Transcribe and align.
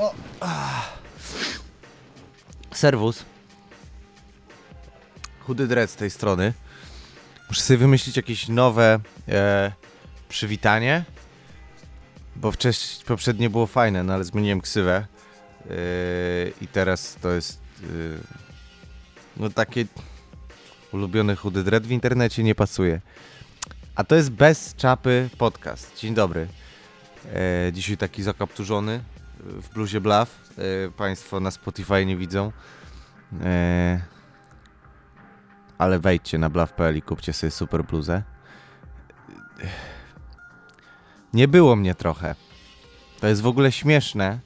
O. 0.00 0.14
Serwus. 2.72 3.24
Chudy 5.40 5.66
dread 5.66 5.90
z 5.90 5.96
tej 5.96 6.10
strony. 6.10 6.52
Muszę 7.48 7.62
sobie 7.62 7.78
wymyślić 7.78 8.16
jakieś 8.16 8.48
nowe 8.48 9.00
e, 9.28 9.72
przywitanie. 10.28 11.04
Bo 12.36 12.52
wcześniej, 12.52 13.04
poprzednie 13.06 13.50
było 13.50 13.66
fajne, 13.66 14.04
no 14.04 14.14
ale 14.14 14.24
zmieniłem 14.24 14.60
ksywę. 14.60 14.94
E, 14.96 15.74
I 16.60 16.66
teraz 16.66 17.16
to 17.22 17.30
jest 17.30 17.60
e, 17.82 17.86
no 19.36 19.50
takie 19.50 19.84
ulubiony 20.92 21.36
chudy 21.36 21.64
dread 21.64 21.86
w 21.86 21.90
internecie 21.90 22.42
nie 22.42 22.54
pasuje. 22.54 23.00
A 23.94 24.04
to 24.04 24.14
jest 24.14 24.30
bez 24.30 24.74
czapy 24.74 25.30
podcast. 25.38 25.98
Dzień 25.98 26.14
dobry. 26.14 26.48
E, 27.34 27.72
dzisiaj 27.72 27.96
taki 27.96 28.22
zakapturzony 28.22 29.00
w 29.44 29.74
bluzie 29.74 30.00
Bluff. 30.00 30.50
E, 30.58 30.90
państwo 30.90 31.40
na 31.40 31.50
Spotify 31.50 32.06
nie 32.06 32.16
widzą. 32.16 32.52
E, 33.44 34.00
ale 35.78 35.98
wejdźcie 35.98 36.38
na 36.38 36.50
bluff.pl 36.50 36.96
i 36.96 37.02
kupcie 37.02 37.32
sobie 37.32 37.50
super 37.50 37.84
bluzę. 37.84 38.22
Nie 41.32 41.48
było 41.48 41.76
mnie 41.76 41.94
trochę. 41.94 42.34
To 43.20 43.26
jest 43.26 43.42
w 43.42 43.46
ogóle 43.46 43.72
śmieszne, 43.72 44.38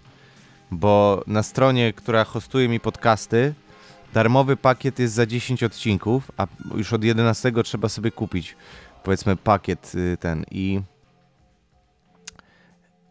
bo 0.70 1.22
na 1.26 1.42
stronie, 1.42 1.92
która 1.92 2.24
hostuje 2.24 2.68
mi 2.68 2.80
podcasty, 2.80 3.54
darmowy 4.12 4.56
pakiet 4.56 4.98
jest 4.98 5.14
za 5.14 5.26
10 5.26 5.62
odcinków, 5.62 6.30
a 6.36 6.46
już 6.74 6.92
od 6.92 7.04
11 7.04 7.52
trzeba 7.64 7.88
sobie 7.88 8.10
kupić, 8.10 8.56
powiedzmy, 9.02 9.36
pakiet 9.36 9.92
y, 9.94 10.16
ten. 10.16 10.44
I, 10.50 10.80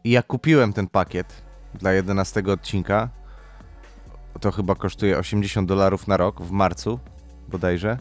i 0.04 0.12
ja 0.12 0.24
kupiłem 0.24 0.74
ten 0.74 0.88
pakiet 0.88 1.44
dla 1.80 1.92
11 1.92 2.44
odcinka. 2.48 3.10
To 4.40 4.52
chyba 4.52 4.76
kosztuje 4.76 5.18
80 5.18 5.68
dolarów 5.68 6.08
na 6.08 6.18
rok 6.18 6.42
w 6.42 6.52
marcu, 6.52 7.00
bodajże. 7.48 7.98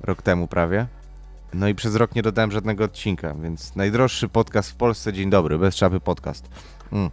Rok 0.00 0.22
temu 0.22 0.48
prawie. 0.48 0.86
No 1.54 1.68
i 1.68 1.74
przez 1.74 1.96
rok 1.96 2.14
nie 2.14 2.22
dodałem 2.22 2.52
żadnego 2.52 2.84
odcinka, 2.84 3.34
więc 3.34 3.76
najdroższy 3.76 4.28
podcast 4.28 4.70
w 4.70 4.74
Polsce, 4.74 5.12
dzień 5.12 5.30
dobry, 5.30 5.58
bez 5.58 5.74
czapy 5.74 6.00
podcast. 6.00 6.48
Mm. 6.92 7.10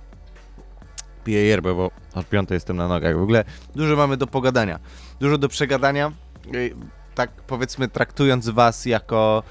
Piję 1.23 1.43
yerbę, 1.43 1.75
bo 1.75 1.91
od 2.13 2.29
piątej 2.29 2.55
jestem 2.55 2.77
na 2.77 2.87
nogach. 2.87 3.17
W 3.17 3.21
ogóle 3.21 3.43
dużo 3.75 3.95
mamy 3.95 4.17
do 4.17 4.27
pogadania, 4.27 4.79
dużo 5.19 5.37
do 5.37 5.49
przegadania. 5.49 6.11
Tak 7.15 7.31
powiedzmy, 7.31 7.87
traktując 7.87 8.49
was 8.49 8.85
jako, 8.85 9.43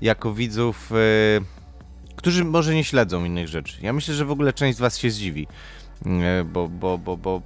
jako 0.00 0.34
widzów, 0.34 0.90
yy, 0.90 1.63
którzy 2.24 2.44
może 2.44 2.74
nie 2.74 2.84
śledzą 2.84 3.24
innych 3.24 3.48
rzeczy. 3.48 3.78
Ja 3.82 3.92
myślę, 3.92 4.14
że 4.14 4.24
w 4.24 4.30
ogóle 4.30 4.52
część 4.52 4.78
z 4.78 4.80
was 4.80 4.98
się 4.98 5.10
zdziwi, 5.10 5.46
yy, 6.04 6.44
bo, 6.44 6.68
bo, 6.68 6.98
bo, 6.98 7.16
bo 7.16 7.42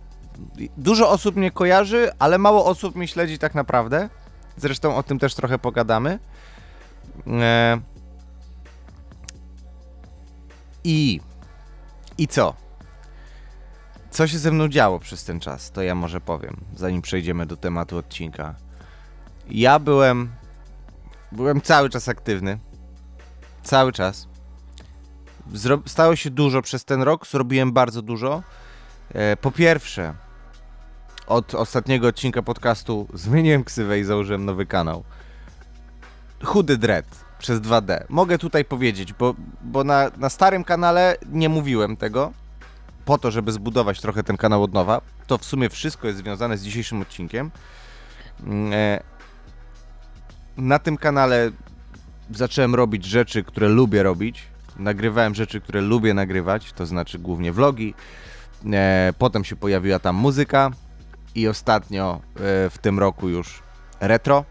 dużo 0.76 1.10
osób 1.10 1.36
mnie 1.36 1.50
kojarzy, 1.50 2.10
ale 2.18 2.38
mało 2.38 2.66
osób 2.66 2.96
mnie 2.96 3.08
śledzi 3.08 3.38
tak 3.38 3.54
naprawdę. 3.54 4.08
Zresztą 4.56 4.96
o 4.96 5.02
tym 5.02 5.18
też 5.18 5.34
trochę 5.34 5.58
pogadamy. 5.58 6.18
E... 7.26 7.80
I. 10.84 11.20
I 12.18 12.28
co? 12.28 12.54
Co 14.10 14.26
się 14.26 14.38
ze 14.38 14.50
mną 14.50 14.68
działo 14.68 14.98
przez 14.98 15.24
ten 15.24 15.40
czas? 15.40 15.70
To 15.70 15.82
ja 15.82 15.94
może 15.94 16.20
powiem, 16.20 16.56
zanim 16.74 17.02
przejdziemy 17.02 17.46
do 17.46 17.56
tematu 17.56 17.96
odcinka. 17.96 18.54
Ja 19.50 19.78
byłem. 19.78 20.32
Byłem 21.32 21.60
cały 21.60 21.90
czas 21.90 22.08
aktywny. 22.08 22.58
Cały 23.62 23.92
czas. 23.92 24.28
Zro... 25.54 25.78
Stało 25.86 26.16
się 26.16 26.30
dużo 26.30 26.62
przez 26.62 26.84
ten 26.84 27.02
rok, 27.02 27.26
zrobiłem 27.26 27.72
bardzo 27.72 28.02
dużo. 28.02 28.42
E, 29.14 29.36
po 29.36 29.50
pierwsze, 29.50 30.14
od 31.26 31.54
ostatniego 31.54 32.08
odcinka 32.08 32.42
podcastu 32.42 33.08
zmieniłem 33.14 33.64
ksywę 33.64 33.98
i 34.00 34.04
założyłem 34.04 34.44
nowy 34.44 34.66
kanał. 34.66 35.04
Chudy 36.44 36.76
Dread 36.76 37.24
przez 37.38 37.60
2D. 37.60 38.04
Mogę 38.08 38.38
tutaj 38.38 38.64
powiedzieć, 38.64 39.12
bo, 39.12 39.34
bo 39.62 39.84
na, 39.84 40.10
na 40.16 40.28
starym 40.28 40.64
kanale 40.64 41.16
nie 41.32 41.48
mówiłem 41.48 41.96
tego, 41.96 42.32
po 43.04 43.18
to, 43.18 43.30
żeby 43.30 43.52
zbudować 43.52 44.00
trochę 44.00 44.22
ten 44.22 44.36
kanał 44.36 44.62
od 44.62 44.72
nowa. 44.72 45.00
To 45.26 45.38
w 45.38 45.44
sumie 45.44 45.70
wszystko 45.70 46.06
jest 46.06 46.18
związane 46.18 46.58
z 46.58 46.62
dzisiejszym 46.62 47.02
odcinkiem. 47.02 47.50
Mm, 48.46 48.72
e, 48.72 49.00
Na 50.56 50.78
tym 50.78 50.96
kanale 50.96 51.50
zacząłem 52.30 52.74
robić 52.74 53.04
rzeczy, 53.04 53.44
które 53.44 53.68
lubię 53.68 54.02
robić. 54.02 54.42
Nagrywałem 54.78 55.34
rzeczy, 55.34 55.60
które 55.60 55.80
lubię 55.80 56.14
nagrywać, 56.14 56.72
to 56.72 56.86
znaczy 56.86 57.18
głównie 57.18 57.52
vlogi. 57.52 57.94
E, 58.72 59.12
Potem 59.18 59.44
się 59.44 59.56
pojawiła 59.56 59.98
tam 59.98 60.16
muzyka 60.16 60.70
i 61.34 61.48
ostatnio 61.48 62.20
e, 62.36 62.70
w 62.70 62.78
tym 62.80 62.98
roku 62.98 63.28
już 63.28 63.62
retro. 64.00 64.44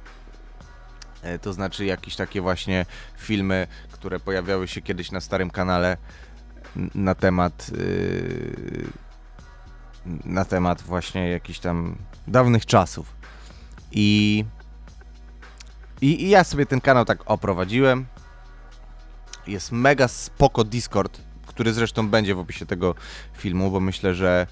E, 1.21 1.39
To 1.39 1.53
znaczy 1.53 1.85
jakieś 1.85 2.15
takie 2.15 2.41
właśnie 2.41 2.85
filmy, 3.17 3.67
które 3.91 4.19
pojawiały 4.19 4.67
się 4.67 4.81
kiedyś 4.81 5.11
na 5.11 5.21
starym 5.21 5.49
kanale 5.49 5.97
na 6.95 7.15
temat 7.15 7.69
yy, 7.77 8.87
na 10.25 10.45
temat 10.45 10.81
właśnie 10.81 11.29
jakichś 11.29 11.59
tam 11.59 11.95
dawnych 12.27 12.65
czasów. 12.65 13.15
I, 13.91 14.45
i, 16.01 16.23
I 16.23 16.29
ja 16.29 16.43
sobie 16.43 16.65
ten 16.65 16.81
kanał 16.81 17.05
tak 17.05 17.19
oprowadziłem. 17.25 18.05
Jest 19.47 19.71
mega 19.71 20.07
spoko 20.07 20.63
Discord, 20.63 21.21
który 21.45 21.73
zresztą 21.73 22.09
będzie 22.09 22.35
w 22.35 22.39
opisie 22.39 22.65
tego 22.65 22.95
filmu, 23.33 23.71
bo 23.71 23.79
myślę, 23.79 24.15
że 24.15 24.47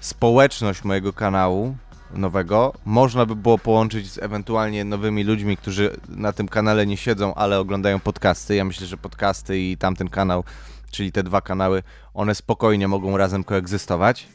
społeczność 0.00 0.84
mojego 0.84 1.12
kanału 1.12 1.76
nowego 2.12 2.72
można 2.84 3.26
by 3.26 3.36
było 3.36 3.58
połączyć 3.58 4.12
z 4.12 4.18
ewentualnie 4.18 4.84
nowymi 4.84 5.24
ludźmi, 5.24 5.56
którzy 5.56 5.96
na 6.08 6.32
tym 6.32 6.48
kanale 6.48 6.86
nie 6.86 6.96
siedzą, 6.96 7.34
ale 7.34 7.58
oglądają 7.58 8.00
podcasty. 8.00 8.54
Ja 8.54 8.64
myślę, 8.64 8.86
że 8.86 8.96
podcasty 8.96 9.58
i 9.60 9.76
tamten 9.76 10.08
kanał, 10.08 10.44
czyli 10.90 11.12
te 11.12 11.22
dwa 11.22 11.40
kanały, 11.40 11.82
one 12.14 12.34
spokojnie 12.34 12.88
mogą 12.88 13.16
razem 13.16 13.44
koegzystować. 13.44 14.26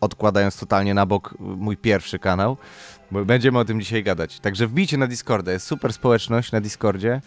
Odkładając 0.00 0.60
totalnie 0.60 0.94
na 0.94 1.06
bok 1.06 1.34
mój 1.38 1.76
pierwszy 1.76 2.18
kanał, 2.18 2.56
bo 3.10 3.24
będziemy 3.24 3.58
o 3.58 3.64
tym 3.64 3.80
dzisiaj 3.80 4.02
gadać. 4.02 4.40
Także 4.40 4.66
wbijcie 4.66 4.96
na 4.96 5.06
Discorda, 5.06 5.52
jest 5.52 5.66
super 5.66 5.92
społeczność 5.92 6.52
na 6.52 6.60
Discordzie. 6.60 7.20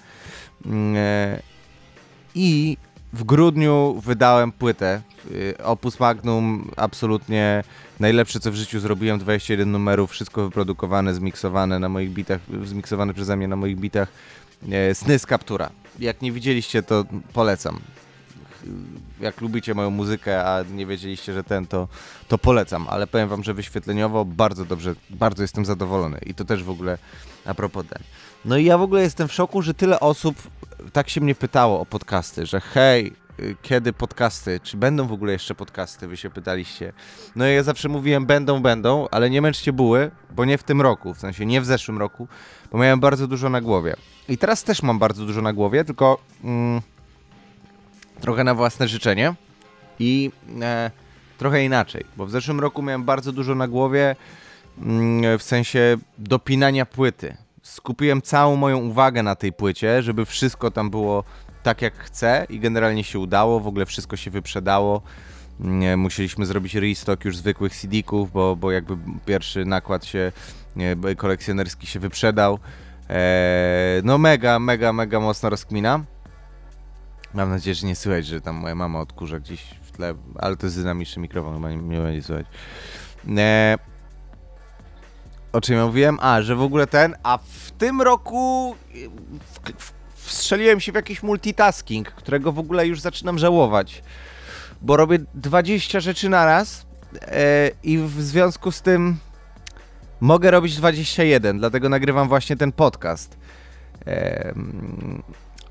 Mm, 0.66 0.96
e, 0.98 1.53
I 2.36 2.78
w 3.14 3.24
grudniu 3.24 4.02
wydałem 4.06 4.52
płytę. 4.52 5.02
y, 5.32 5.56
Opus 5.64 6.00
Magnum, 6.00 6.72
absolutnie 6.78 7.64
najlepsze 8.00 8.40
co 8.40 8.52
w 8.52 8.56
życiu 8.56 8.80
zrobiłem. 8.80 9.20
21 9.20 9.72
numerów, 9.72 10.12
wszystko 10.12 10.44
wyprodukowane, 10.44 11.14
zmiksowane 11.14 11.80
na 11.80 11.90
moich 11.90 12.12
bitach, 12.12 12.40
zmiksowane 12.64 13.14
przeze 13.14 13.38
mnie 13.38 13.48
na 13.48 13.56
moich 13.56 13.78
bitach. 13.80 14.08
E, 14.72 14.96
Sny 14.96 15.20
z 15.20 15.26
kaptura. 15.26 15.70
Jak 16.00 16.22
nie 16.22 16.32
widzieliście, 16.32 16.84
to 16.84 17.06
polecam. 17.34 17.80
Jak 19.20 19.42
lubicie 19.42 19.74
moją 19.74 19.90
muzykę, 19.90 20.46
a 20.46 20.64
nie 20.72 20.86
wiedzieliście, 20.86 21.34
że 21.34 21.44
ten, 21.44 21.68
to, 21.68 21.88
to 22.28 22.38
polecam. 22.38 22.88
Ale 22.90 23.08
powiem 23.08 23.30
wam, 23.30 23.44
że 23.44 23.54
wyświetleniowo 23.54 24.26
bardzo 24.26 24.66
dobrze, 24.66 24.96
bardzo 25.10 25.42
jestem 25.42 25.66
zadowolony. 25.66 26.20
I 26.26 26.34
to 26.34 26.46
też 26.46 26.64
w 26.64 26.70
ogóle 26.70 26.98
a 27.46 27.54
propos 27.54 27.86
ten. 27.90 28.04
No 28.46 28.58
i 28.58 28.66
ja 28.66 28.78
w 28.78 28.82
ogóle 28.82 29.02
jestem 29.02 29.28
w 29.28 29.34
szoku, 29.34 29.62
że 29.62 29.74
tyle 29.74 30.00
osób 30.00 30.36
tak 30.94 31.10
się 31.10 31.22
mnie 31.22 31.36
pytało 31.36 31.80
o 31.80 31.86
podcasty, 31.86 32.46
że 32.46 32.62
hej, 32.62 33.14
y, 33.40 33.56
kiedy 33.62 33.94
podcasty, 33.94 34.60
czy 34.64 34.78
będą 34.78 35.08
w 35.08 35.12
ogóle 35.12 35.34
jeszcze 35.34 35.56
podcasty, 35.56 36.08
wy 36.08 36.18
się 36.18 36.30
pytaliście. 36.30 36.94
No 37.36 37.48
i 37.48 37.54
ja 37.54 37.64
zawsze 37.64 37.90
mówiłem, 37.90 38.26
będą, 38.26 38.62
będą, 38.62 39.08
ale 39.12 39.30
nie 39.30 39.42
męczcie 39.42 39.74
buły, 39.74 40.12
bo 40.32 40.46
nie 40.46 40.58
w 40.58 40.64
tym 40.64 40.82
roku, 40.82 41.14
w 41.14 41.20
sensie 41.20 41.46
nie 41.46 41.62
w 41.62 41.66
zeszłym 41.66 41.98
roku, 41.98 42.28
bo 42.72 42.78
miałem 42.78 43.00
bardzo 43.00 43.28
dużo 43.28 43.50
na 43.50 43.62
głowie. 43.62 43.96
I 44.30 44.38
teraz 44.38 44.64
też 44.64 44.84
mam 44.84 45.00
bardzo 45.00 45.26
dużo 45.26 45.42
na 45.42 45.54
głowie, 45.54 45.86
tylko 45.86 46.18
mm, 46.44 46.82
trochę 48.22 48.44
na 48.44 48.56
własne 48.56 48.88
życzenie 48.88 49.34
i 50.00 50.32
e, 50.62 50.92
trochę 51.38 51.66
inaczej, 51.66 52.06
bo 52.18 52.26
w 52.26 52.32
zeszłym 52.32 52.60
roku 52.60 52.82
miałem 52.82 53.04
bardzo 53.04 53.32
dużo 53.32 53.56
na 53.56 53.68
głowie 53.68 54.16
mm, 54.82 55.40
w 55.40 55.44
sensie 55.44 55.98
dopinania 56.18 56.86
płyty. 56.86 57.43
Skupiłem 57.64 58.22
całą 58.22 58.56
moją 58.56 58.78
uwagę 58.78 59.24
na 59.24 59.36
tej 59.36 59.54
płycie, 59.54 60.02
żeby 60.02 60.26
wszystko 60.26 60.72
tam 60.72 60.90
było 60.90 61.24
tak 61.64 61.82
jak 61.82 61.98
chcę 61.98 62.46
i 62.50 62.60
generalnie 62.60 63.04
się 63.04 63.20
udało, 63.20 63.60
w 63.60 63.68
ogóle 63.68 63.86
wszystko 63.86 64.18
się 64.18 64.32
wyprzedało. 64.32 65.02
Nie, 65.60 65.98
musieliśmy 65.98 66.46
zrobić 66.46 66.76
restock 66.76 67.26
już 67.26 67.38
zwykłych 67.38 67.76
CD-ków, 67.76 68.32
bo, 68.32 68.56
bo 68.56 68.72
jakby 68.72 68.98
pierwszy 69.26 69.66
nakład 69.66 70.06
się 70.06 70.32
kolekcjonerski 71.18 71.88
się 71.88 72.00
wyprzedał. 72.00 72.60
Eee, 73.10 74.02
no 74.04 74.18
mega, 74.18 74.60
mega, 74.60 74.94
mega 74.94 75.20
mocna 75.20 75.50
rozkmina. 75.50 76.04
Mam 77.34 77.50
nadzieję, 77.50 77.76
że 77.76 77.88
nie 77.88 77.96
słychać, 77.96 78.26
że 78.26 78.42
tam 78.42 78.56
moja 78.56 78.76
mama 78.76 79.00
odkurza 79.00 79.40
gdzieś 79.40 79.62
w 79.82 79.92
tle, 79.92 80.14
ale 80.36 80.58
to 80.58 80.66
jest 80.66 80.78
dynamiczny 80.78 81.22
mikrofon, 81.22 81.56
chyba 81.56 81.72
nie, 81.72 81.78
nie 81.78 82.00
będzie 82.00 82.24
słychać. 82.24 82.46
O 85.54 85.62
czym 85.62 85.76
ja 85.76 85.86
mówiłem? 85.86 86.18
A, 86.22 86.42
że 86.42 86.56
w 86.56 86.62
ogóle 86.62 86.88
ten, 86.88 87.16
a 87.24 87.38
w 87.38 87.72
tym 87.72 88.02
roku 88.02 88.76
w, 89.54 89.72
w, 89.78 89.94
wstrzeliłem 90.16 90.80
się 90.80 90.92
w 90.92 90.96
jakiś 90.96 91.24
multitasking, 91.24 92.12
którego 92.12 92.52
w 92.52 92.60
ogóle 92.60 92.88
już 92.88 93.02
zaczynam 93.02 93.40
żałować. 93.40 94.04
bo 94.82 94.98
robię 94.98 95.20
20 95.34 96.00
rzeczy 96.00 96.30
na 96.30 96.46
raz 96.46 96.86
e, 97.22 97.72
i 97.84 97.98
w 97.98 98.22
związku 98.22 98.72
z 98.72 98.82
tym 98.82 99.18
mogę 100.20 100.52
robić 100.52 100.76
21, 100.76 101.60
dlatego 101.60 101.90
nagrywam 101.90 102.28
właśnie 102.28 102.56
ten 102.56 102.72
podcast. 102.72 103.38
E, 104.08 104.54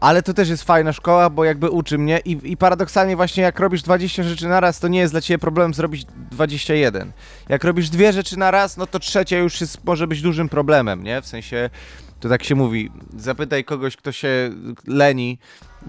ale 0.03 0.23
to 0.23 0.35
też 0.35 0.49
jest 0.49 0.63
fajna 0.63 0.93
szkoła, 0.93 1.31
bo 1.31 1.45
jakby 1.45 1.71
uczy 1.71 1.99
mnie 1.99 2.21
i, 2.25 2.39
i 2.45 2.57
paradoksalnie 2.57 3.17
właśnie 3.17 3.43
jak 3.43 3.61
robisz 3.61 3.83
20 3.83 4.23
rzeczy 4.23 4.49
na 4.49 4.61
raz, 4.61 4.81
to 4.81 4.89
nie 4.89 4.99
jest 4.99 5.15
dla 5.15 5.21
ciebie 5.21 5.39
problem 5.39 5.75
zrobić 5.75 6.05
21. 6.31 7.13
Jak 7.49 7.65
robisz 7.65 7.91
dwie 7.91 8.13
rzeczy 8.13 8.39
na 8.39 8.51
raz, 8.51 8.77
no 8.77 8.87
to 8.87 8.99
trzecia 8.99 9.39
już 9.39 9.61
jest, 9.61 9.85
może 9.85 10.07
być 10.07 10.23
dużym 10.23 10.49
problemem, 10.49 11.03
nie? 11.03 11.23
W 11.23 11.27
sensie, 11.27 11.71
to 12.21 12.29
tak 12.29 12.45
się 12.45 12.55
mówi, 12.55 12.91
zapytaj 13.17 13.65
kogoś, 13.65 13.97
kto 13.97 14.13
się 14.13 14.51
leni, 14.87 15.39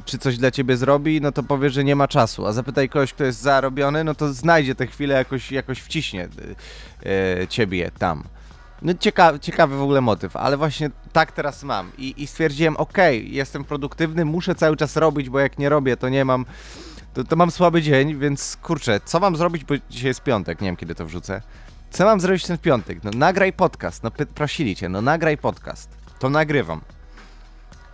czy 0.05 0.17
coś 0.17 0.37
dla 0.37 0.51
ciebie 0.51 0.77
zrobi, 0.77 1.21
no 1.21 1.31
to 1.31 1.43
powie, 1.43 1.69
że 1.69 1.83
nie 1.83 1.95
ma 1.95 2.07
czasu, 2.07 2.45
a 2.45 2.53
zapytaj 2.53 2.89
kogoś, 2.89 3.13
kto 3.13 3.23
jest 3.23 3.41
zarobiony, 3.41 4.03
no 4.03 4.15
to 4.15 4.33
znajdzie 4.33 4.75
tę 4.75 4.87
chwilę, 4.87 5.15
jakoś, 5.15 5.51
jakoś 5.51 5.79
wciśnie 5.79 6.27
yy, 7.39 7.47
ciebie 7.47 7.91
tam. 7.99 8.23
No 8.83 8.93
ciekawy, 8.93 9.39
ciekawy 9.39 9.77
w 9.77 9.81
ogóle 9.81 10.01
motyw, 10.01 10.35
ale 10.35 10.57
właśnie 10.57 10.89
tak 11.13 11.31
teraz 11.31 11.63
mam 11.63 11.91
i, 11.97 12.23
i 12.23 12.27
stwierdziłem, 12.27 12.77
okej, 12.77 13.19
okay, 13.19 13.29
jestem 13.29 13.63
produktywny, 13.63 14.25
muszę 14.25 14.55
cały 14.55 14.77
czas 14.77 14.97
robić, 14.97 15.29
bo 15.29 15.39
jak 15.39 15.59
nie 15.59 15.69
robię, 15.69 15.97
to 15.97 16.09
nie 16.09 16.25
mam, 16.25 16.45
to, 17.13 17.23
to 17.23 17.35
mam 17.35 17.51
słaby 17.51 17.81
dzień, 17.81 18.19
więc 18.19 18.57
kurczę, 18.61 18.99
co 19.05 19.19
mam 19.19 19.35
zrobić, 19.35 19.63
bo 19.63 19.73
dzisiaj 19.89 20.07
jest 20.07 20.23
piątek, 20.23 20.61
nie 20.61 20.67
wiem 20.67 20.75
kiedy 20.75 20.95
to 20.95 21.05
wrzucę. 21.05 21.41
Co 21.91 22.05
mam 22.05 22.19
zrobić 22.19 22.45
ten 22.45 22.57
piątek? 22.57 23.03
No 23.03 23.11
nagraj 23.15 23.53
podcast, 23.53 24.03
no 24.03 24.11
prosili 24.11 24.75
cię, 24.75 24.89
no 24.89 25.01
nagraj 25.01 25.37
podcast. 25.37 25.89
To 26.19 26.29
nagrywam. 26.29 26.81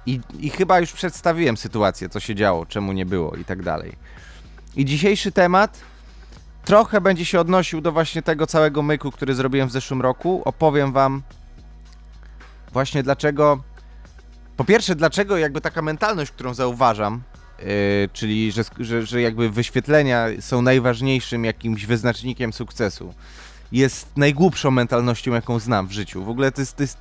I, 0.06 0.20
I 0.40 0.50
chyba 0.50 0.80
już 0.80 0.92
przedstawiłem 0.92 1.58
sytuację, 1.58 2.10
co 2.10 2.20
się 2.20 2.36
działo, 2.36 2.66
czemu 2.66 2.94
nie 2.94 3.06
było 3.06 3.36
i 3.36 3.46
tak 3.46 3.64
dalej. 3.64 3.92
I 4.76 4.86
dzisiejszy 4.86 5.32
temat 5.32 5.80
trochę 6.66 7.02
będzie 7.02 7.26
się 7.26 7.40
odnosił 7.40 7.82
do 7.82 7.92
właśnie 7.92 8.22
tego 8.22 8.48
całego 8.48 8.82
myku, 8.82 9.12
który 9.12 9.36
zrobiłem 9.36 9.70
w 9.70 9.72
zeszłym 9.72 10.02
roku. 10.02 10.42
Opowiem 10.46 10.94
wam 10.94 11.24
właśnie 12.74 13.04
dlaczego. 13.04 13.64
Po 14.58 14.66
pierwsze, 14.66 14.96
dlaczego 14.96 15.38
jakby 15.38 15.62
taka 15.62 15.82
mentalność, 15.82 16.32
którą 16.32 16.54
zauważam, 16.54 17.22
yy, 17.60 17.66
czyli 18.14 18.52
że, 18.52 18.64
że, 18.80 19.06
że 19.06 19.22
jakby 19.22 19.50
wyświetlenia 19.50 20.26
są 20.40 20.62
najważniejszym 20.62 21.46
jakimś 21.46 21.86
wyznacznikiem 21.86 22.54
sukcesu, 22.54 23.14
jest 23.72 24.18
najgłupszą 24.18 24.72
mentalnością, 24.72 25.34
jaką 25.34 25.60
znam 25.60 25.88
w 25.88 25.92
życiu. 25.92 26.24
W 26.24 26.30
ogóle 26.30 26.52
to 26.52 26.62
jest. 26.62 26.76
To 26.76 26.84
jest 26.84 26.98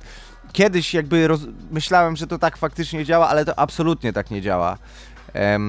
kiedyś 0.53 0.93
jakby 0.93 1.27
roz... 1.27 1.41
myślałem, 1.71 2.15
że 2.15 2.27
to 2.27 2.39
tak 2.39 2.57
faktycznie 2.57 3.05
działa, 3.05 3.29
ale 3.29 3.45
to 3.45 3.59
absolutnie 3.59 4.13
tak 4.13 4.31
nie 4.31 4.41
działa. 4.41 4.77
E, 5.35 5.59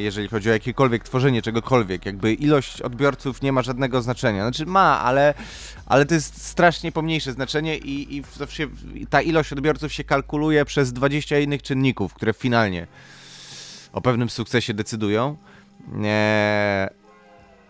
jeżeli 0.00 0.28
chodzi 0.28 0.50
o 0.50 0.52
jakiekolwiek 0.52 1.04
tworzenie 1.04 1.42
czegokolwiek. 1.42 2.06
Jakby 2.06 2.34
ilość 2.34 2.82
odbiorców 2.82 3.42
nie 3.42 3.52
ma 3.52 3.62
żadnego 3.62 4.02
znaczenia. 4.02 4.42
Znaczy 4.42 4.66
ma, 4.66 5.00
ale, 5.00 5.34
ale 5.86 6.06
to 6.06 6.14
jest 6.14 6.46
strasznie 6.46 6.92
pomniejsze 6.92 7.32
znaczenie 7.32 7.76
i, 7.76 8.16
i 8.16 8.22
zawsze 8.36 8.62
ta 9.10 9.22
ilość 9.22 9.52
odbiorców 9.52 9.92
się 9.92 10.04
kalkuluje 10.04 10.64
przez 10.64 10.92
20 10.92 11.38
innych 11.38 11.62
czynników, 11.62 12.14
które 12.14 12.32
finalnie 12.32 12.86
o 13.92 14.00
pewnym 14.00 14.30
sukcesie 14.30 14.74
decydują. 14.74 15.36
E, 16.04 16.90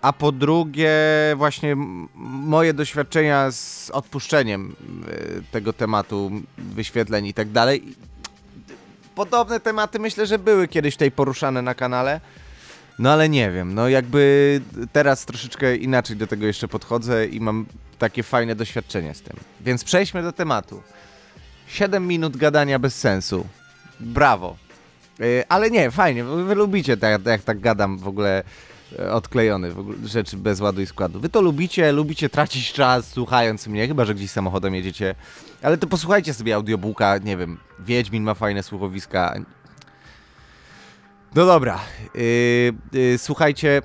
a 0.03 0.13
po 0.13 0.33
drugie, 0.33 0.93
właśnie 1.37 1.77
moje 2.15 2.75
doświadczenia 2.75 3.51
z 3.51 3.91
odpuszczeniem 3.91 4.77
e, 5.09 5.53
tego 5.53 5.73
tematu, 5.73 6.31
wyświetleń 6.59 7.27
i 7.27 7.35
tak 7.35 7.51
dalej 7.51 7.83
podobne 9.17 9.61
tematy 9.61 9.99
myślę, 9.99 10.27
że 10.27 10.39
były 10.39 10.69
kiedyś 10.69 10.95
tutaj 10.95 11.11
poruszane 11.11 11.63
na 11.63 11.75
kanale. 11.75 12.21
No 12.99 13.13
ale 13.13 13.29
nie 13.29 13.51
wiem, 13.51 13.75
no 13.75 13.89
jakby 13.89 14.61
teraz 14.93 15.27
troszeczkę 15.27 15.77
inaczej 15.77 16.17
do 16.17 16.27
tego 16.27 16.47
jeszcze 16.47 16.69
podchodzę 16.69 17.27
i 17.27 17.41
mam 17.41 17.67
takie 17.99 18.23
fajne 18.23 18.55
doświadczenie 18.55 19.15
z 19.15 19.23
tym. 19.23 19.37
Więc 19.61 19.85
przejdźmy 19.85 20.23
do 20.23 20.33
tematu. 20.33 20.83
7 21.67 22.07
minut 22.07 22.37
gadania 22.37 22.79
bez 22.79 22.95
sensu. 22.95 23.47
Brawo. 24.01 24.57
Yy, 25.19 25.45
ale 25.49 25.71
nie, 25.71 25.91
fajnie, 25.91 26.25
wy 26.25 26.55
lubicie 26.55 26.97
tak, 26.97 27.27
jak 27.27 27.43
tak 27.43 27.61
gadam 27.61 27.99
w 27.99 28.09
ogóle 28.09 28.43
odklejony, 29.11 29.73
w 29.73 29.79
ogóle 29.79 29.97
rzeczy 30.05 30.37
bez 30.37 30.61
ładu 30.61 30.81
i 30.81 30.87
składu. 30.87 31.21
Wy 31.21 31.29
to 31.29 31.41
lubicie, 31.41 31.93
lubicie 31.93 32.29
tracić 32.29 32.73
czas 32.73 33.09
słuchając 33.09 33.67
mnie, 33.67 33.89
chyba 33.89 34.05
że 34.05 34.15
gdzieś 34.15 34.31
samochodem 34.31 34.75
jedziecie, 34.75 35.15
ale 35.63 35.79
to 35.79 35.87
posłuchajcie 35.87 36.35
sobie 36.35 36.55
audiobooka, 36.55 37.19
nie 37.19 37.37
wiem, 37.37 37.59
Wiedźmin 37.79 38.23
ma 38.23 38.35
fajne 38.35 38.63
słuchowiska. 38.63 39.35
No 41.35 41.47
dobra, 41.47 41.81
yy, 42.15 42.23
yy, 42.93 43.19
słuchajcie, 43.19 43.83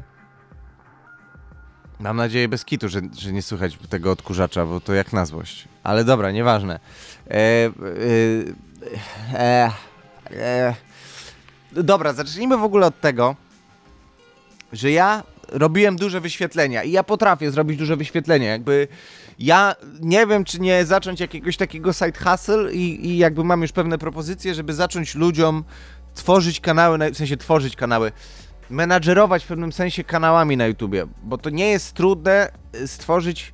mam 2.01 2.17
nadzieję 2.17 2.47
bez 2.47 2.65
kitu, 2.65 2.89
że, 2.89 3.01
że 3.17 3.33
nie 3.33 3.41
słychać 3.41 3.77
tego 3.89 4.11
odkurzacza, 4.11 4.65
bo 4.65 4.79
to 4.79 4.93
jak 4.93 5.13
na 5.13 5.25
złość. 5.25 5.67
Ale 5.83 6.03
dobra, 6.03 6.31
nieważne. 6.31 6.79
E, 7.29 7.69
e, 9.33 9.71
e, 10.31 10.75
dobra, 11.71 12.13
zacznijmy 12.13 12.57
w 12.57 12.63
ogóle 12.63 12.87
od 12.87 13.01
tego, 13.01 13.35
że 14.73 14.91
ja 14.91 15.23
robiłem 15.51 15.95
duże 15.95 16.21
wyświetlenia 16.21 16.83
i 16.83 16.91
ja 16.91 17.03
potrafię 17.03 17.51
zrobić 17.51 17.77
duże 17.77 17.95
wyświetlenia, 17.95 18.49
jakby 18.49 18.87
ja 19.39 19.75
nie 20.01 20.27
wiem, 20.27 20.43
czy 20.43 20.59
nie 20.59 20.85
zacząć 20.85 21.19
jakiegoś 21.19 21.57
takiego 21.57 21.93
side 21.93 22.19
hustle 22.23 22.73
i, 22.73 23.07
i 23.07 23.17
jakby 23.17 23.43
mam 23.43 23.61
już 23.61 23.71
pewne 23.71 23.97
propozycje, 23.97 24.53
żeby 24.53 24.73
zacząć 24.73 25.15
ludziom 25.15 25.63
tworzyć 26.15 26.59
kanały, 26.59 27.11
w 27.11 27.17
sensie 27.17 27.37
tworzyć 27.37 27.75
kanały, 27.75 28.11
menadżerować 28.69 29.43
w 29.43 29.47
pewnym 29.47 29.71
sensie 29.71 30.03
kanałami 30.03 30.57
na 30.57 30.67
YouTubie, 30.67 31.05
bo 31.23 31.37
to 31.37 31.49
nie 31.49 31.69
jest 31.69 31.93
trudne 31.93 32.51
y, 32.75 32.87
stworzyć, 32.87 33.53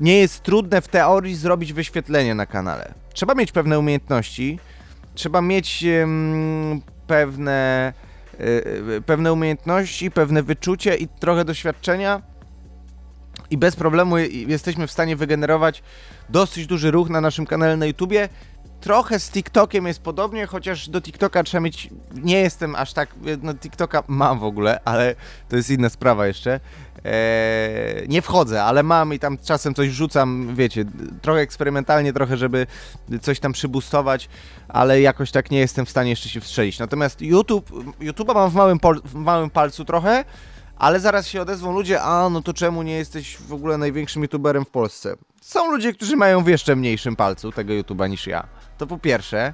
nie 0.00 0.18
jest 0.18 0.42
trudne 0.42 0.80
w 0.80 0.88
teorii 0.88 1.34
zrobić 1.34 1.72
wyświetlenie 1.72 2.34
na 2.34 2.46
kanale. 2.46 2.94
Trzeba 3.12 3.34
mieć 3.34 3.52
pewne 3.52 3.78
umiejętności, 3.78 4.58
trzeba 5.14 5.42
mieć 5.42 5.84
um, 6.00 6.82
pewne 7.06 7.92
pewne 9.06 9.32
umiejętności, 9.32 10.10
pewne 10.10 10.42
wyczucie 10.42 10.96
i 10.96 11.08
trochę 11.08 11.44
doświadczenia 11.44 12.22
i 13.50 13.58
bez 13.58 13.76
problemu 13.76 14.18
jesteśmy 14.18 14.86
w 14.86 14.92
stanie 14.92 15.16
wygenerować 15.16 15.82
dosyć 16.28 16.66
duży 16.66 16.90
ruch 16.90 17.10
na 17.10 17.20
naszym 17.20 17.46
kanale 17.46 17.76
na 17.76 17.86
YouTubie. 17.86 18.28
Trochę 18.80 19.20
z 19.20 19.30
TikTokiem 19.30 19.86
jest 19.86 20.02
podobnie, 20.02 20.46
chociaż 20.46 20.88
do 20.88 21.00
TikToka 21.00 21.42
trzeba 21.42 21.60
mieć. 21.60 21.90
Nie 22.14 22.40
jestem 22.40 22.74
aż 22.74 22.92
tak. 22.92 23.14
No, 23.42 23.54
TikToka 23.54 24.02
mam 24.08 24.38
w 24.38 24.44
ogóle, 24.44 24.80
ale 24.84 25.14
to 25.48 25.56
jest 25.56 25.70
inna 25.70 25.88
sprawa 25.88 26.26
jeszcze. 26.26 26.60
Eee, 27.04 28.08
nie 28.08 28.22
wchodzę, 28.22 28.64
ale 28.64 28.82
mam 28.82 29.14
i 29.14 29.18
tam 29.18 29.38
czasem 29.38 29.74
coś 29.74 29.88
rzucam, 29.88 30.54
wiecie, 30.54 30.84
trochę 31.22 31.40
eksperymentalnie, 31.40 32.12
trochę, 32.12 32.36
żeby 32.36 32.66
coś 33.22 33.40
tam 33.40 33.52
przybustować, 33.52 34.28
ale 34.68 35.00
jakoś 35.00 35.30
tak 35.30 35.50
nie 35.50 35.58
jestem 35.58 35.86
w 35.86 35.90
stanie 35.90 36.10
jeszcze 36.10 36.28
się 36.28 36.40
wstrzelić. 36.40 36.78
Natomiast 36.78 37.22
YouTube, 37.22 37.70
YouTube'a 38.00 38.34
mam 38.34 38.50
w 38.50 38.54
małym, 38.54 38.78
w 39.04 39.14
małym 39.14 39.50
palcu 39.50 39.84
trochę, 39.84 40.24
ale 40.76 41.00
zaraz 41.00 41.26
się 41.26 41.42
odezwą 41.42 41.72
ludzie, 41.72 42.02
a 42.02 42.28
no 42.28 42.42
to 42.42 42.54
czemu 42.54 42.82
nie 42.82 42.96
jesteś 42.96 43.36
w 43.36 43.52
ogóle 43.52 43.78
największym 43.78 44.22
YouTuberem 44.22 44.64
w 44.64 44.70
Polsce? 44.70 45.16
Są 45.40 45.70
ludzie, 45.70 45.92
którzy 45.92 46.16
mają 46.16 46.44
w 46.44 46.48
jeszcze 46.48 46.76
mniejszym 46.76 47.16
palcu 47.16 47.52
tego 47.52 47.72
YouTube'a 47.72 48.10
niż 48.10 48.26
ja. 48.26 48.48
To 48.78 48.86
po 48.86 48.98
pierwsze. 48.98 49.52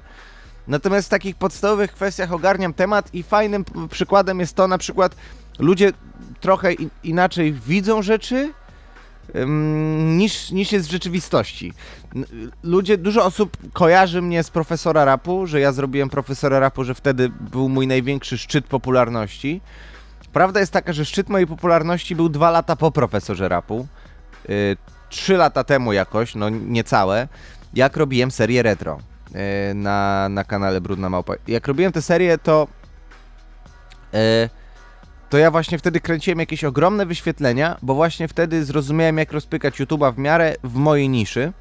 Natomiast 0.67 1.07
w 1.07 1.09
takich 1.09 1.35
podstawowych 1.35 1.91
kwestiach 1.91 2.33
ogarniam 2.33 2.73
temat 2.73 3.13
i 3.13 3.23
fajnym 3.23 3.65
przykładem 3.91 4.39
jest 4.39 4.55
to 4.55 4.67
na 4.67 4.77
przykład 4.77 5.15
ludzie 5.59 5.93
trochę 6.39 6.73
inaczej 7.03 7.53
widzą 7.53 8.01
rzeczy 8.01 8.53
niż, 10.17 10.51
niż 10.51 10.71
jest 10.71 10.87
w 10.87 10.91
rzeczywistości. 10.91 11.73
Ludzie, 12.63 12.97
dużo 12.97 13.25
osób 13.25 13.57
kojarzy 13.73 14.21
mnie 14.21 14.43
z 14.43 14.49
profesora 14.49 15.05
rapu, 15.05 15.47
że 15.47 15.59
ja 15.59 15.71
zrobiłem 15.71 16.09
profesora 16.09 16.59
rapu, 16.59 16.83
że 16.83 16.95
wtedy 16.95 17.29
był 17.29 17.69
mój 17.69 17.87
największy 17.87 18.37
szczyt 18.37 18.65
popularności. 18.65 19.61
Prawda 20.33 20.59
jest 20.59 20.71
taka, 20.71 20.93
że 20.93 21.05
szczyt 21.05 21.29
mojej 21.29 21.47
popularności 21.47 22.15
był 22.15 22.29
dwa 22.29 22.51
lata 22.51 22.75
po 22.75 22.91
profesorze 22.91 23.49
rapu. 23.49 23.87
Y, 24.49 24.77
trzy 25.09 25.37
lata 25.37 25.63
temu 25.63 25.93
jakoś, 25.93 26.35
no 26.35 26.49
niecałe, 26.49 27.27
jak 27.73 27.97
robiłem 27.97 28.31
serię 28.31 28.63
retro 28.63 28.99
na, 29.75 30.29
na 30.29 30.43
kanale 30.43 30.81
Brudna 30.81 31.09
Małpa. 31.09 31.33
Jak 31.47 31.67
robiłem 31.67 31.91
tę 31.91 32.01
serię, 32.01 32.37
to 32.37 32.67
y, 34.13 34.49
to 35.29 35.37
ja 35.37 35.51
właśnie 35.51 35.77
wtedy 35.77 35.99
kręciłem 35.99 36.39
jakieś 36.39 36.63
ogromne 36.63 37.05
wyświetlenia, 37.05 37.77
bo 37.81 37.95
właśnie 37.95 38.27
wtedy 38.27 38.65
zrozumiałem, 38.65 39.17
jak 39.17 39.31
rozpykać 39.31 39.79
YouTube'a 39.79 40.13
w 40.13 40.17
miarę 40.17 40.55
w 40.63 40.75
mojej 40.75 41.09
niszy. 41.09 41.53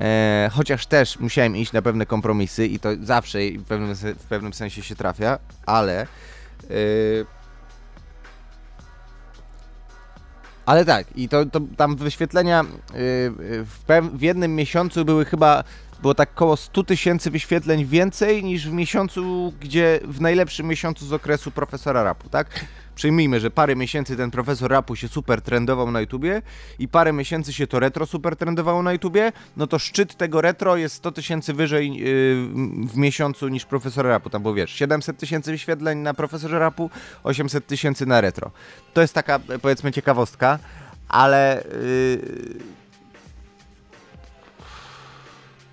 E, 0.00 0.50
chociaż 0.52 0.86
też 0.86 1.18
musiałem 1.20 1.56
iść 1.56 1.72
na 1.72 1.82
pewne 1.82 2.06
kompromisy 2.06 2.66
i 2.66 2.78
to 2.78 2.88
zawsze 3.02 3.38
w 3.58 3.64
pewnym, 3.64 3.94
w 3.94 4.26
pewnym 4.28 4.52
sensie 4.52 4.82
się 4.82 4.96
trafia, 4.96 5.38
ale. 5.66 6.00
E, 6.02 6.06
ale 10.66 10.84
tak, 10.84 11.06
i 11.16 11.28
to, 11.28 11.46
to 11.46 11.60
tam 11.76 11.96
wyświetlenia 11.96 12.60
e, 12.60 12.64
w, 13.64 13.84
w 14.12 14.22
jednym 14.22 14.54
miesiącu 14.54 15.04
były 15.04 15.24
chyba 15.24 15.64
było 16.02 16.14
tak 16.14 16.30
około 16.34 16.56
100 16.56 16.82
tysięcy 16.82 17.30
wyświetleń 17.30 17.84
więcej 17.84 18.44
niż 18.44 18.68
w 18.68 18.72
miesiącu, 18.72 19.52
gdzie 19.60 20.00
w 20.04 20.20
najlepszym 20.20 20.66
miesiącu 20.66 21.06
z 21.06 21.12
okresu 21.12 21.50
profesora 21.50 22.02
rapu, 22.02 22.28
tak? 22.28 22.64
Przyjmijmy, 22.94 23.40
że 23.40 23.50
parę 23.50 23.76
miesięcy 23.76 24.16
ten 24.16 24.30
profesor 24.30 24.70
rapu 24.70 24.96
się 24.96 25.08
super 25.08 25.42
trendował 25.42 25.90
na 25.90 26.00
YouTubie 26.00 26.42
i 26.78 26.88
parę 26.88 27.12
miesięcy 27.12 27.52
się 27.52 27.66
to 27.66 27.80
retro 27.80 28.06
super 28.06 28.36
trendowało 28.36 28.82
na 28.82 28.92
YouTubie, 28.92 29.32
no 29.56 29.66
to 29.66 29.78
szczyt 29.78 30.16
tego 30.16 30.40
retro 30.40 30.76
jest 30.76 30.94
100 30.94 31.12
tysięcy 31.12 31.52
wyżej 31.52 31.94
yy, 31.94 32.06
w 32.86 32.96
miesiącu 32.96 33.48
niż 33.48 33.64
profesor 33.64 34.06
rapu. 34.06 34.30
Tam 34.30 34.42
było, 34.42 34.54
wiesz, 34.54 34.70
700 34.70 35.18
tysięcy 35.18 35.52
wyświetleń 35.52 35.98
na 35.98 36.14
profesorze 36.14 36.58
rapu, 36.58 36.90
800 37.24 37.66
tysięcy 37.66 38.06
na 38.06 38.20
retro. 38.20 38.50
To 38.92 39.00
jest 39.00 39.14
taka, 39.14 39.40
powiedzmy, 39.62 39.92
ciekawostka, 39.92 40.58
ale... 41.08 41.64
Yy 41.72 42.82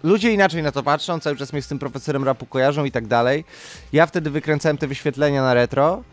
ludzie 0.03 0.31
inaczej 0.33 0.63
na 0.63 0.71
to 0.71 0.83
patrzą, 0.83 1.19
cały 1.19 1.35
czas 1.35 1.53
mnie 1.53 1.61
z 1.61 1.67
tym 1.67 1.79
profesorem 1.79 2.23
rapu 2.23 2.45
kojarzą 2.45 2.85
i 2.85 2.91
tak 2.91 3.07
dalej. 3.07 3.45
Ja 3.93 4.05
wtedy 4.05 4.29
wykręcałem 4.29 4.77
te 4.77 4.87
wyświetlenia 4.87 5.41
na 5.41 5.53
retro, 5.53 6.03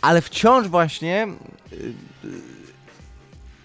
ale 0.00 0.20
wciąż 0.22 0.68
właśnie 0.68 1.26
y, 1.72 1.76
y, 1.76 2.52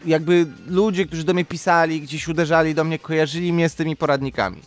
jakby 0.06 0.48
ludzie, 0.68 1.06
którzy 1.06 1.24
do 1.24 1.34
mnie 1.34 1.46
pisali, 1.46 2.01
gdzieś 2.01 2.27
uderzali 2.27 2.75
do 2.75 2.84
mnie, 2.84 3.00
kojarzyli 3.00 3.54
mnie 3.54 3.70
z 3.70 3.75
tymi 3.75 3.96
poradnikami. 3.96 4.62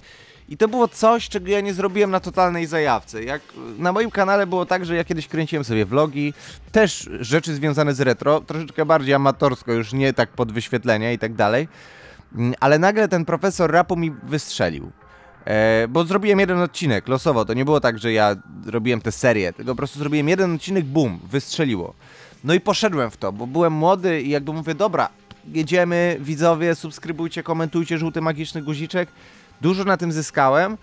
I 0.49 0.57
to 0.57 0.69
było 0.69 0.89
coś, 0.89 1.29
czego 1.29 1.49
ja 1.49 1.61
nie 1.61 1.75
zrobiłem 1.75 2.11
na 2.11 2.21
totalnej 2.21 2.67
zajawce. 2.67 3.25
Jak 3.25 3.43
na 3.79 3.93
moim 3.93 4.11
kanale 4.11 4.47
było 4.47 4.67
tak, 4.67 4.85
że 4.85 4.97
ja 4.97 5.05
kiedyś 5.05 5.29
kręciłem 5.29 5.65
sobie 5.65 5.87
vlogi, 5.87 6.35
też 6.73 7.11
rzeczy 7.21 7.55
związane 7.55 7.95
z 7.95 8.01
retro, 8.01 8.41
troszeczkę 8.41 8.85
bardziej 8.87 9.15
amatorsko, 9.15 9.73
już 9.73 9.93
nie 9.93 10.13
tak 10.13 10.31
pod 10.31 10.53
wyświetlenia 10.53 11.13
i 11.13 11.19
tak 11.19 11.35
dalej. 11.35 11.69
Mm, 12.35 12.55
ale 12.61 12.79
nagle 12.79 13.09
ten 13.09 13.25
profesor 13.25 13.71
rapu 13.71 13.97
mi 13.97 14.11
wystrzelił. 14.11 14.91
E, 15.45 15.89
bo 15.89 16.05
zrobiłem 16.05 16.41
jeden 16.41 16.59
odcinek 16.59 17.09
losowo. 17.09 17.45
To 17.45 17.55
nie 17.55 17.65
było 17.65 17.81
tak, 17.81 17.99
że 17.99 18.13
ja 18.13 18.37
robiłem 18.67 19.01
tę 19.01 19.13
serię, 19.13 19.53
tylko 19.53 19.73
po 19.73 19.77
prostu 19.77 19.99
zrobiłem 19.99 20.29
jeden 20.29 20.55
odcinek, 20.55 20.85
bum, 20.85 21.19
wystrzeliło. 21.31 21.95
No 22.45 22.55
i 22.55 22.61
poszedłem 22.61 23.11
w 23.11 23.17
to, 23.17 23.33
bo 23.33 23.47
byłem 23.47 23.73
młody 23.73 24.23
i 24.23 24.31
jakby 24.31 24.53
mówię, 24.53 24.75
dobra, 24.75 25.09
jedziemy, 25.53 26.17
widzowie, 26.21 26.75
subskrybujcie, 26.75 27.43
komentujcie, 27.43 27.99
żółty 27.99 28.21
magiczny 28.21 28.63
guziczek. 28.63 29.09
Dużo 29.61 29.85
na 29.85 29.97
tym 29.97 30.13
zyskałem 30.13 30.77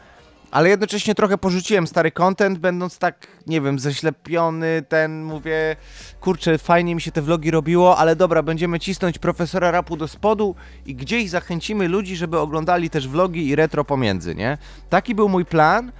ale 0.51 0.69
jednocześnie 0.69 1.15
trochę 1.15 1.37
porzuciłem 1.37 1.87
stary 1.87 2.11
content, 2.11 2.59
będąc 2.59 2.97
tak, 2.97 3.27
nie 3.47 3.61
wiem, 3.61 3.79
zaślepiony, 3.79 4.83
ten, 4.89 5.23
mówię, 5.23 5.75
kurczę, 6.21 6.57
fajnie 6.57 6.95
mi 6.95 7.01
się 7.01 7.11
te 7.11 7.21
vlogi 7.21 7.51
robiło, 7.51 7.97
ale 7.97 8.15
dobra, 8.15 8.43
będziemy 8.43 8.79
cisnąć 8.79 9.19
profesora 9.19 9.71
rapu 9.71 9.97
do 9.97 10.07
spodu 10.07 10.55
i 10.85 10.95
gdzieś 10.95 11.29
zachęcimy 11.29 11.87
ludzi, 11.87 12.15
żeby 12.15 12.39
oglądali 12.39 12.89
też 12.89 13.07
vlogi 13.07 13.47
i 13.47 13.55
retro 13.55 13.83
pomiędzy, 13.85 14.35
nie? 14.35 14.57
Taki 14.89 15.15
był 15.15 15.29
mój 15.29 15.45
plan, 15.45 15.91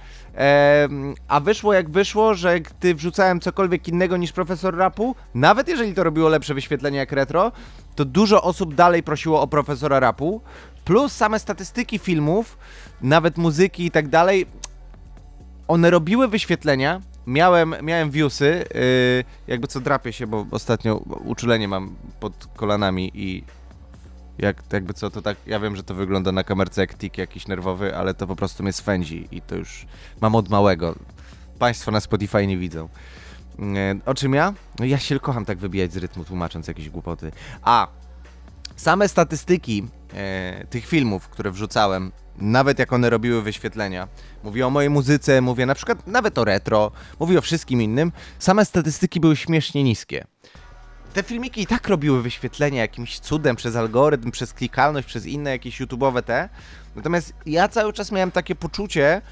a 1.28 1.40
wyszło 1.40 1.74
jak 1.74 1.90
wyszło, 1.90 2.34
że 2.34 2.60
gdy 2.60 2.94
wrzucałem 2.94 3.40
cokolwiek 3.40 3.88
innego 3.88 4.16
niż 4.16 4.32
profesor 4.32 4.76
rapu, 4.76 5.14
nawet 5.34 5.68
jeżeli 5.68 5.94
to 5.94 6.04
robiło 6.04 6.28
lepsze 6.28 6.54
wyświetlenie 6.54 6.98
jak 6.98 7.12
retro, 7.12 7.52
to 7.94 8.04
dużo 8.04 8.42
osób 8.42 8.74
dalej 8.74 9.02
prosiło 9.02 9.40
o 9.40 9.46
profesora 9.46 10.00
rapu, 10.00 10.40
plus 10.88 11.12
same 11.12 11.38
statystyki 11.38 11.98
filmów, 11.98 12.58
nawet 13.02 13.38
muzyki 13.38 13.86
i 13.86 13.90
tak 13.90 14.08
dalej, 14.08 14.46
one 15.68 15.90
robiły 15.90 16.28
wyświetlenia, 16.28 17.00
miałem, 17.26 17.74
miałem 17.82 18.10
viewsy, 18.10 18.64
yy, 18.74 19.24
jakby 19.46 19.66
co 19.66 19.80
drapię 19.80 20.12
się, 20.12 20.26
bo 20.26 20.46
ostatnio 20.50 20.96
uczulenie 21.24 21.68
mam 21.68 21.94
pod 22.20 22.46
kolanami 22.56 23.10
i 23.14 23.44
jak, 24.38 24.62
jakby 24.72 24.94
co, 24.94 25.10
to 25.10 25.22
tak, 25.22 25.36
ja 25.46 25.60
wiem, 25.60 25.76
że 25.76 25.82
to 25.82 25.94
wygląda 25.94 26.32
na 26.32 26.44
kamerce 26.44 26.80
jak 26.80 26.94
tik 26.94 27.18
jakiś 27.18 27.48
nerwowy, 27.48 27.96
ale 27.96 28.14
to 28.14 28.26
po 28.26 28.36
prostu 28.36 28.62
mnie 28.62 28.72
swędzi 28.72 29.28
i 29.30 29.40
to 29.40 29.56
już 29.56 29.86
mam 30.20 30.34
od 30.34 30.48
małego. 30.48 30.94
Państwo 31.58 31.90
na 31.90 32.00
Spotify 32.00 32.46
nie 32.46 32.58
widzą. 32.58 32.88
Yy, 33.58 33.64
o 34.06 34.14
czym 34.14 34.34
ja? 34.34 34.54
No 34.78 34.84
ja 34.84 34.98
się 34.98 35.20
kocham 35.20 35.44
tak 35.44 35.58
wybijać 35.58 35.92
z 35.92 35.96
rytmu, 35.96 36.24
tłumacząc 36.24 36.68
jakieś 36.68 36.90
głupoty. 36.90 37.32
A, 37.62 37.88
same 38.76 39.08
statystyki 39.08 39.88
e, 40.14 40.66
tych 40.70 40.86
filmów, 40.86 41.28
które 41.28 41.50
wrzucałem, 41.50 42.12
nawet 42.38 42.78
jak 42.78 42.92
one 42.92 43.10
robiły 43.10 43.42
wyświetlenia, 43.42 44.08
mówię 44.44 44.66
o 44.66 44.70
mojej 44.70 44.90
muzyce, 44.90 45.40
mówię 45.40 45.66
na 45.66 45.74
przykład 45.74 46.06
nawet 46.06 46.38
o 46.38 46.44
retro, 46.44 46.90
mówię 47.20 47.38
o 47.38 47.42
wszystkim 47.42 47.82
innym, 47.82 48.12
same 48.38 48.64
statystyki 48.64 49.20
były 49.20 49.36
śmiesznie 49.36 49.84
niskie. 49.84 50.24
Te 51.14 51.22
filmiki 51.22 51.62
i 51.62 51.66
tak 51.66 51.88
robiły 51.88 52.22
wyświetlenia 52.22 52.80
jakimś 52.80 53.18
cudem 53.18 53.56
przez 53.56 53.76
algorytm, 53.76 54.30
przez 54.30 54.52
klikalność, 54.52 55.06
przez 55.06 55.26
inne 55.26 55.50
jakieś 55.50 55.80
YouTube'owe 55.80 56.22
te. 56.22 56.48
Natomiast 56.96 57.32
ja 57.46 57.68
cały 57.68 57.92
czas 57.92 58.12
miałem 58.12 58.30
takie 58.30 58.54
poczucie, 58.54 59.22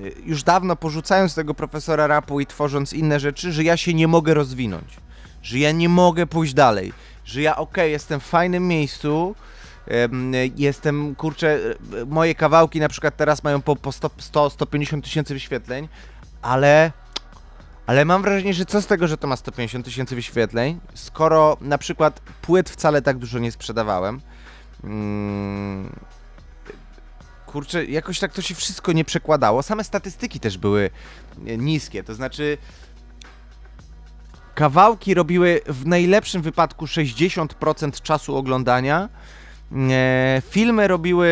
y, 0.00 0.14
już 0.24 0.42
dawno 0.42 0.76
porzucając 0.76 1.34
tego 1.34 1.54
profesora 1.54 2.06
rapu 2.06 2.40
i 2.40 2.46
tworząc 2.46 2.92
inne 2.92 3.20
rzeczy, 3.20 3.52
że 3.52 3.64
ja 3.64 3.76
się 3.76 3.94
nie 3.94 4.08
mogę 4.08 4.34
rozwinąć, 4.34 4.96
że 5.42 5.58
ja 5.58 5.72
nie 5.72 5.88
mogę 5.88 6.26
pójść 6.26 6.54
dalej, 6.54 6.92
że 7.24 7.42
ja 7.42 7.56
okej, 7.56 7.72
okay, 7.72 7.90
jestem 7.90 8.20
w 8.20 8.24
fajnym 8.24 8.68
miejscu, 8.68 9.34
jestem, 10.56 11.14
kurczę, 11.14 11.58
moje 12.06 12.34
kawałki 12.34 12.80
na 12.80 12.88
przykład 12.88 13.16
teraz 13.16 13.44
mają 13.44 13.62
po, 13.62 13.76
po 13.76 13.90
100-150 13.90 15.02
tysięcy 15.02 15.34
wyświetleń, 15.34 15.88
ale 16.42 16.92
ale 17.86 18.04
mam 18.04 18.22
wrażenie, 18.22 18.54
że 18.54 18.64
co 18.64 18.82
z 18.82 18.86
tego, 18.86 19.08
że 19.08 19.16
to 19.16 19.26
ma 19.26 19.36
150 19.36 19.84
tysięcy 19.84 20.14
wyświetleń, 20.14 20.80
skoro 20.94 21.56
na 21.60 21.78
przykład 21.78 22.20
płyt 22.20 22.70
wcale 22.70 23.02
tak 23.02 23.18
dużo 23.18 23.38
nie 23.38 23.52
sprzedawałem. 23.52 24.20
Hmm, 24.82 25.92
kurczę, 27.46 27.84
jakoś 27.84 28.18
tak 28.18 28.32
to 28.32 28.42
się 28.42 28.54
wszystko 28.54 28.92
nie 28.92 29.04
przekładało. 29.04 29.62
Same 29.62 29.84
statystyki 29.84 30.40
też 30.40 30.58
były 30.58 30.90
e, 31.46 31.56
niskie, 31.56 32.02
to 32.02 32.14
znaczy 32.14 32.58
kawałki 34.54 35.14
robiły 35.14 35.60
w 35.66 35.86
najlepszym 35.86 36.42
wypadku 36.42 36.84
60% 36.84 38.02
czasu 38.02 38.36
oglądania, 38.36 39.08
filmy 40.50 40.88
robiły 40.88 41.28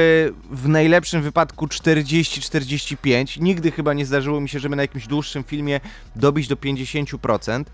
w 0.51 0.69
najlepszym 0.69 1.23
wypadku 1.23 1.67
40-45. 1.67 3.41
Nigdy 3.41 3.71
chyba 3.71 3.93
nie 3.93 4.07
zdarzyło 4.07 4.41
mi 4.41 4.49
się, 4.49 4.59
żeby 4.59 4.77
na 4.77 4.83
jakimś 4.83 5.07
dłuższym 5.07 5.45
filmie 5.45 5.81
dobić 6.17 6.49
do 6.49 6.57
50%. 6.57 7.65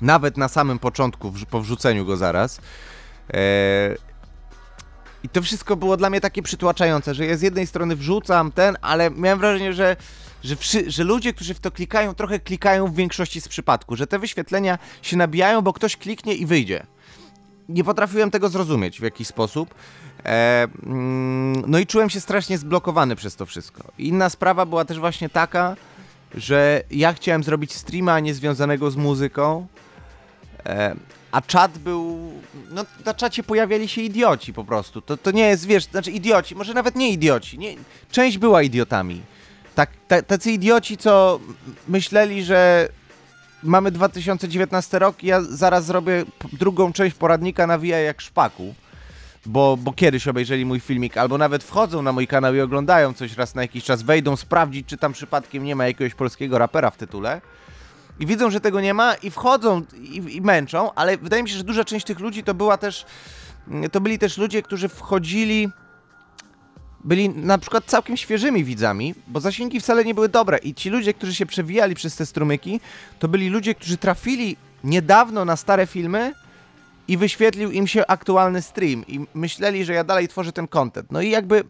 Nawet 0.00 0.36
na 0.36 0.48
samym 0.48 0.78
początku, 0.78 1.32
po 1.50 1.60
wrzuceniu 1.60 2.04
go 2.04 2.16
zaraz. 2.16 2.60
E, 3.34 3.96
I 5.24 5.28
to 5.28 5.42
wszystko 5.42 5.76
było 5.76 5.96
dla 5.96 6.10
mnie 6.10 6.20
takie 6.20 6.42
przytłaczające, 6.42 7.14
że 7.14 7.26
ja 7.26 7.36
z 7.36 7.42
jednej 7.42 7.66
strony 7.66 7.96
wrzucam 7.96 8.52
ten, 8.52 8.76
ale 8.80 9.10
miałem 9.10 9.38
wrażenie, 9.38 9.72
że, 9.72 9.96
że, 10.44 10.56
wszy, 10.56 10.90
że 10.90 11.04
ludzie, 11.04 11.32
którzy 11.32 11.54
w 11.54 11.60
to 11.60 11.70
klikają, 11.70 12.14
trochę 12.14 12.40
klikają 12.40 12.86
w 12.86 12.94
większości 12.94 13.40
z 13.40 13.48
przypadku, 13.48 13.96
że 13.96 14.06
te 14.06 14.18
wyświetlenia 14.18 14.78
się 15.02 15.16
nabijają, 15.16 15.62
bo 15.62 15.72
ktoś 15.72 15.96
kliknie 15.96 16.34
i 16.34 16.46
wyjdzie 16.46 16.86
nie 17.72 17.84
potrafiłem 17.84 18.30
tego 18.30 18.48
zrozumieć 18.48 19.00
w 19.00 19.02
jakiś 19.02 19.28
sposób. 19.28 19.74
E, 20.24 20.66
mm, 20.82 21.64
no 21.66 21.78
i 21.78 21.86
czułem 21.86 22.10
się 22.10 22.20
strasznie 22.20 22.58
zblokowany 22.58 23.16
przez 23.16 23.36
to 23.36 23.46
wszystko. 23.46 23.84
Inna 23.98 24.30
sprawa 24.30 24.66
była 24.66 24.84
też 24.84 24.98
właśnie 24.98 25.28
taka, 25.28 25.76
że 26.34 26.82
ja 26.90 27.12
chciałem 27.12 27.44
zrobić 27.44 27.74
streama 27.74 28.20
niezwiązanego 28.20 28.90
z 28.90 28.96
muzyką, 28.96 29.66
e, 30.66 30.94
a 31.32 31.40
czat 31.40 31.78
był. 31.78 32.32
No, 32.70 32.84
na 33.04 33.14
czacie 33.14 33.42
pojawiali 33.42 33.88
się 33.88 34.02
idioci 34.02 34.52
po 34.52 34.64
prostu. 34.64 35.00
To, 35.00 35.16
to 35.16 35.30
nie 35.30 35.48
jest, 35.48 35.66
wiesz, 35.66 35.84
znaczy 35.84 36.10
idioci, 36.10 36.54
może 36.54 36.74
nawet 36.74 36.96
nie 36.96 37.10
idioci. 37.10 37.58
Nie, 37.58 37.74
część 38.10 38.38
była 38.38 38.62
idiotami. 38.62 39.22
Tak, 39.74 39.90
tacy 40.26 40.50
idioci, 40.50 40.96
co 40.96 41.40
myśleli, 41.88 42.44
że 42.44 42.88
mamy 43.62 43.90
2019 43.90 44.98
rok 44.98 45.24
i 45.24 45.26
ja 45.26 45.42
zaraz 45.42 45.84
zrobię 45.84 46.24
drugą 46.52 46.92
część 46.92 47.16
poradnika 47.16 47.66
nawija 47.66 47.98
jak 47.98 48.20
szpaku. 48.20 48.74
Bo, 49.46 49.76
bo 49.76 49.92
kiedyś 49.92 50.28
obejrzeli 50.28 50.64
mój 50.64 50.80
filmik, 50.80 51.16
albo 51.16 51.38
nawet 51.38 51.64
wchodzą 51.64 52.02
na 52.02 52.12
mój 52.12 52.26
kanał 52.26 52.54
i 52.54 52.60
oglądają 52.60 53.14
coś 53.14 53.36
raz 53.36 53.54
na 53.54 53.62
jakiś 53.62 53.84
czas, 53.84 54.02
wejdą 54.02 54.36
sprawdzić, 54.36 54.86
czy 54.86 54.96
tam 54.96 55.12
przypadkiem 55.12 55.64
nie 55.64 55.76
ma 55.76 55.86
jakiegoś 55.86 56.14
polskiego 56.14 56.58
rapera 56.58 56.90
w 56.90 56.96
tytule. 56.96 57.40
I 58.20 58.26
widzą, 58.26 58.50
że 58.50 58.60
tego 58.60 58.80
nie 58.80 58.94
ma 58.94 59.14
i 59.14 59.30
wchodzą 59.30 59.82
i, 59.94 60.36
i 60.36 60.40
męczą, 60.40 60.94
ale 60.94 61.18
wydaje 61.18 61.42
mi 61.42 61.48
się, 61.48 61.56
że 61.56 61.64
duża 61.64 61.84
część 61.84 62.06
tych 62.06 62.20
ludzi 62.20 62.42
to 62.42 62.54
była 62.54 62.76
też, 62.76 63.06
to 63.92 64.00
byli 64.00 64.18
też 64.18 64.38
ludzie, 64.38 64.62
którzy 64.62 64.88
wchodzili 64.88 65.68
byli 67.04 67.28
na 67.28 67.58
przykład 67.58 67.84
całkiem 67.84 68.16
świeżymi 68.16 68.64
widzami, 68.64 69.14
bo 69.26 69.40
zasięgi 69.40 69.80
wcale 69.80 70.04
nie 70.04 70.14
były 70.14 70.28
dobre 70.28 70.58
i 70.58 70.74
ci 70.74 70.90
ludzie, 70.90 71.14
którzy 71.14 71.34
się 71.34 71.46
przewijali 71.46 71.94
przez 71.94 72.16
te 72.16 72.26
strumyki, 72.26 72.80
to 73.18 73.28
byli 73.28 73.48
ludzie, 73.48 73.74
którzy 73.74 73.96
trafili 73.96 74.56
niedawno 74.84 75.44
na 75.44 75.56
stare 75.56 75.86
filmy 75.86 76.32
i 77.08 77.16
wyświetlił 77.16 77.70
im 77.70 77.86
się 77.86 78.06
aktualny 78.06 78.62
stream 78.62 79.06
i 79.06 79.26
myśleli, 79.34 79.84
że 79.84 79.92
ja 79.92 80.04
dalej 80.04 80.28
tworzę 80.28 80.52
ten 80.52 80.68
content. 80.68 81.12
No 81.12 81.20
i 81.20 81.30
jakby 81.30 81.64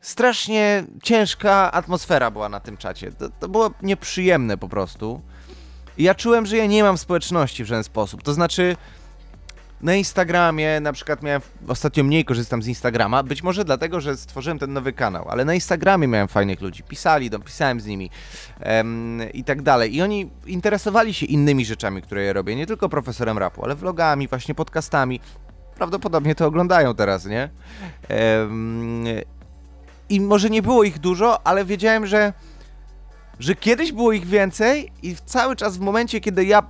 strasznie 0.00 0.84
ciężka 1.02 1.72
atmosfera 1.72 2.30
była 2.30 2.48
na 2.48 2.60
tym 2.60 2.76
czacie. 2.76 3.12
To, 3.12 3.30
to 3.40 3.48
było 3.48 3.70
nieprzyjemne 3.82 4.58
po 4.58 4.68
prostu. 4.68 5.20
I 5.98 6.02
ja 6.02 6.14
czułem, 6.14 6.46
że 6.46 6.56
ja 6.56 6.66
nie 6.66 6.82
mam 6.82 6.98
społeczności 6.98 7.64
w 7.64 7.66
żaden 7.66 7.84
sposób. 7.84 8.22
To 8.22 8.34
znaczy, 8.34 8.76
na 9.80 9.94
Instagramie 9.94 10.80
na 10.80 10.92
przykład 10.92 11.22
miałem, 11.22 11.42
ostatnio 11.68 12.04
mniej 12.04 12.24
korzystam 12.24 12.62
z 12.62 12.66
Instagrama, 12.66 13.22
być 13.22 13.42
może 13.42 13.64
dlatego, 13.64 14.00
że 14.00 14.16
stworzyłem 14.16 14.58
ten 14.58 14.72
nowy 14.72 14.92
kanał, 14.92 15.28
ale 15.28 15.44
na 15.44 15.54
Instagramie 15.54 16.08
miałem 16.08 16.28
fajnych 16.28 16.60
ludzi, 16.60 16.82
pisali, 16.82 17.30
do, 17.30 17.38
pisałem 17.38 17.80
z 17.80 17.86
nimi 17.86 18.10
em, 18.60 19.20
i 19.32 19.44
tak 19.44 19.62
dalej. 19.62 19.96
I 19.96 20.02
oni 20.02 20.30
interesowali 20.46 21.14
się 21.14 21.26
innymi 21.26 21.64
rzeczami, 21.64 22.02
które 22.02 22.24
ja 22.24 22.32
robię, 22.32 22.56
nie 22.56 22.66
tylko 22.66 22.88
profesorem 22.88 23.38
rapu, 23.38 23.64
ale 23.64 23.74
vlogami, 23.74 24.28
właśnie 24.28 24.54
podcastami. 24.54 25.20
Prawdopodobnie 25.74 26.34
to 26.34 26.46
oglądają 26.46 26.94
teraz, 26.94 27.26
nie? 27.26 27.50
I 30.08 30.20
może 30.20 30.50
nie 30.50 30.62
było 30.62 30.84
ich 30.84 30.98
dużo, 30.98 31.46
ale 31.46 31.64
wiedziałem, 31.64 32.06
że 32.06 32.32
że 33.38 33.54
kiedyś 33.54 33.92
było 33.92 34.12
ich 34.12 34.26
więcej 34.26 34.92
i 35.02 35.16
cały 35.26 35.56
czas 35.56 35.76
w 35.76 35.80
momencie, 35.80 36.20
kiedy 36.20 36.44
ja 36.44 36.62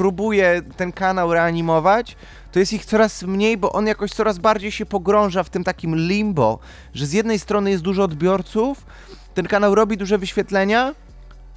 próbuję 0.00 0.62
ten 0.76 0.92
kanał 0.92 1.34
reanimować, 1.34 2.16
to 2.52 2.58
jest 2.58 2.72
ich 2.72 2.84
coraz 2.84 3.22
mniej, 3.22 3.56
bo 3.56 3.72
on 3.72 3.86
jakoś 3.86 4.10
coraz 4.10 4.38
bardziej 4.38 4.72
się 4.72 4.86
pogrąża 4.86 5.42
w 5.42 5.50
tym 5.50 5.64
takim 5.64 5.96
limbo, 5.96 6.58
że 6.94 7.06
z 7.06 7.12
jednej 7.12 7.38
strony 7.38 7.70
jest 7.70 7.82
dużo 7.82 8.04
odbiorców, 8.04 8.86
ten 9.34 9.46
kanał 9.46 9.74
robi 9.74 9.96
duże 9.96 10.18
wyświetlenia, 10.18 10.94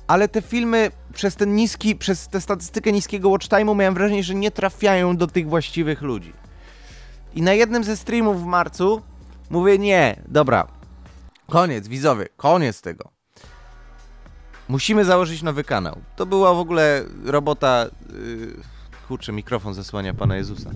ale 0.08 0.28
te 0.28 0.42
filmy 0.42 0.92
przez 1.14 1.36
ten 1.36 1.56
niski, 1.56 1.96
przez 1.96 2.28
tę 2.28 2.42
statystykę 2.42 2.92
niskiego 2.92 3.30
watch 3.30 3.48
time'u 3.48 3.76
miałem 3.76 3.94
wrażenie, 3.94 4.24
że 4.24 4.36
nie 4.36 4.52
trafiają 4.52 5.18
do 5.18 5.28
tych 5.28 5.50
właściwych 5.50 6.02
ludzi. 6.02 6.34
I 7.36 7.42
na 7.42 7.54
jednym 7.54 7.84
ze 7.84 7.98
streamów 7.98 8.44
w 8.44 8.46
marcu 8.46 9.02
mówię 9.50 9.78
nie, 9.78 10.16
dobra, 10.28 10.68
koniec, 11.50 11.88
widzowie, 11.88 12.28
koniec 12.38 12.82
tego. 12.82 13.23
Musimy 14.70 15.06
założyć 15.06 15.42
nowy 15.42 15.64
kanał. 15.64 16.02
To 16.16 16.26
była 16.26 16.54
w 16.54 16.58
ogóle 16.58 17.04
robota. 17.26 17.86
Yy, 18.10 18.56
kurczę, 19.08 19.32
mikrofon 19.32 19.74
zasłania 19.74 20.14
Pana 20.14 20.36
Jezusa. 20.38 20.70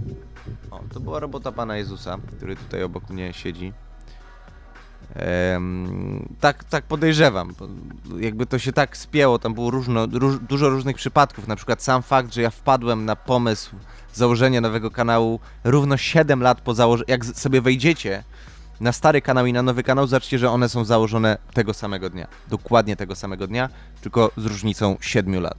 O, 0.72 0.80
to 0.94 1.00
była 1.00 1.20
robota 1.20 1.52
Pana 1.52 1.78
Jezusa, 1.78 2.18
który 2.38 2.56
tutaj 2.56 2.84
obok 2.84 3.10
mnie 3.10 3.34
siedzi. 3.34 3.74
Tak, 6.40 6.64
tak 6.64 6.84
podejrzewam. 6.84 7.54
Jakby 8.20 8.46
to 8.46 8.60
się 8.60 8.74
tak 8.74 8.98
spięło, 8.98 9.40
tam 9.40 9.54
było 9.54 9.72
różno, 9.72 10.06
róż, 10.06 10.40
dużo 10.40 10.70
różnych 10.70 10.96
przypadków. 10.96 11.48
Na 11.48 11.56
przykład 11.56 11.84
sam 11.84 12.04
fakt, 12.04 12.34
że 12.34 12.42
ja 12.42 12.50
wpadłem 12.50 13.06
na 13.06 13.16
pomysł 13.16 13.76
założenia 14.14 14.62
nowego 14.62 14.92
kanału 14.92 15.40
równo 15.64 15.98
7 15.98 16.42
lat 16.42 16.62
po 16.62 16.74
założeniu. 16.74 17.06
Jak 17.08 17.26
sobie 17.26 17.62
wejdziecie 17.62 18.24
na 18.80 18.92
stary 18.92 19.22
kanał 19.22 19.46
i 19.46 19.54
na 19.54 19.62
nowy 19.62 19.84
kanał, 19.84 20.08
zobaczcie, 20.08 20.40
że 20.40 20.50
one 20.50 20.70
są 20.70 20.86
założone 20.86 21.38
tego 21.54 21.74
samego 21.74 22.10
dnia. 22.10 22.28
Dokładnie 22.48 22.96
tego 22.96 23.16
samego 23.16 23.48
dnia, 23.48 23.70
tylko 24.02 24.32
z 24.38 24.46
różnicą 24.46 24.98
7 25.02 25.42
lat. 25.42 25.58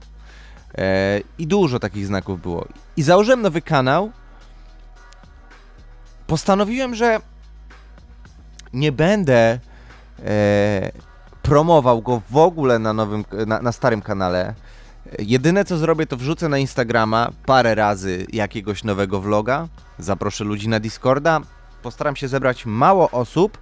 E, 0.78 1.20
I 1.38 1.46
dużo 1.46 1.78
takich 1.78 2.06
znaków 2.06 2.42
było. 2.42 2.66
I 2.96 3.02
założyłem 3.02 3.42
nowy 3.42 3.62
kanał. 3.62 4.12
Postanowiłem, 6.26 6.94
że 6.94 7.20
nie 8.72 8.92
będę 8.92 9.58
e, 10.24 10.90
promował 11.42 12.02
go 12.02 12.22
w 12.30 12.36
ogóle 12.36 12.78
na 12.78 12.92
nowym, 12.92 13.24
na, 13.46 13.62
na 13.62 13.72
starym 13.72 14.02
kanale. 14.02 14.54
Jedyne 15.18 15.64
co 15.64 15.76
zrobię, 15.76 16.06
to 16.06 16.16
wrzucę 16.16 16.48
na 16.48 16.58
Instagrama 16.58 17.30
parę 17.46 17.74
razy 17.74 18.26
jakiegoś 18.32 18.84
nowego 18.84 19.20
vloga. 19.20 19.68
Zaproszę 19.98 20.44
ludzi 20.44 20.68
na 20.68 20.80
Discorda. 20.80 21.40
Postaram 21.82 22.16
się 22.16 22.28
zebrać 22.28 22.66
mało 22.66 23.10
osób, 23.10 23.58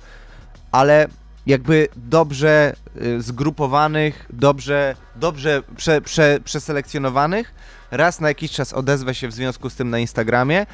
ale 0.73 1.09
jakby 1.47 1.89
dobrze 1.97 2.77
y, 3.03 3.23
zgrupowanych, 3.23 4.27
dobrze, 4.31 4.97
dobrze 5.17 5.63
prze, 5.77 6.01
prze, 6.01 6.41
przeselekcjonowanych. 6.45 7.55
Raz 7.91 8.21
na 8.21 8.29
jakiś 8.29 8.51
czas 8.51 8.73
odezwę 8.73 9.15
się 9.15 9.29
w 9.29 9.33
związku 9.33 9.71
z 9.71 9.75
tym 9.75 9.91
na 9.91 9.99
Instagramie. 9.99 10.67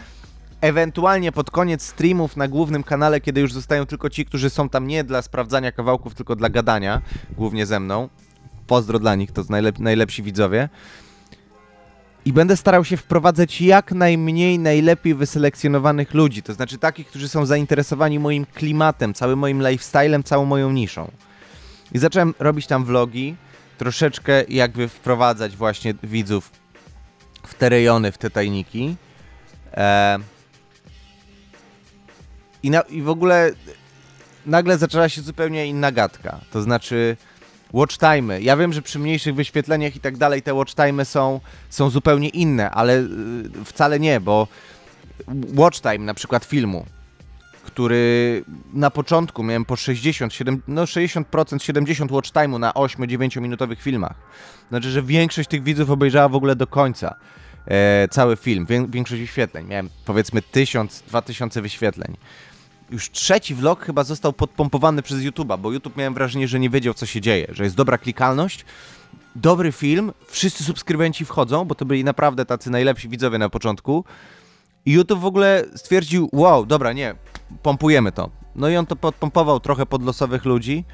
Ewentualnie 0.60 1.32
pod 1.32 1.50
koniec 1.50 1.82
streamów 1.82 2.36
na 2.36 2.48
głównym 2.48 2.82
kanale, 2.82 3.20
kiedy 3.20 3.40
już 3.40 3.52
zostają 3.52 3.86
tylko 3.86 4.10
ci, 4.10 4.24
którzy 4.24 4.50
są 4.50 4.68
tam 4.68 4.86
nie 4.86 5.04
dla 5.04 5.22
sprawdzania 5.22 5.72
kawałków, 5.72 6.14
tylko 6.14 6.36
dla 6.36 6.48
gadania, 6.48 7.02
głównie 7.36 7.66
ze 7.66 7.80
mną. 7.80 8.08
Pozdro 8.66 8.98
dla 8.98 9.14
nich, 9.14 9.32
to 9.32 9.44
najlep 9.48 9.78
najlepsi 9.78 10.22
widzowie. 10.22 10.68
I 12.24 12.32
będę 12.32 12.56
starał 12.56 12.84
się 12.84 12.96
wprowadzać 12.96 13.60
jak 13.60 13.92
najmniej 13.92 14.58
najlepiej 14.58 15.14
wyselekcjonowanych 15.14 16.14
ludzi, 16.14 16.42
to 16.42 16.54
znaczy 16.54 16.78
takich, 16.78 17.06
którzy 17.06 17.28
są 17.28 17.46
zainteresowani 17.46 18.18
moim 18.18 18.46
klimatem, 18.46 19.14
całym 19.14 19.38
moim 19.38 19.68
lifestylem, 19.68 20.22
całą 20.22 20.44
moją 20.44 20.72
niszą. 20.72 21.10
I 21.92 21.98
zacząłem 21.98 22.34
robić 22.38 22.66
tam 22.66 22.84
vlogi, 22.84 23.36
troszeczkę 23.78 24.44
jakby 24.48 24.88
wprowadzać 24.88 25.56
właśnie 25.56 25.94
widzów 26.02 26.50
w 27.46 27.54
te 27.54 27.68
rejony, 27.68 28.12
w 28.12 28.18
te 28.18 28.30
tajniki. 28.30 28.96
E... 29.74 30.18
I, 32.62 32.70
na, 32.70 32.80
I 32.80 33.02
w 33.02 33.08
ogóle 33.08 33.52
nagle 34.46 34.78
zaczęła 34.78 35.08
się 35.08 35.22
zupełnie 35.22 35.66
inna 35.66 35.92
gadka. 35.92 36.40
To 36.50 36.62
znaczy 36.62 37.16
watch 37.72 37.98
time. 37.98 38.40
Ja 38.40 38.56
wiem, 38.56 38.72
że 38.72 38.82
przy 38.82 38.98
mniejszych 38.98 39.34
wyświetleniach 39.34 39.96
i 39.96 40.00
tak 40.00 40.16
dalej 40.16 40.42
te 40.42 40.54
watch 40.54 40.74
time 40.74 41.04
są, 41.04 41.40
są 41.70 41.90
zupełnie 41.90 42.28
inne, 42.28 42.70
ale 42.70 42.98
y, 42.98 43.06
wcale 43.64 44.00
nie, 44.00 44.20
bo 44.20 44.48
watch 45.54 45.80
time 45.80 45.98
na 45.98 46.14
przykład 46.14 46.44
filmu, 46.44 46.86
który 47.64 48.44
na 48.72 48.90
początku 48.90 49.42
miałem 49.42 49.64
po 49.64 49.76
60, 49.76 50.34
7, 50.34 50.62
no 50.68 50.84
60%, 50.84 51.62
70 51.62 52.12
watch 52.12 52.30
time'u 52.30 52.60
na 52.60 52.70
8-9 52.70 53.40
minutowych 53.40 53.82
filmach. 53.82 54.14
Znaczy, 54.68 54.90
że 54.90 55.02
większość 55.02 55.48
tych 55.48 55.62
widzów 55.62 55.90
obejrzała 55.90 56.28
w 56.28 56.34
ogóle 56.34 56.56
do 56.56 56.66
końca 56.66 57.14
e, 57.66 58.08
cały 58.08 58.36
film, 58.36 58.66
wię, 58.66 58.86
większość 58.88 59.20
wyświetleń. 59.20 59.66
Miałem 59.66 59.90
powiedzmy 60.04 60.40
1000-2000 60.40 61.62
wyświetleń 61.62 62.16
już 62.92 63.10
trzeci 63.10 63.54
vlog 63.54 63.84
chyba 63.84 64.04
został 64.04 64.32
podpompowany 64.32 65.02
przez 65.02 65.18
YouTube'a, 65.20 65.58
bo 65.58 65.72
YouTube 65.72 65.96
miałem 65.96 66.14
wrażenie, 66.14 66.48
że 66.48 66.60
nie 66.60 66.70
wiedział, 66.70 66.94
co 66.94 67.06
się 67.06 67.20
dzieje, 67.20 67.46
że 67.50 67.64
jest 67.64 67.76
dobra 67.76 67.98
klikalność, 67.98 68.64
dobry 69.36 69.72
film, 69.72 70.12
wszyscy 70.26 70.64
subskrybenci 70.64 71.24
wchodzą, 71.24 71.64
bo 71.64 71.74
to 71.74 71.84
byli 71.84 72.04
naprawdę 72.04 72.44
tacy 72.44 72.70
najlepsi 72.70 73.08
widzowie 73.08 73.38
na 73.38 73.48
początku. 73.48 74.04
I 74.86 74.92
YouTube 74.92 75.20
w 75.20 75.24
ogóle 75.24 75.64
stwierdził, 75.76 76.28
wow, 76.32 76.66
dobra, 76.66 76.92
nie, 76.92 77.14
pompujemy 77.62 78.12
to. 78.12 78.30
No 78.54 78.68
i 78.68 78.76
on 78.76 78.86
to 78.86 78.96
podpompował 78.96 79.60
trochę 79.60 79.86
pod 79.86 80.02
losowych 80.02 80.44
ludzi, 80.44 80.84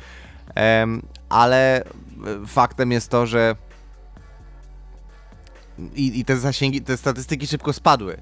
ale 1.29 1.85
faktem 2.47 2.93
jest 2.93 3.09
to, 3.09 3.27
że 3.27 3.57
i, 5.95 6.21
i 6.21 6.25
te 6.25 6.37
zasięgi, 6.37 6.83
te 6.83 6.97
statystyki 6.97 7.47
szybko 7.47 7.73
spadły 7.73 8.19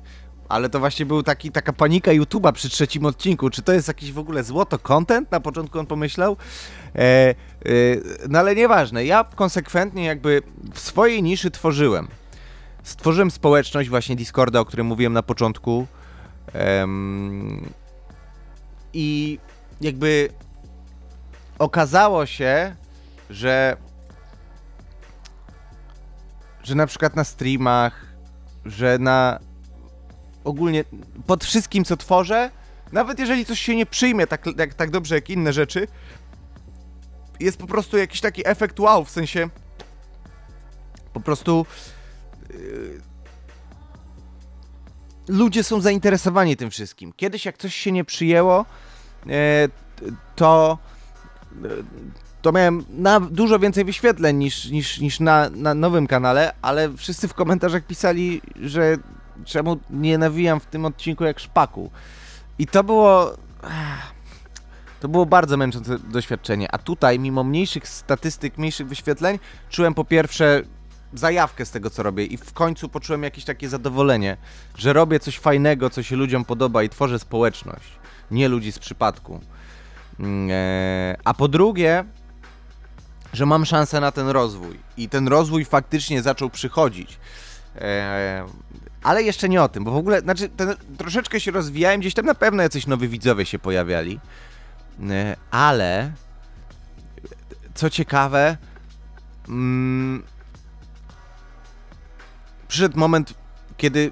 ale 0.49 0.69
to 0.69 0.81
właśnie 0.81 1.07
był 1.07 1.23
taki, 1.23 1.53
taka 1.53 1.73
panika 1.73 2.11
YouTube'a 2.11 2.53
przy 2.53 2.69
trzecim 2.69 3.07
odcinku. 3.07 3.51
Czy 3.51 3.63
to 3.63 3.73
jest 3.73 3.89
jakiś 3.89 4.13
w 4.13 4.19
ogóle 4.19 4.45
złoto 4.45 4.79
content? 4.79 5.31
Na 5.31 5.41
początku 5.41 5.79
on 5.79 5.87
pomyślał. 5.87 6.37
E, 6.95 7.01
e, 7.01 7.35
no 8.29 8.39
ale 8.39 8.55
nieważne. 8.55 9.05
Ja 9.05 9.25
konsekwentnie 9.25 10.05
jakby 10.05 10.43
w 10.75 10.81
swojej 10.81 11.23
niszy 11.23 11.51
tworzyłem. 11.51 12.09
Stworzyłem 12.83 13.31
społeczność 13.31 13.89
właśnie 13.89 14.17
Discorda, 14.17 14.61
o 14.61 14.65
którym 14.65 14.87
mówiłem 14.87 15.13
na 15.13 15.23
początku. 15.23 15.87
Em, 16.53 17.71
I 18.93 19.39
jakby 19.81 20.29
okazało 21.59 22.27
się, 22.27 22.77
że 23.31 23.77
że 26.67 26.75
na 26.75 26.87
przykład 26.87 27.17
na 27.17 27.25
streamach, 27.25 28.07
że 28.65 28.99
na 28.99 29.39
ogólnie 30.47 30.85
pod 31.27 31.45
wszystkim, 31.45 31.85
co 31.85 31.97
tworzę, 31.97 32.51
nawet 32.93 33.19
jeżeli 33.19 33.45
coś 33.45 33.61
się 33.61 33.77
nie 33.77 33.87
przyjmie 33.87 34.27
tak, 34.27 34.45
jak, 34.59 34.75
tak 34.75 34.91
dobrze 34.91 35.15
jak 35.15 35.31
inne 35.31 35.53
rzeczy, 35.53 35.89
jest 37.41 37.59
po 37.59 37.67
prostu 37.67 37.97
jakiś 37.97 38.21
taki 38.21 38.49
efekt 38.49 38.81
wow, 38.81 39.05
w 39.05 39.11
sensie 39.11 39.49
po 41.13 41.21
prostu 41.21 41.67
yy, 42.51 43.01
ludzie 45.29 45.65
są 45.65 45.81
zainteresowani 45.81 46.57
tym 46.57 46.71
wszystkim. 46.71 47.13
Kiedyś 47.17 47.45
jak 47.45 47.59
coś 47.59 47.75
się 47.75 47.93
nie 47.93 48.05
przyjęło, 48.05 48.65
yy, 49.27 49.35
to 50.37 50.79
yy, 51.63 51.85
to 52.43 52.53
miałem 52.53 52.85
na 52.91 53.21
dużo 53.21 53.59
więcej 53.59 53.85
wyświetleń 53.85 54.37
niż, 54.37 54.65
niż, 54.71 54.99
niż 55.01 55.21
na, 55.21 55.51
na 55.51 55.75
nowym 55.75 56.07
kanale, 56.07 56.53
ale 56.63 56.97
wszyscy 56.97 57.29
w 57.29 57.35
komentarzach 57.35 57.87
pisali, 57.87 58.43
że 58.61 58.99
czemu 59.45 59.77
nie 59.91 60.19
nawijam 60.19 60.61
w 60.61 60.67
tym 60.67 60.85
odcinku 60.85 61.25
jak 61.25 61.41
szpaku. 61.41 61.91
I 62.59 62.67
to 62.67 62.85
było. 62.85 63.37
To 65.01 65.09
było 65.09 65.27
bardzo 65.27 65.57
męczące 65.57 65.99
doświadczenie. 65.99 66.75
A 66.75 66.79
tutaj, 66.79 67.19
mimo 67.19 67.45
mniejszych 67.45 67.89
statystyk, 67.89 68.59
mniejszych 68.59 68.89
wyświetleń, 68.89 69.39
czułem 69.71 69.95
po 69.95 70.05
pierwsze 70.05 70.63
zajawkę 71.15 71.67
z 71.67 71.71
tego, 71.71 71.91
co 71.91 72.03
robię, 72.03 72.25
i 72.25 72.37
w 72.37 72.53
końcu 72.53 72.89
poczułem 72.89 73.23
jakieś 73.23 73.45
takie 73.45 73.69
zadowolenie, 73.69 74.37
że 74.77 74.93
robię 74.93 75.21
coś 75.21 75.39
fajnego, 75.39 75.91
co 75.91 76.03
się 76.03 76.17
ludziom 76.17 76.45
podoba 76.45 76.83
i 76.83 76.89
tworzę 76.89 77.19
społeczność, 77.19 77.93
nie 78.31 78.49
ludzi 78.49 78.73
z 78.73 78.79
przypadku. 78.79 79.41
Eee, 80.21 81.17
a 81.25 81.35
po 81.35 81.49
drugie, 81.49 82.05
że 83.33 83.47
mam 83.47 83.65
szansę 83.67 84.01
na 84.01 84.13
ten 84.13 84.29
rozwój. 84.29 84.79
I 84.97 85.09
ten 85.09 85.29
rozwój 85.29 85.65
faktycznie 85.65 86.23
zaczął 86.23 86.51
przychodzić. 86.51 87.19
E, 87.81 88.45
ale 89.03 89.23
jeszcze 89.23 89.49
nie 89.49 89.63
o 89.63 89.69
tym, 89.69 89.85
bo 89.85 89.91
w 89.91 89.97
ogóle, 89.97 90.21
znaczy, 90.21 90.49
ten, 90.49 90.75
troszeczkę 90.99 91.41
się 91.41 91.51
rozwijałem, 91.51 92.01
gdzieś 92.01 92.15
tam 92.15 92.27
na 92.27 92.35
pewno 92.35 92.63
jacyś 92.63 92.87
nowi 92.87 93.09
widzowie 93.09 93.47
się 93.47 93.59
pojawiali, 93.59 94.21
e, 95.11 95.37
ale 95.51 96.13
co 97.75 97.91
ciekawe, 97.91 98.57
mm, 99.49 100.23
przyszedł 102.69 102.99
moment, 102.99 103.35
kiedy 103.77 104.11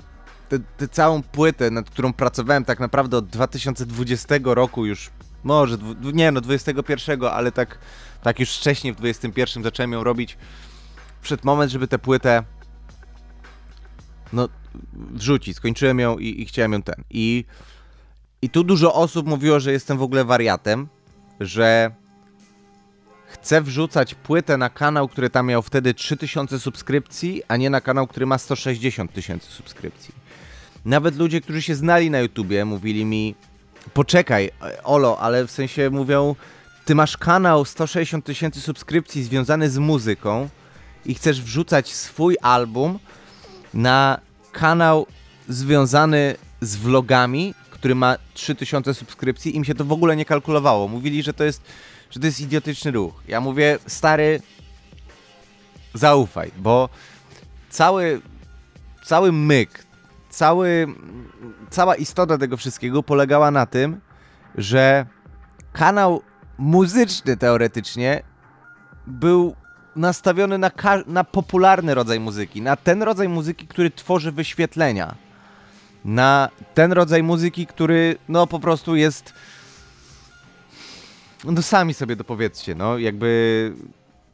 tę 0.77 0.89
całą 0.89 1.23
płytę, 1.23 1.71
nad 1.71 1.91
którą 1.91 2.13
pracowałem 2.13 2.65
tak 2.65 2.81
naprawdę 2.81 3.17
od 3.17 3.27
2020 3.27 4.55
roku 4.55 4.87
już, 4.87 5.11
może, 5.45 5.77
nie 6.13 6.33
no, 6.33 6.41
21, 6.41 7.25
ale 7.25 7.53
tak, 7.53 7.79
tak 8.23 8.41
już 8.41 8.57
wcześniej 8.57 8.93
w 8.93 8.97
21 8.97 9.63
zacząłem 9.63 9.93
ją 9.93 10.05
robić, 10.05 10.39
przed 11.23 11.45
moment, 11.45 11.73
żeby 11.73 11.89
tę 11.89 11.99
płytę 11.99 12.43
no, 14.35 14.49
wrzucić. 14.95 15.57
Skończyłem 15.57 15.99
ją 15.99 16.19
i, 16.19 16.43
i 16.43 16.47
chciałem 16.47 16.73
ją 16.73 16.83
ten. 16.83 17.05
I, 17.11 17.45
I 18.43 18.51
tu 18.51 18.65
dużo 18.65 18.95
osób 18.95 19.27
mówiło, 19.27 19.61
że 19.61 19.73
jestem 19.73 19.99
w 19.99 20.03
ogóle 20.03 20.25
wariatem, 20.25 20.89
że 21.41 21.91
chcę 23.27 23.63
wrzucać 23.63 24.15
płytę 24.15 24.57
na 24.57 24.71
kanał, 24.71 25.09
który 25.09 25.31
tam 25.31 25.47
miał 25.47 25.63
wtedy 25.63 25.95
3000 25.95 26.61
subskrypcji, 26.61 27.43
a 27.49 27.57
nie 27.57 27.71
na 27.71 27.81
kanał, 27.81 28.07
który 28.07 28.27
ma 28.27 28.39
160 28.39 29.13
tysięcy 29.13 29.47
subskrypcji. 29.47 30.15
Nawet 30.85 31.17
ludzie, 31.17 31.41
którzy 31.41 31.63
się 31.63 31.75
znali 31.75 32.11
na 32.11 32.21
YouTubie, 32.21 32.65
mówili 32.65 33.05
mi: 33.05 33.35
Poczekaj, 33.95 34.51
Olo, 34.85 35.19
ale 35.19 35.47
w 35.47 35.51
sensie 35.51 35.91
mówią: 35.91 36.37
Ty 36.85 36.95
masz 36.95 37.17
kanał 37.17 37.65
160 37.65 38.25
tysięcy 38.25 38.61
subskrypcji 38.61 39.23
związany 39.23 39.71
z 39.71 39.79
muzyką 39.79 40.49
i 41.07 41.15
chcesz 41.15 41.43
wrzucać 41.43 41.95
swój 41.95 42.37
album 42.43 42.99
na 43.75 44.21
kanał 44.55 45.07
związany 45.49 46.35
z 46.61 46.77
vlogami, 46.77 47.55
który 47.71 47.95
ma 47.95 48.17
3000 48.35 48.95
subskrypcji 48.95 49.57
i 49.57 49.61
mi 49.61 49.67
się 49.67 49.75
to 49.75 49.85
w 49.85 49.93
ogóle 49.93 50.17
nie 50.17 50.25
kalkulowało. 50.25 50.89
Mówili, 50.89 51.23
że 51.23 51.35
to 51.35 51.45
jest, 51.45 51.63
że 52.11 52.21
to 52.21 52.27
jest 52.27 52.41
idiotyczny 52.41 52.91
ruch. 52.91 53.23
Ja 53.29 53.41
mówię, 53.41 53.79
stary, 53.87 54.41
zaufaj, 55.95 56.51
bo 56.59 56.89
cały, 57.71 58.21
cały 59.05 59.33
myk, 59.33 59.87
cały, 60.31 60.87
cała 61.71 61.95
istota 61.95 62.39
tego 62.39 62.57
wszystkiego 62.57 63.03
polegała 63.03 63.51
na 63.51 63.67
tym, 63.67 64.01
że 64.55 65.07
kanał 65.73 66.23
muzyczny 66.59 67.37
teoretycznie 67.37 68.23
był 69.07 69.57
nastawiony 69.97 70.59
na, 70.59 70.71
na 71.07 71.25
popularny 71.25 71.95
rodzaj 71.95 72.21
muzyki, 72.21 72.63
na 72.63 72.77
ten 72.77 73.03
rodzaj 73.03 73.29
muzyki, 73.29 73.67
który 73.67 73.91
tworzy 73.91 74.33
wyświetlenia, 74.33 75.15
na 76.05 76.49
ten 76.75 76.93
rodzaj 76.93 77.23
muzyki, 77.23 77.67
który 77.67 78.17
no 78.29 78.47
po 78.47 78.61
prostu 78.61 78.97
jest. 78.97 79.33
No 81.45 81.63
sami 81.63 81.95
sobie 81.95 82.17
dopowiedzcie, 82.17 82.75
no 82.75 82.99
jakby. 82.99 83.73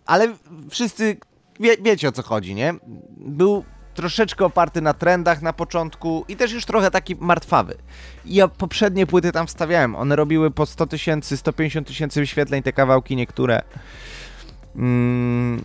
Ale 0.07 0.35
wszyscy 0.71 1.17
wie, 1.61 1.77
wiecie 1.83 2.09
o 2.09 2.13
co 2.13 2.23
chodzi, 2.23 2.55
nie? 2.55 2.75
Był 3.17 3.65
troszeczkę 3.95 4.45
oparty 4.45 4.81
na 4.81 4.95
trendach 4.95 5.43
na 5.43 5.53
początku 5.53 6.25
i 6.29 6.37
też 6.37 6.53
już 6.53 6.65
trochę 6.65 6.91
taki 6.91 7.17
martwawy. 7.17 7.77
Ja 8.25 8.49
poprzednie 8.49 9.07
płyty 9.07 9.33
tam 9.33 9.47
wstawiałem. 9.47 9.97
One 9.97 10.17
robiły 10.17 10.51
po 10.51 10.67
100 10.67 10.87
tysięcy, 10.87 11.37
150 11.37 11.87
tysięcy 11.87 12.21
wyświetleń, 12.21 12.63
te 12.63 12.73
kawałki 12.73 13.17
niektóre. 13.17 13.63
Mm, 14.77 15.65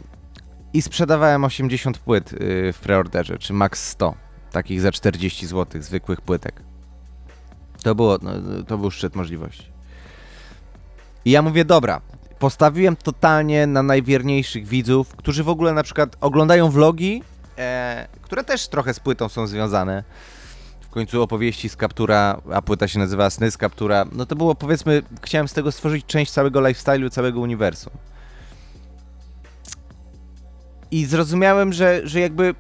I 0.73 0.81
sprzedawałem 0.81 1.43
80 1.43 1.97
płyt 1.97 2.33
y, 2.33 2.73
w 2.73 2.79
preorderze, 2.79 3.37
czy 3.37 3.53
max 3.53 3.87
100, 3.87 4.15
takich 4.51 4.81
za 4.81 4.91
40 4.91 5.47
zł, 5.47 5.81
zwykłych 5.81 6.21
płytek. 6.21 6.61
To, 7.83 7.95
było, 7.95 8.17
no, 8.21 8.31
to 8.67 8.77
był 8.77 8.91
szczyt 8.91 9.15
możliwości. 9.15 9.71
I 11.25 11.31
ja 11.31 11.41
mówię, 11.41 11.65
dobra, 11.65 12.01
postawiłem 12.39 12.95
totalnie 12.95 13.67
na 13.67 13.83
najwierniejszych 13.83 14.67
widzów, 14.67 15.15
którzy 15.15 15.43
w 15.43 15.49
ogóle 15.49 15.73
na 15.73 15.83
przykład 15.83 16.17
oglądają 16.21 16.69
vlogi, 16.69 17.23
e, 17.57 18.07
które 18.21 18.43
też 18.43 18.67
trochę 18.67 18.93
z 18.93 18.99
płytą 18.99 19.29
są 19.29 19.47
związane. 19.47 20.03
W 20.81 20.89
końcu 20.89 21.21
opowieści 21.21 21.69
z 21.69 21.75
Kaptura, 21.75 22.41
a 22.53 22.61
płyta 22.61 22.87
się 22.87 22.99
nazywa 22.99 23.29
Sny 23.29 23.51
z 23.51 23.57
Kaptura. 23.57 24.05
No 24.11 24.25
to 24.25 24.35
było 24.35 24.55
powiedzmy, 24.55 25.03
chciałem 25.21 25.47
z 25.47 25.53
tego 25.53 25.71
stworzyć 25.71 26.05
część 26.05 26.31
całego 26.31 26.59
lifestyle'u, 26.59 27.09
całego 27.09 27.39
uniwersum. 27.39 27.93
I 30.91 31.05
zrozumiałem, 31.05 31.73
że, 31.73 32.01
że 32.03 32.19
jakby 32.19 32.55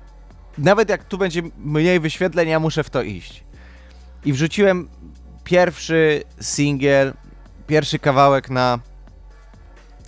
nawet 0.57 0.89
jak 0.89 1.03
tu 1.03 1.17
będzie 1.17 1.41
mniej 1.57 1.99
wyświetleń, 1.99 2.49
ja 2.49 2.59
muszę 2.59 2.83
w 2.83 2.89
to 2.89 3.01
iść. 3.01 3.43
I 4.25 4.33
wrzuciłem 4.33 4.87
pierwszy 5.43 6.23
singiel, 6.41 7.13
pierwszy 7.67 7.99
kawałek 7.99 8.49
na, 8.49 8.79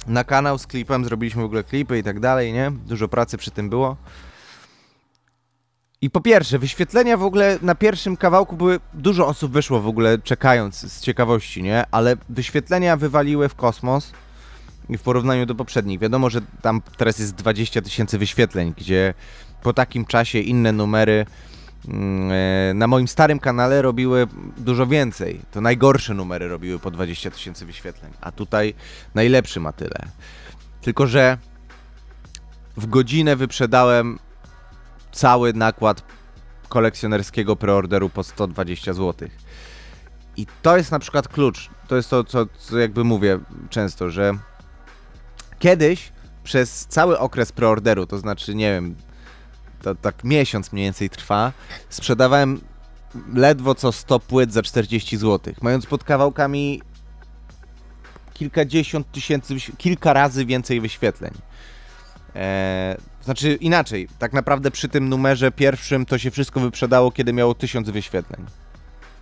na 0.08 0.24
kanał 0.24 0.58
z 0.58 0.68
klipem. 0.68 1.06
Zrobiliśmy 1.06 1.42
w 1.42 1.46
ogóle 1.46 1.64
klipy 1.64 1.98
i 1.98 2.04
tak 2.04 2.20
dalej, 2.20 2.54
nie? 2.54 2.72
Dużo 2.72 3.08
pracy 3.08 3.38
przy 3.38 3.52
tym 3.52 3.70
było. 3.70 3.98
I 6.02 6.10
po 6.10 6.22
pierwsze, 6.22 6.60
wyświetlenia 6.60 7.18
w 7.18 7.24
ogóle 7.24 7.60
na 7.62 7.76
pierwszym 7.76 8.18
kawałku 8.18 8.56
były. 8.56 8.80
Dużo 8.94 9.28
osób 9.28 9.52
wyszło 9.52 9.82
w 9.82 9.88
ogóle 9.88 10.20
czekając 10.20 10.94
z 10.94 11.02
ciekawości, 11.02 11.64
nie? 11.64 11.86
Ale 11.92 12.16
wyświetlenia 12.30 12.98
wywaliły 12.98 13.50
w 13.50 13.56
kosmos 13.56 14.12
w 14.90 15.02
porównaniu 15.02 15.46
do 15.46 15.56
poprzednich. 15.56 16.00
Wiadomo, 16.00 16.30
że 16.30 16.42
tam 16.62 16.82
teraz 16.98 17.20
jest 17.20 17.36
20 17.36 17.82
tysięcy 17.82 18.18
wyświetleń, 18.18 18.74
gdzie 18.78 19.14
po 19.64 19.74
takim 19.74 20.06
czasie 20.06 20.40
inne 20.40 20.72
numery 20.72 21.26
mm, 21.88 22.32
e, 22.32 22.74
na 22.74 22.88
moim 22.88 23.08
starym 23.08 23.40
kanale 23.40 23.82
robiły 23.82 24.28
dużo 24.58 24.88
więcej. 24.88 25.42
To 25.52 25.62
najgorsze 25.62 26.14
numery 26.14 26.48
robiły 26.48 26.80
po 26.80 26.92
20 26.92 27.32
tysięcy 27.32 27.66
wyświetleń, 27.66 28.12
a 28.22 28.32
tutaj 28.32 28.74
najlepszy 29.16 29.60
ma 29.60 29.72
tyle. 29.72 30.00
Tylko, 30.82 31.08
że 31.08 31.38
w 32.78 32.88
godzinę 32.88 33.36
wyprzedałem 33.36 34.20
cały 35.12 35.54
nakład 35.54 36.04
kolekcjonerskiego 36.70 37.56
preorderu 37.56 38.10
po 38.10 38.24
120 38.24 38.94
zł. 38.94 39.30
I 40.38 40.48
to 40.62 40.78
jest 40.78 40.92
na 40.92 41.00
przykład 41.00 41.28
klucz. 41.28 41.70
To 41.88 41.96
jest 41.96 42.10
to, 42.10 42.24
co, 42.24 42.46
co 42.58 42.78
jakby 42.78 43.04
mówię 43.04 43.40
często, 43.70 44.10
że 44.10 44.38
Kiedyś 45.60 46.12
przez 46.44 46.86
cały 46.86 47.20
okres 47.20 47.52
preorderu, 47.52 48.06
to 48.06 48.18
znaczy, 48.18 48.56
nie 48.56 48.72
wiem, 48.72 48.96
to 49.82 49.96
tak 49.96 50.24
miesiąc 50.24 50.74
mniej 50.74 50.86
więcej 50.86 51.10
trwa, 51.10 51.52
sprzedawałem 51.90 52.62
ledwo 53.34 53.76
co 53.76 53.92
100 53.92 54.20
płyt 54.20 54.54
za 54.54 54.62
40 54.62 55.18
zł, 55.18 55.54
mając 55.62 55.86
pod 55.86 56.04
kawałkami 56.04 56.82
kilkadziesiąt 58.34 59.12
tysięcy, 59.12 59.56
kilka 59.78 60.14
razy 60.14 60.46
więcej 60.46 60.82
wyświetleń. 60.82 61.34
Eee, 62.36 62.98
znaczy 63.22 63.54
inaczej, 63.56 64.08
tak 64.20 64.34
naprawdę 64.34 64.72
przy 64.72 64.90
tym 64.90 65.10
numerze 65.10 65.52
pierwszym 65.52 66.06
to 66.06 66.18
się 66.18 66.32
wszystko 66.32 66.60
wyprzedało, 66.60 67.12
kiedy 67.12 67.34
miało 67.34 67.56
1000 67.56 67.90
wyświetleń. 67.90 68.46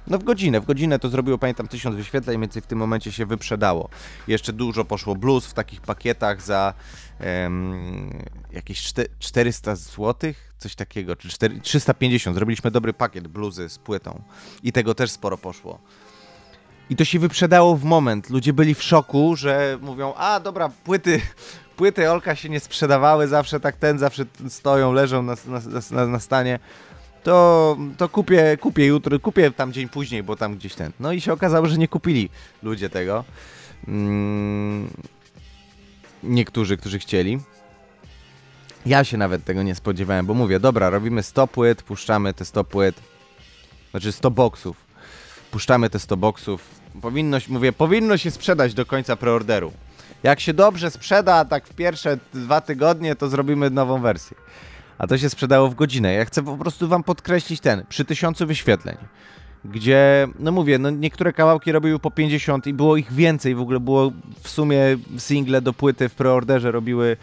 No 0.08 0.18
w 0.18 0.24
godzinę, 0.24 0.62
w 0.62 0.65
godzinę 0.65 1.00
to 1.00 1.10
zrobiło, 1.10 1.38
pamiętam, 1.38 1.68
tysiąc 1.68 1.96
wyświetleń, 1.96 2.39
więc 2.41 2.54
w 2.56 2.68
tym 2.68 2.80
momencie 2.80 3.12
się 3.12 3.26
wyprzedało. 3.26 3.89
Jeszcze 4.28 4.54
dużo 4.54 4.86
poszło 4.86 5.15
blues 5.15 5.46
w 5.46 5.54
takich 5.54 5.82
pakietach 5.82 6.41
za 6.41 6.74
um, 7.20 8.24
jakieś 8.52 8.94
400 9.20 9.76
zł, 9.76 10.34
coś 10.58 10.76
takiego, 10.76 11.15
czy 11.15 11.30
4, 11.30 11.60
350. 11.62 12.36
Zrobiliśmy 12.36 12.72
dobry 12.72 12.94
pakiet 12.94 13.28
bluzy 13.28 13.70
z 13.70 13.78
płytą 13.78 14.22
i 14.63 14.72
tego 14.72 14.96
też 14.96 15.12
sporo 15.12 15.38
poszło. 15.38 15.80
I 16.89 16.96
to 16.96 17.06
się 17.06 17.20
wyprzedało 17.20 17.76
w 17.76 17.84
moment. 17.84 18.30
Ludzie 18.30 18.54
byli 18.54 18.76
w 18.76 18.84
szoku, 18.84 19.36
że 19.36 19.80
mówią, 19.82 20.13
a 20.13 20.39
dobra, 20.39 20.70
płyty, 20.84 21.22
płyty 21.76 22.12
Olka 22.12 22.36
się 22.36 22.50
nie 22.50 22.60
sprzedawały, 22.60 23.28
zawsze 23.28 23.60
tak 23.60 23.76
ten, 23.76 24.00
zawsze 24.00 24.26
stoją, 24.50 24.94
leżą 24.94 25.24
na, 25.24 25.36
na, 25.46 25.62
na, 25.91 26.08
na 26.08 26.20
stanie 26.20 26.60
to, 27.26 27.78
to 27.98 28.10
kupię, 28.10 28.58
kupię 28.58 28.86
jutro, 28.86 29.20
kupię 29.20 29.52
tam 29.52 29.74
dzień 29.74 29.90
później, 29.90 30.24
bo 30.24 30.36
tam 30.36 30.56
gdzieś 30.56 30.76
ten. 30.76 30.92
No 31.00 31.12
i 31.12 31.22
się 31.22 31.34
okazało, 31.34 31.68
że 31.68 31.78
nie 31.78 31.88
kupili 31.88 32.30
ludzie 32.64 32.90
tego. 32.90 33.24
Mm, 33.88 34.90
niektórzy, 36.24 36.78
którzy 36.78 37.00
chcieli. 37.00 37.40
Ja 38.86 39.04
się 39.04 39.18
nawet 39.18 39.44
tego 39.46 39.64
nie 39.64 39.76
spodziewałem, 39.76 40.26
bo 40.26 40.34
mówię, 40.34 40.60
dobra, 40.60 40.90
robimy 40.90 41.24
100 41.24 41.48
płyt, 41.48 41.84
puszczamy 41.84 42.34
te 42.34 42.46
100 42.46 42.64
płyt, 42.64 42.96
znaczy 43.92 44.12
100 44.12 44.32
boksów. 44.32 44.78
Puszczamy 45.52 45.90
te 45.90 46.00
100 46.00 46.18
boksów. 46.18 46.68
Powinno, 47.02 47.38
mówię, 47.48 47.74
powinno 47.74 48.18
się 48.18 48.32
sprzedać 48.32 48.74
do 48.74 48.86
końca 48.86 49.16
preorderu. 49.16 49.72
Jak 50.24 50.40
się 50.40 50.54
dobrze 50.54 50.92
sprzeda, 50.92 51.46
tak 51.46 51.68
w 51.68 51.74
pierwsze 51.74 52.18
dwa 52.34 52.62
tygodnie, 52.62 53.16
to 53.16 53.30
zrobimy 53.30 53.70
nową 53.70 54.02
wersję 54.02 54.38
a 54.98 55.08
to 55.08 55.18
się 55.18 55.30
sprzedało 55.30 55.70
w 55.70 55.76
godzinę. 55.76 56.14
Ja 56.14 56.26
chcę 56.26 56.44
po 56.44 56.58
prostu 56.58 56.88
wam 56.88 57.04
podkreślić 57.04 57.60
ten, 57.60 57.86
przy 57.90 58.06
tysiącu 58.06 58.48
wyświetleń, 58.48 58.98
gdzie, 59.66 60.28
no 60.40 60.52
mówię, 60.52 60.78
no 60.78 60.90
niektóre 60.90 61.34
kawałki 61.34 61.72
robiły 61.72 62.00
po 62.00 62.12
50 62.12 62.68
i 62.68 62.74
było 62.74 62.98
ich 62.98 63.14
więcej, 63.14 63.56
w 63.56 63.62
ogóle 63.62 63.80
było 63.80 64.12
w 64.44 64.50
sumie 64.50 64.80
single 65.18 65.62
do 65.62 65.74
płyty 65.74 66.10
w 66.10 66.16
preorderze 66.16 66.72
robiły 66.72 67.18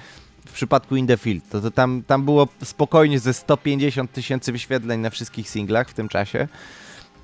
w 0.46 0.52
przypadku 0.52 0.96
In 0.96 1.06
The 1.06 1.16
Field. 1.16 1.48
To, 1.50 1.60
to 1.60 1.70
tam, 1.70 2.02
tam 2.06 2.24
było 2.24 2.48
spokojnie 2.64 3.18
ze 3.18 3.34
150 3.34 4.12
tysięcy 4.12 4.52
wyświetleń 4.52 5.00
na 5.00 5.10
wszystkich 5.10 5.48
singlach 5.48 5.88
w 5.88 5.94
tym 5.94 6.08
czasie, 6.08 6.48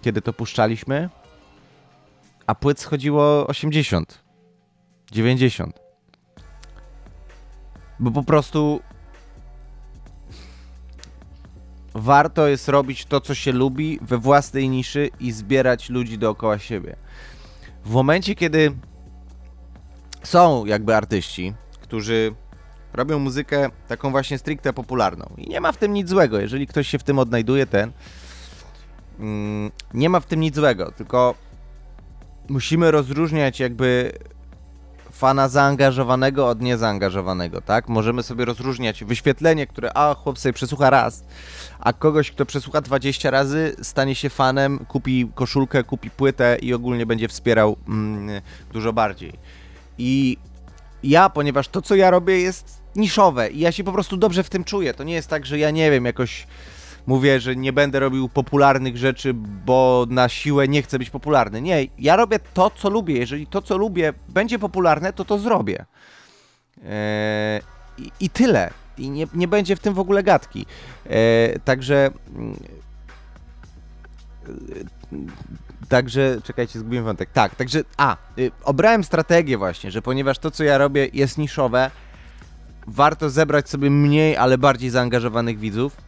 kiedy 0.03 0.23
to 0.23 0.33
puszczaliśmy. 0.33 1.09
A 2.47 2.55
płyt 2.55 2.81
schodziło 2.81 3.47
80, 3.47 4.19
90. 5.13 5.81
Bo 8.01 8.11
po 8.11 8.23
prostu 8.23 8.81
warto 11.99 12.49
jest 12.49 12.69
robić 12.69 13.05
to, 13.05 13.21
co 13.21 13.35
się 13.35 13.53
lubi 13.53 13.99
we 14.03 14.19
własnej 14.19 14.69
niszy 14.69 15.11
i 15.21 15.33
zbierać 15.33 15.91
ludzi 15.91 16.19
dookoła 16.19 16.59
siebie. 16.59 16.97
W 17.85 17.91
momencie, 17.91 18.35
kiedy 18.35 18.73
są 20.23 20.67
jakby 20.67 20.97
artyści, 20.97 21.55
którzy 21.81 22.35
robią 22.93 23.19
muzykę 23.19 23.71
taką 23.89 24.11
właśnie 24.11 24.39
stricte 24.39 24.73
popularną 24.73 25.31
i 25.37 25.49
nie 25.49 25.61
ma 25.61 25.73
w 25.73 25.77
tym 25.77 25.93
nic 25.93 26.09
złego, 26.09 26.41
jeżeli 26.41 26.67
ktoś 26.67 26.89
się 26.89 26.99
w 26.99 27.05
tym 27.05 27.19
odnajduje, 27.19 27.67
ten 27.67 27.93
mm, 29.19 29.71
nie 29.95 30.09
ma 30.09 30.21
w 30.21 30.27
tym 30.27 30.41
nic 30.41 30.55
złego, 30.55 30.93
tylko 30.93 31.35
musimy 32.49 32.91
rozróżniać 32.91 33.61
jakby 33.61 34.13
fana 35.19 35.49
zaangażowanego 35.49 36.49
od 36.49 36.61
niezaangażowanego, 36.61 37.61
tak? 37.61 37.89
Możemy 37.89 38.23
sobie 38.23 38.45
rozróżniać 38.45 39.05
wyświetlenie, 39.05 39.67
które 39.67 39.91
a 39.95 40.15
chłop 40.15 40.39
sobie 40.39 40.53
przesłucha 40.53 40.91
raz, 40.91 41.25
a 41.81 41.93
kogoś, 41.93 42.31
kto 42.31 42.47
przesłucha 42.47 42.81
20 42.81 43.31
razy, 43.31 43.77
stanie 43.83 44.15
się 44.15 44.31
fanem, 44.31 44.79
kupi 44.79 45.31
koszulkę, 45.35 45.85
kupi 45.85 46.11
płytę 46.11 46.59
i 46.63 46.75
ogólnie 46.75 47.07
będzie 47.07 47.29
wspierał 47.29 47.77
mm, 47.89 48.41
dużo 48.73 48.93
bardziej. 48.93 49.33
I 49.99 50.37
ja, 51.03 51.31
ponieważ 51.31 51.69
to, 51.69 51.83
co 51.83 51.95
ja 51.95 52.11
robię, 52.11 52.41
jest 52.41 52.83
niszowe 52.97 53.51
i 53.51 53.61
ja 53.61 53.73
się 53.73 53.85
po 53.85 53.93
prostu 53.93 54.17
dobrze 54.17 54.43
w 54.43 54.51
tym 54.51 54.65
czuję. 54.65 54.95
To 54.95 55.05
nie 55.05 55.15
jest 55.15 55.29
tak, 55.29 55.47
że 55.47 55.59
ja 55.59 55.71
nie 55.71 55.91
wiem, 55.91 56.05
jakoś 56.05 56.47
mówię, 57.09 57.41
że 57.41 57.57
nie 57.57 57.73
będę 57.73 58.01
robił 58.01 58.29
popularnych 58.29 58.97
rzeczy, 58.97 59.35
bo 59.65 60.07
na 60.11 60.29
siłę 60.29 60.69
nie 60.69 60.83
chcę 60.83 60.99
być 60.99 61.11
popularny. 61.11 61.63
Nie, 61.63 61.87
ja 61.99 62.17
robię 62.17 62.39
to, 62.55 62.71
co 62.71 62.91
lubię. 62.91 63.19
Jeżeli 63.19 63.47
to, 63.47 63.63
co 63.63 63.77
lubię, 63.77 64.13
będzie 64.29 64.59
popularne, 64.59 65.13
to 65.13 65.25
to 65.25 65.39
zrobię. 65.39 65.85
Eee, 66.85 67.61
i, 67.99 68.11
I 68.21 68.31
tyle. 68.31 68.71
I 68.99 69.11
nie, 69.11 69.27
nie 69.35 69.49
będzie 69.49 69.77
w 69.77 69.81
tym 69.81 69.95
w 69.95 69.99
ogóle 69.99 70.23
gadki. 70.23 70.67
Eee, 71.11 71.61
także. 71.65 72.11
Także, 75.89 76.41
czekajcie, 76.45 76.79
zgubiłem 76.79 77.05
wątek. 77.05 77.31
Tak, 77.33 77.55
także, 77.55 77.83
a, 77.97 78.17
y, 78.39 78.51
obrałem 78.65 79.05
strategię 79.05 79.59
właśnie, 79.59 79.91
że 79.91 80.03
ponieważ 80.03 80.39
to, 80.39 80.51
co 80.51 80.65
ja 80.65 80.79
robię, 80.79 81.09
jest 81.13 81.39
niszowe, 81.39 81.91
warto 82.87 83.31
zebrać 83.31 83.69
sobie 83.69 83.91
mniej, 83.91 84.37
ale 84.37 84.59
bardziej 84.59 84.91
zaangażowanych 84.91 85.59
widzów 85.59 86.08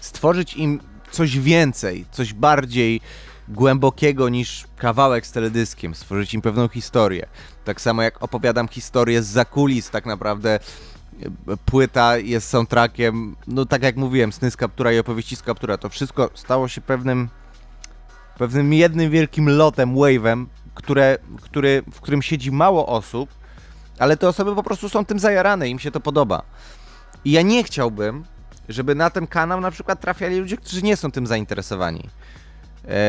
stworzyć 0.00 0.56
im 0.56 0.80
coś 1.10 1.38
więcej, 1.38 2.04
coś 2.10 2.32
bardziej 2.32 3.00
głębokiego 3.48 4.28
niż 4.28 4.64
kawałek 4.76 5.26
z 5.26 5.32
teledyskiem, 5.32 5.94
stworzyć 5.94 6.34
im 6.34 6.42
pewną 6.42 6.68
historię. 6.68 7.26
Tak 7.64 7.80
samo 7.80 8.02
jak 8.02 8.22
opowiadam 8.22 8.68
historię 8.68 9.22
z 9.22 9.26
zakulis, 9.26 9.90
tak 9.90 10.06
naprawdę 10.06 10.50
e, 11.48 11.56
płyta 11.56 12.18
jest 12.18 12.48
soundtrackiem, 12.48 13.36
no 13.46 13.66
tak 13.66 13.82
jak 13.82 13.96
mówiłem, 13.96 14.32
sny 14.32 14.50
z 14.50 14.56
kaptura 14.56 14.92
i 14.92 14.98
opowieści 14.98 15.36
z 15.36 15.42
kaptura, 15.42 15.78
to 15.78 15.88
wszystko 15.88 16.30
stało 16.34 16.68
się 16.68 16.80
pewnym 16.80 17.28
pewnym 18.38 18.72
jednym 18.72 19.10
wielkim 19.10 19.48
lotem, 19.48 19.94
wave'em, 19.94 20.46
które, 20.74 21.18
który, 21.42 21.82
w 21.92 22.00
którym 22.00 22.22
siedzi 22.22 22.52
mało 22.52 22.86
osób, 22.86 23.30
ale 23.98 24.16
te 24.16 24.28
osoby 24.28 24.54
po 24.54 24.62
prostu 24.62 24.88
są 24.88 25.04
tym 25.04 25.18
zajarane, 25.18 25.68
im 25.68 25.78
się 25.78 25.90
to 25.90 26.00
podoba. 26.00 26.42
I 27.24 27.30
ja 27.30 27.42
nie 27.42 27.64
chciałbym, 27.64 28.24
żeby 28.72 28.94
na 28.94 29.10
ten 29.10 29.26
kanał 29.26 29.60
na 29.60 29.70
przykład 29.70 30.00
trafiali 30.00 30.38
ludzie, 30.38 30.56
którzy 30.56 30.82
nie 30.82 30.96
są 30.96 31.10
tym 31.10 31.26
zainteresowani. 31.26 32.08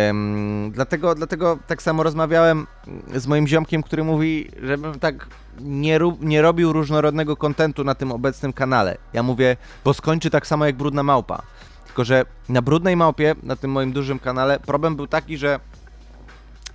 Um, 0.08 0.72
dlatego, 0.74 1.16
dlatego 1.16 1.60
tak 1.68 1.82
samo 1.82 2.04
rozmawiałem 2.04 2.68
z 3.16 3.28
moim 3.28 3.48
ziomkiem, 3.48 3.84
który 3.84 4.04
mówi, 4.04 4.52
żebym 4.64 5.00
tak 5.00 5.28
nie, 5.60 6.00
nie 6.22 6.42
robił 6.42 6.74
różnorodnego 6.74 7.38
kontentu 7.38 7.84
na 7.84 7.96
tym 7.96 8.12
obecnym 8.12 8.54
kanale. 8.54 8.98
Ja 9.14 9.24
mówię, 9.24 9.58
bo 9.84 9.94
skończy 9.94 10.30
tak 10.30 10.48
samo 10.48 10.66
jak 10.66 10.76
Brudna 10.76 11.04
Małpa. 11.04 11.42
Tylko, 11.86 12.06
że 12.06 12.26
na 12.50 12.62
Brudnej 12.62 12.96
Małpie, 12.96 13.36
na 13.44 13.56
tym 13.56 13.72
moim 13.72 13.92
dużym 13.92 14.20
kanale, 14.20 14.60
problem 14.60 14.96
był 14.96 15.08
taki, 15.08 15.38
że 15.38 15.60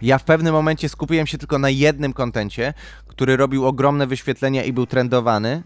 ja 0.02 0.18
w 0.18 0.24
pewnym 0.24 0.54
momencie 0.54 0.88
skupiłem 0.88 1.26
się 1.26 1.38
tylko 1.38 1.58
na 1.58 1.70
jednym 1.70 2.12
kontencie, 2.12 2.74
który 3.06 3.36
robił 3.36 3.66
ogromne 3.66 4.06
wyświetlenia 4.06 4.64
i 4.64 4.72
był 4.72 4.86
trendowany, 4.86 5.62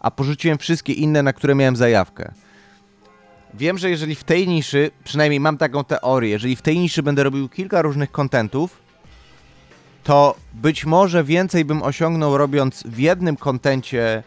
a 0.00 0.10
porzuciłem 0.10 0.58
wszystkie 0.58 0.92
inne, 0.92 1.22
na 1.22 1.32
które 1.32 1.54
miałem 1.54 1.76
zajawkę. 1.76 2.32
Wiem, 3.54 3.78
że 3.78 3.90
jeżeli 3.90 4.14
w 4.14 4.24
tej 4.24 4.48
niszy, 4.48 4.90
przynajmniej 5.04 5.40
mam 5.40 5.58
taką 5.58 5.84
teorię, 5.84 6.30
jeżeli 6.30 6.56
w 6.56 6.62
tej 6.62 6.78
niszy 6.78 7.02
będę 7.02 7.22
robił 7.22 7.48
kilka 7.48 7.82
różnych 7.82 8.10
kontentów, 8.10 8.82
to 10.04 10.36
być 10.54 10.84
może 10.84 11.24
więcej 11.24 11.64
bym 11.64 11.82
osiągnął 11.82 12.38
robiąc 12.38 12.82
w 12.86 12.98
jednym 12.98 13.36
kontencie 13.36 14.22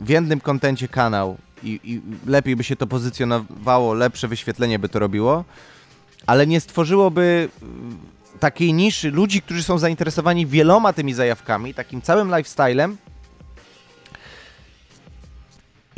w 0.00 0.08
jednym 0.08 0.40
kontencie 0.40 0.88
kanał 0.88 1.36
i, 1.62 1.80
i 1.84 2.00
lepiej 2.30 2.56
by 2.56 2.64
się 2.64 2.76
to 2.76 2.86
pozycjonowało, 2.86 3.94
lepsze 3.94 4.28
wyświetlenie 4.28 4.78
by 4.78 4.88
to 4.88 4.98
robiło, 4.98 5.44
ale 6.26 6.46
nie 6.46 6.60
stworzyłoby 6.60 7.48
takiej 8.40 8.72
niszy 8.72 9.10
ludzi, 9.10 9.42
którzy 9.42 9.62
są 9.62 9.78
zainteresowani 9.78 10.46
wieloma 10.46 10.92
tymi 10.92 11.14
zajawkami, 11.14 11.74
takim 11.74 12.02
całym 12.02 12.36
lifestylem, 12.36 12.96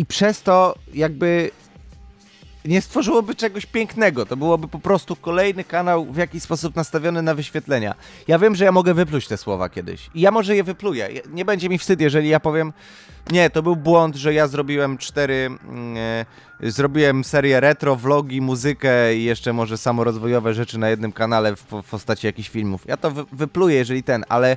i 0.00 0.06
przez 0.06 0.42
to 0.42 0.74
jakby 0.94 1.50
nie 2.64 2.82
stworzyłoby 2.82 3.34
czegoś 3.34 3.66
pięknego. 3.66 4.26
To 4.26 4.36
byłoby 4.36 4.68
po 4.68 4.78
prostu 4.78 5.16
kolejny 5.16 5.64
kanał 5.64 6.04
w 6.04 6.16
jakiś 6.16 6.42
sposób 6.42 6.76
nastawiony 6.76 7.22
na 7.22 7.34
wyświetlenia. 7.34 7.94
Ja 8.28 8.38
wiem, 8.38 8.54
że 8.54 8.64
ja 8.64 8.72
mogę 8.72 8.94
wypluć 8.94 9.28
te 9.28 9.36
słowa 9.36 9.68
kiedyś. 9.68 10.10
I 10.14 10.20
ja 10.20 10.30
może 10.30 10.56
je 10.56 10.64
wypluję. 10.64 11.08
Nie 11.30 11.44
będzie 11.44 11.68
mi 11.68 11.78
wstyd, 11.78 12.00
jeżeli 12.00 12.28
ja 12.28 12.40
powiem, 12.40 12.72
nie, 13.30 13.50
to 13.50 13.62
był 13.62 13.76
błąd, 13.76 14.16
że 14.16 14.34
ja 14.34 14.48
zrobiłem 14.48 14.98
cztery, 14.98 15.50
yy, 16.60 16.70
zrobiłem 16.70 17.24
serię 17.24 17.60
retro, 17.60 17.96
vlogi, 17.96 18.40
muzykę 18.40 19.16
i 19.16 19.24
jeszcze 19.24 19.52
może 19.52 19.78
samorozwojowe 19.78 20.54
rzeczy 20.54 20.78
na 20.78 20.88
jednym 20.88 21.12
kanale 21.12 21.56
w, 21.56 21.62
w 21.62 21.90
postaci 21.90 22.26
jakichś 22.26 22.48
filmów. 22.48 22.82
Ja 22.86 22.96
to 22.96 23.10
wy, 23.10 23.24
wypluję, 23.32 23.76
jeżeli 23.76 24.02
ten, 24.02 24.24
ale 24.28 24.56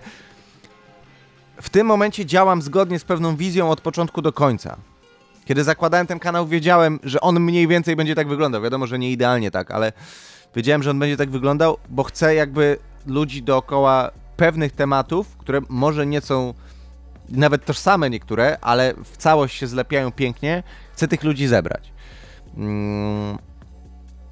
w 1.61 1.69
tym 1.69 1.87
momencie 1.87 2.25
działam 2.25 2.61
zgodnie 2.61 2.99
z 2.99 3.03
pewną 3.03 3.35
wizją 3.35 3.71
od 3.71 3.81
początku 3.81 4.21
do 4.21 4.33
końca. 4.33 4.77
Kiedy 5.45 5.63
zakładałem 5.63 6.07
ten 6.07 6.19
kanał, 6.19 6.47
wiedziałem, 6.47 6.99
że 7.03 7.21
on 7.21 7.39
mniej 7.39 7.67
więcej 7.67 7.95
będzie 7.95 8.15
tak 8.15 8.27
wyglądał. 8.27 8.61
Wiadomo, 8.61 8.87
że 8.87 8.99
nie 8.99 9.11
idealnie 9.11 9.51
tak, 9.51 9.71
ale 9.71 9.93
wiedziałem, 10.55 10.83
że 10.83 10.89
on 10.89 10.99
będzie 10.99 11.17
tak 11.17 11.29
wyglądał, 11.29 11.77
bo 11.89 12.03
chcę 12.03 12.35
jakby 12.35 12.77
ludzi 13.07 13.43
dookoła 13.43 14.11
pewnych 14.37 14.71
tematów, 14.71 15.37
które 15.37 15.61
może 15.69 16.05
nie 16.05 16.21
są 16.21 16.53
nawet 17.29 17.65
tożsame 17.65 18.09
niektóre, 18.09 18.57
ale 18.61 18.93
w 19.03 19.17
całość 19.17 19.57
się 19.57 19.67
zlepiają 19.67 20.11
pięknie. 20.11 20.63
Chcę 20.93 21.07
tych 21.07 21.23
ludzi 21.23 21.47
zebrać. 21.47 21.91
Mm. 22.57 23.37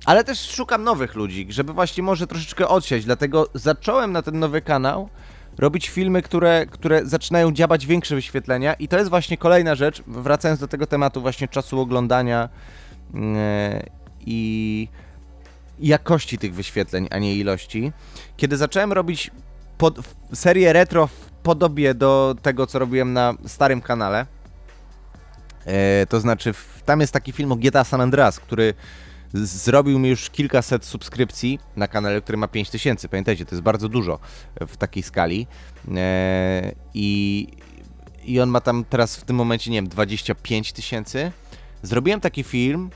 Ale 0.05 0.23
też 0.23 0.49
szukam 0.49 0.83
nowych 0.83 1.15
ludzi, 1.15 1.47
żeby 1.49 1.73
właśnie 1.73 2.03
może 2.03 2.27
troszeczkę 2.27 2.67
odsiać. 2.67 3.05
Dlatego 3.05 3.47
zacząłem 3.53 4.11
na 4.11 4.21
ten 4.21 4.39
nowy 4.39 4.61
kanał 4.61 5.09
robić 5.57 5.89
filmy, 5.89 6.21
które, 6.21 6.65
które 6.65 7.05
zaczynają 7.05 7.51
działać 7.51 7.85
większe 7.85 8.15
wyświetlenia 8.15 8.73
i 8.73 8.87
to 8.87 8.97
jest 8.97 9.09
właśnie 9.09 9.37
kolejna 9.37 9.75
rzecz, 9.75 10.03
wracając 10.07 10.59
do 10.59 10.67
tego 10.67 10.87
tematu 10.87 11.21
właśnie 11.21 11.47
czasu 11.47 11.79
oglądania 11.79 12.49
yy, 13.13 13.21
i 14.25 14.87
jakości 15.79 16.37
tych 16.37 16.53
wyświetleń, 16.53 17.07
a 17.11 17.17
nie 17.17 17.35
ilości. 17.35 17.91
Kiedy 18.37 18.57
zacząłem 18.57 18.93
robić 18.93 19.31
pod, 19.77 19.99
serię 20.33 20.73
retro 20.73 21.07
w 21.07 21.31
podobie 21.43 21.93
do 21.93 22.35
tego, 22.41 22.67
co 22.67 22.79
robiłem 22.79 23.13
na 23.13 23.33
starym 23.45 23.81
kanale, 23.81 24.25
yy, 25.65 25.73
to 26.09 26.19
znaczy 26.19 26.53
w, 26.53 26.81
tam 26.85 27.01
jest 27.01 27.13
taki 27.13 27.31
film 27.31 27.51
o 27.51 27.55
GTA 27.55 27.83
San 27.83 28.01
Andreas, 28.01 28.39
który 28.39 28.73
zrobił 29.33 29.99
mi 29.99 30.09
już 30.09 30.29
kilkaset 30.29 30.85
subskrypcji 30.85 31.59
na 31.75 31.87
kanale, 31.87 32.21
który 32.21 32.37
ma 32.37 32.47
5000. 32.47 33.09
Pamiętajcie, 33.09 33.45
to 33.45 33.55
jest 33.55 33.63
bardzo 33.63 33.89
dużo 33.89 34.19
w 34.67 34.77
takiej 34.77 35.03
skali. 35.03 35.47
E, 35.95 36.71
I, 36.93 37.47
I 38.23 38.39
on 38.39 38.49
ma 38.49 38.61
tam 38.61 38.85
teraz 38.89 39.15
w 39.15 39.23
tym 39.23 39.35
momencie, 39.35 39.71
nie 39.71 39.77
wiem, 39.77 39.87
25 39.87 40.73
tysięcy. 40.73 41.31
Zrobiłem 41.83 42.19
taki 42.19 42.43
film 42.43 42.89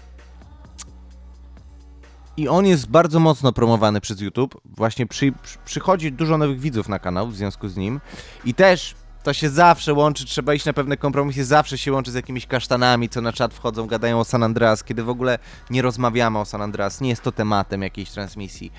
i 2.38 2.48
on 2.48 2.66
jest 2.66 2.88
bardzo 2.88 3.20
mocno 3.20 3.54
promowany 3.54 4.02
przez 4.02 4.22
YouTube. 4.22 4.62
Właśnie 4.66 5.08
przy, 5.08 5.34
przy, 5.44 5.58
przychodzi 5.66 6.12
dużo 6.12 6.38
nowych 6.38 6.60
widzów 6.60 6.90
na 6.90 7.00
kanał 7.00 7.28
w 7.28 7.36
związku 7.36 7.68
z 7.68 7.78
nim. 7.78 8.02
I 8.46 8.54
też 8.54 8.96
to 9.26 9.34
się 9.34 9.50
zawsze 9.50 9.94
łączy, 9.94 10.26
trzeba 10.26 10.54
iść 10.54 10.66
na 10.66 10.74
pewne 10.74 10.98
kompromisy, 10.98 11.46
zawsze 11.46 11.78
się 11.78 11.92
łączy 11.92 12.12
z 12.12 12.14
jakimiś 12.14 12.48
kasztanami, 12.48 13.10
co 13.10 13.22
na 13.22 13.34
czat 13.34 13.54
wchodzą, 13.54 13.88
gadają 13.88 14.20
o 14.20 14.24
San 14.24 14.44
Andreas, 14.44 14.84
kiedy 14.84 15.04
w 15.04 15.10
ogóle 15.10 15.40
nie 15.70 15.82
rozmawiamy 15.82 16.40
o 16.40 16.46
San 16.46 16.62
Andreas, 16.62 17.02
nie 17.02 17.10
jest 17.10 17.22
to 17.22 17.32
tematem 17.32 17.82
jakiejś 17.82 18.10
transmisji. 18.10 18.72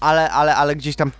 Ale, 0.00 0.30
ale, 0.30 0.56
ale 0.56 0.76
gdzieś 0.76 0.96
tam 0.96 1.10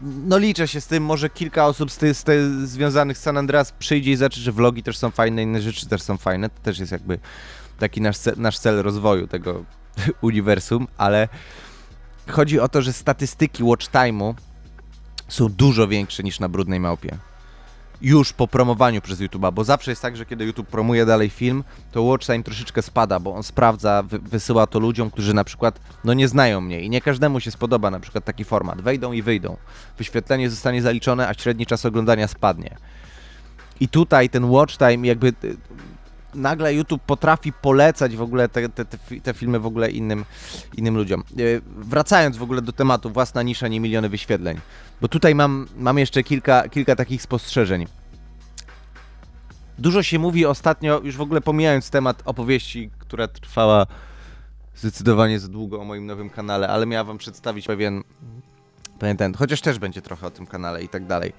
no 0.00 0.38
liczę 0.38 0.68
się 0.68 0.80
z 0.80 0.86
tym, 0.86 1.04
może 1.04 1.30
kilka 1.30 1.66
osób 1.66 1.90
z, 1.90 1.98
ty, 1.98 2.14
z 2.14 2.24
związanych 2.68 3.18
z 3.18 3.22
San 3.22 3.36
Andreas 3.36 3.72
przyjdzie 3.72 4.10
i 4.10 4.16
zacznie, 4.16 4.42
że 4.42 4.52
vlogi 4.52 4.82
też 4.82 4.98
są 4.98 5.10
fajne, 5.10 5.42
inne 5.42 5.62
rzeczy 5.62 5.88
też 5.88 6.02
są 6.02 6.16
fajne, 6.16 6.50
to 6.50 6.60
też 6.62 6.78
jest 6.78 6.92
jakby 6.92 7.18
taki 7.78 8.00
nasz, 8.00 8.16
nasz 8.36 8.58
cel 8.58 8.82
rozwoju 8.82 9.26
tego 9.26 9.64
uniwersum, 10.22 10.88
ale 10.98 11.28
chodzi 12.30 12.60
o 12.60 12.68
to, 12.68 12.82
że 12.82 12.92
statystyki 12.92 13.62
watch 13.64 13.86
time'u 13.90 14.34
są 15.28 15.48
dużo 15.48 15.88
większe 15.88 16.22
niż 16.22 16.40
na 16.40 16.48
Brudnej 16.48 16.80
Małpie 16.80 17.18
już 18.04 18.32
po 18.32 18.48
promowaniu 18.48 19.00
przez 19.00 19.20
YouTube'a, 19.20 19.52
bo 19.52 19.64
zawsze 19.64 19.90
jest 19.90 20.02
tak, 20.02 20.16
że 20.16 20.26
kiedy 20.26 20.44
YouTube 20.44 20.68
promuje 20.68 21.06
dalej 21.06 21.30
film, 21.30 21.64
to 21.92 22.02
watch 22.02 22.26
time 22.26 22.42
troszeczkę 22.42 22.82
spada, 22.82 23.20
bo 23.20 23.34
on 23.34 23.42
sprawdza, 23.42 24.02
wy 24.02 24.18
wysyła 24.18 24.66
to 24.66 24.78
ludziom, 24.78 25.10
którzy 25.10 25.34
na 25.34 25.44
przykład 25.44 25.80
no 26.04 26.14
nie 26.14 26.28
znają 26.28 26.60
mnie 26.60 26.80
i 26.80 26.90
nie 26.90 27.00
każdemu 27.00 27.40
się 27.40 27.50
spodoba 27.50 27.90
na 27.90 28.00
przykład 28.00 28.24
taki 28.24 28.44
format. 28.44 28.80
Wejdą 28.80 29.12
i 29.12 29.22
wyjdą. 29.22 29.56
Wyświetlenie 29.98 30.50
zostanie 30.50 30.82
zaliczone, 30.82 31.28
a 31.28 31.34
średni 31.34 31.66
czas 31.66 31.86
oglądania 31.86 32.28
spadnie. 32.28 32.76
I 33.80 33.88
tutaj 33.88 34.30
ten 34.30 34.44
watch 34.44 34.76
time 34.78 35.06
jakby 35.06 35.32
nagle 36.34 36.74
YouTube 36.74 37.02
potrafi 37.02 37.52
polecać 37.52 38.16
w 38.16 38.22
ogóle 38.22 38.48
te, 38.48 38.68
te, 38.68 38.84
te, 39.22 39.34
filmy 39.34 39.60
w 39.60 39.66
ogóle 39.66 39.90
innym, 39.90 40.24
innym 40.76 40.96
ludziom. 40.96 41.24
Y, 41.38 41.62
wracając 41.66 42.36
w 42.36 42.42
ogóle 42.42 42.62
do 42.62 42.72
tematu, 42.72 43.10
własna 43.10 43.42
nisza, 43.42 43.68
nie 43.68 43.80
miliony 43.80 44.08
wyświetleń. 44.08 44.60
Bo 45.00 45.08
tutaj 45.08 45.34
mam, 45.34 45.66
mam 45.76 45.98
jeszcze 45.98 46.22
kilka, 46.22 46.68
kilka 46.68 46.96
takich 46.96 47.22
spostrzeżeń. 47.22 47.86
Dużo 49.78 50.02
się 50.02 50.18
mówi 50.18 50.46
ostatnio, 50.46 51.00
już 51.04 51.16
w 51.16 51.20
ogóle 51.20 51.40
pomijając 51.40 51.90
temat 51.90 52.22
opowieści, 52.24 52.90
która 52.98 53.28
trwała 53.28 53.86
zdecydowanie 54.76 55.40
za 55.40 55.48
długo 55.48 55.80
o 55.80 55.84
moim 55.84 56.06
nowym 56.06 56.30
kanale, 56.30 56.68
ale 56.68 56.86
miała 56.86 57.04
wam 57.04 57.18
przedstawić 57.18 57.66
pewien, 57.66 58.02
pewien 58.98 59.16
ten, 59.16 59.34
chociaż 59.34 59.60
też 59.60 59.78
będzie 59.78 60.02
trochę 60.02 60.26
o 60.26 60.30
tym 60.30 60.46
kanale 60.46 60.82
i 60.82 60.88
tak 60.88 61.06
dalej. 61.06 61.32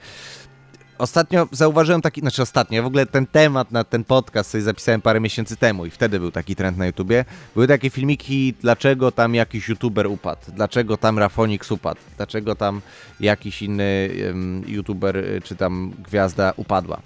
Ostatnio 0.98 1.48
zauważyłem 1.52 2.02
taki, 2.02 2.22
znaczy 2.22 2.42
ostatnio, 2.42 2.84
w 2.84 2.86
ogóle 2.86 3.06
ten 3.06 3.28
temat 3.28 3.72
na 3.72 3.84
ten 3.84 4.04
podcast 4.04 4.50
sobie 4.50 4.64
zapisałem 4.64 5.02
parę 5.02 5.20
miesięcy 5.20 5.58
temu 5.58 5.86
i 5.86 5.90
wtedy 5.90 6.20
był 6.20 6.32
taki 6.32 6.56
trend 6.56 6.78
na 6.78 6.86
YouTubie. 6.86 7.26
Były 7.54 7.68
takie 7.68 7.90
filmiki, 7.90 8.54
dlaczego 8.62 9.12
tam 9.12 9.36
jakiś 9.36 9.70
YouTuber 9.70 10.08
upadł, 10.08 10.42
dlaczego 10.54 10.98
tam 10.98 11.20
Rafonix 11.20 11.72
upadł, 11.72 12.02
dlaczego 12.18 12.56
tam 12.56 12.82
jakiś 13.20 13.62
inny 13.62 14.10
um, 14.28 14.64
YouTuber 14.68 15.18
y, 15.18 15.42
czy 15.44 15.56
tam 15.56 15.94
gwiazda 16.00 16.54
upadła. 16.56 17.02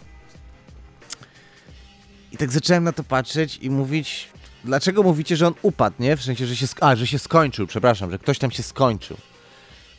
I 2.31 2.37
tak 2.37 2.51
zacząłem 2.51 2.83
na 2.83 2.91
to 2.91 3.03
patrzeć 3.03 3.57
i 3.61 3.69
mówić, 3.69 4.29
dlaczego 4.63 5.03
mówicie, 5.03 5.35
że 5.35 5.47
on 5.47 5.53
upadł, 5.61 5.95
nie? 5.99 6.17
W 6.17 6.23
sensie, 6.23 6.45
że 6.45 6.55
się, 6.55 6.67
a, 6.81 6.95
że 6.95 7.07
się 7.07 7.19
skończył, 7.19 7.67
przepraszam, 7.67 8.11
że 8.11 8.19
ktoś 8.19 8.39
tam 8.39 8.51
się 8.51 8.63
skończył. 8.63 9.17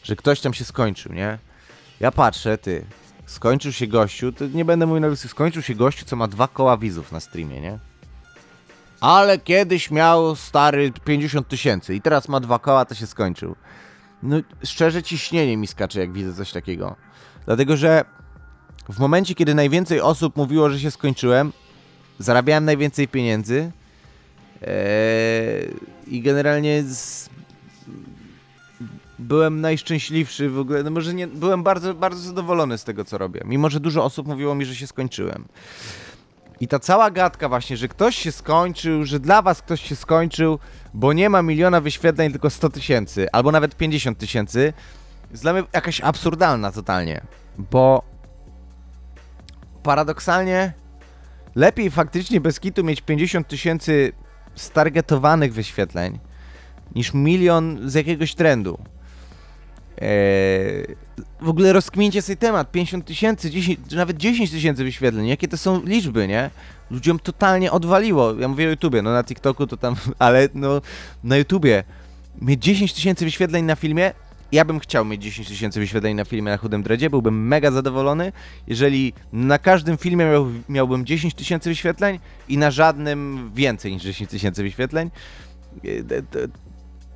Że 0.03 0.17
ktoś 0.17 0.41
tam 0.41 0.55
się 0.55 0.65
skończył, 0.65 1.13
nie? 1.13 1.39
Ja 2.01 2.13
patrzę, 2.13 2.59
ty, 2.59 2.85
skończył 3.31 3.73
się 3.73 3.87
gościu, 3.87 4.33
to 4.33 4.47
nie 4.47 4.65
będę 4.65 4.87
mówił 4.87 5.01
na 5.11 5.17
skończył 5.17 5.63
się 5.63 5.75
gościu, 5.75 6.05
co 6.05 6.17
ma 6.17 6.29
dwa 6.29 6.49
koła 6.49 6.77
widzów 6.77 7.13
na 7.13 7.21
streamie, 7.21 7.61
nie? 7.61 7.79
Ale 9.01 9.39
kiedyś 9.39 9.91
miał 9.91 10.37
stary 10.37 10.93
50 11.05 11.49
tysięcy 11.49 11.95
i 11.95 12.01
teraz 12.01 12.29
ma 12.29 12.41
dwa 12.41 12.59
koła, 12.59 12.85
to 12.85 12.95
się 12.95 13.07
skończył. 13.07 13.57
No 14.23 14.37
szczerze 14.65 15.03
ciśnienie 15.03 15.57
mi 15.57 15.67
skacze, 15.67 16.01
jak 16.01 16.13
widzę 16.13 16.35
coś 16.35 16.53
takiego. 16.53 16.97
Dlatego, 17.47 17.77
że 17.77 18.05
w 18.89 18.99
momencie, 18.99 19.35
kiedy 19.35 19.55
najwięcej 19.55 20.01
osób 20.01 20.37
mówiło, 20.37 20.71
że 20.71 20.81
się 20.81 20.91
skończyłem, 20.91 21.53
zarabiałem 22.19 22.65
najwięcej 22.65 23.09
pieniędzy 23.09 23.73
ee, 24.63 24.69
i 26.07 26.23
generalnie 26.23 26.83
z, 26.83 27.31
byłem 29.21 29.61
najszczęśliwszy 29.61 30.51
w 30.51 30.59
ogóle, 30.59 30.83
no 30.83 30.91
może 30.91 31.15
nie, 31.15 31.27
byłem 31.27 31.63
bardzo, 31.63 31.95
bardzo 31.95 32.21
zadowolony 32.21 32.79
z 32.79 32.85
tego, 32.85 33.05
co 33.05 33.19
robię, 33.19 33.41
mimo 33.45 33.71
że 33.71 33.81
dużo 33.81 34.05
osób 34.05 34.27
mówiło 34.27 34.55
mi, 34.55 34.65
że 34.65 34.77
się 34.77 34.87
skończyłem. 34.87 35.45
I 36.61 36.69
ta 36.69 36.79
cała 36.79 37.11
gadka 37.11 37.49
właśnie, 37.49 37.77
że 37.77 37.89
ktoś 37.89 38.17
się 38.17 38.33
skończył, 38.33 39.05
że 39.05 39.21
dla 39.21 39.43
was 39.43 39.63
ktoś 39.63 39.81
się 39.81 39.97
skończył, 39.97 40.59
bo 40.95 41.13
nie 41.13 41.31
ma 41.31 41.43
miliona 41.43 41.81
wyświetleń, 41.81 42.31
tylko 42.31 42.51
100 42.51 42.69
tysięcy, 42.69 43.27
albo 43.33 43.53
nawet 43.53 43.77
50 43.77 44.19
tysięcy, 44.19 44.73
jest 45.31 45.43
dla 45.43 45.53
mnie 45.53 45.63
jakaś 45.73 46.01
absurdalna 46.01 46.73
totalnie, 46.73 47.21
bo 47.59 48.03
paradoksalnie 49.83 50.73
lepiej 51.55 51.91
faktycznie 51.91 52.41
bez 52.41 52.61
kitu 52.61 52.85
mieć 52.85 53.01
50 53.01 53.49
tysięcy 53.49 54.13
stargetowanych 54.55 55.53
wyświetleń, 55.53 56.19
niż 56.95 57.15
milion 57.15 57.91
z 57.91 57.95
jakiegoś 57.95 58.35
trendu. 58.35 58.79
Eee, 60.01 60.97
w 61.41 61.49
ogóle 61.49 61.73
rozkmincie 61.73 62.23
sobie 62.23 62.37
temat, 62.37 62.71
50 62.73 63.05
tysięcy, 63.05 63.51
nawet 63.97 64.17
10 64.17 64.51
tysięcy 64.51 64.85
wyświetleń, 64.85 65.27
jakie 65.27 65.49
to 65.49 65.57
są 65.57 65.83
liczby, 65.85 66.29
nie? 66.29 66.51
Ludziom 66.91 67.19
totalnie 67.19 67.73
odwaliło, 67.73 68.35
ja 68.35 68.49
mówię 68.49 68.67
o 68.67 68.71
YouTubie, 68.71 69.03
no 69.03 69.13
na 69.13 69.25
TikToku 69.25 69.67
to 69.67 69.77
tam, 69.77 69.97
ale 70.19 70.49
no 70.55 70.81
na 71.25 71.37
YouTubie. 71.37 71.85
Mieć 72.41 72.63
10 72.65 72.93
tysięcy 72.93 73.25
wyświetleń 73.25 73.65
na 73.65 73.77
filmie, 73.77 74.13
ja 74.53 74.65
bym 74.65 74.81
chciał 74.81 75.05
mieć 75.05 75.23
10 75.23 75.49
tysięcy 75.49 75.81
wyświetleń 75.81 76.17
na 76.17 76.25
filmie 76.25 76.51
na 76.51 76.57
Chudym 76.57 76.83
Dredzie, 76.83 77.11
byłbym 77.11 77.47
mega 77.49 77.71
zadowolony, 77.71 78.33
jeżeli 78.67 79.13
na 79.33 79.59
każdym 79.59 79.99
filmie 79.99 80.25
miał, 80.25 80.47
miałbym 80.69 81.07
10 81.07 81.35
tysięcy 81.35 81.69
wyświetleń 81.69 82.19
i 82.49 82.59
na 82.59 82.71
żadnym 82.71 83.51
więcej 83.55 83.93
niż 83.93 84.03
10 84.03 84.31
tysięcy 84.31 84.63
wyświetleń 84.63 85.11
eee, 85.85 86.05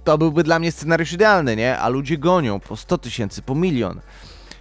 to 0.05 0.19
byłby 0.19 0.43
dla 0.45 0.59
mnie 0.59 0.73
scenariusz 0.73 1.13
idealny, 1.13 1.57
nie? 1.57 1.79
A 1.79 1.89
ludzie 1.89 2.19
gonią 2.19 2.61
po 2.61 2.77
100 2.77 2.99
tysięcy, 2.99 3.43
po 3.43 3.55
milion. 3.55 4.01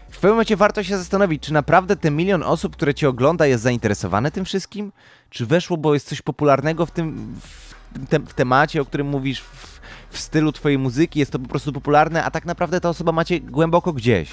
W 0.09 0.15
pewnym 0.15 0.31
momencie 0.31 0.57
warto 0.57 0.83
się 0.83 0.97
zastanowić, 0.97 1.43
czy 1.43 1.53
naprawdę 1.53 1.95
ten 1.95 2.15
milion 2.15 2.43
osób, 2.43 2.75
które 2.75 2.93
cię 2.93 3.09
ogląda, 3.09 3.45
jest 3.45 3.63
zainteresowane 3.63 4.31
tym 4.31 4.45
wszystkim? 4.45 4.91
Czy 5.29 5.45
weszło, 5.45 5.77
bo 5.77 5.93
jest 5.93 6.07
coś 6.07 6.21
popularnego 6.21 6.85
w 6.85 6.91
tym, 6.91 7.35
w, 7.41 8.07
tym 8.09 8.25
w 8.25 8.33
temacie, 8.33 8.81
o 8.81 8.85
którym 8.85 9.07
mówisz, 9.07 9.41
w, 9.41 9.79
w, 10.09 10.19
stylu 10.19 10.51
twojej 10.51 10.77
muzyki, 10.77 11.19
jest 11.19 11.31
to 11.31 11.39
po 11.39 11.47
prostu 11.47 11.73
popularne, 11.73 12.23
a 12.23 12.31
tak 12.31 12.45
naprawdę 12.45 12.81
ta 12.81 12.89
osoba 12.89 13.11
macie 13.11 13.39
głęboko 13.39 13.93
gdzieś. 13.93 14.29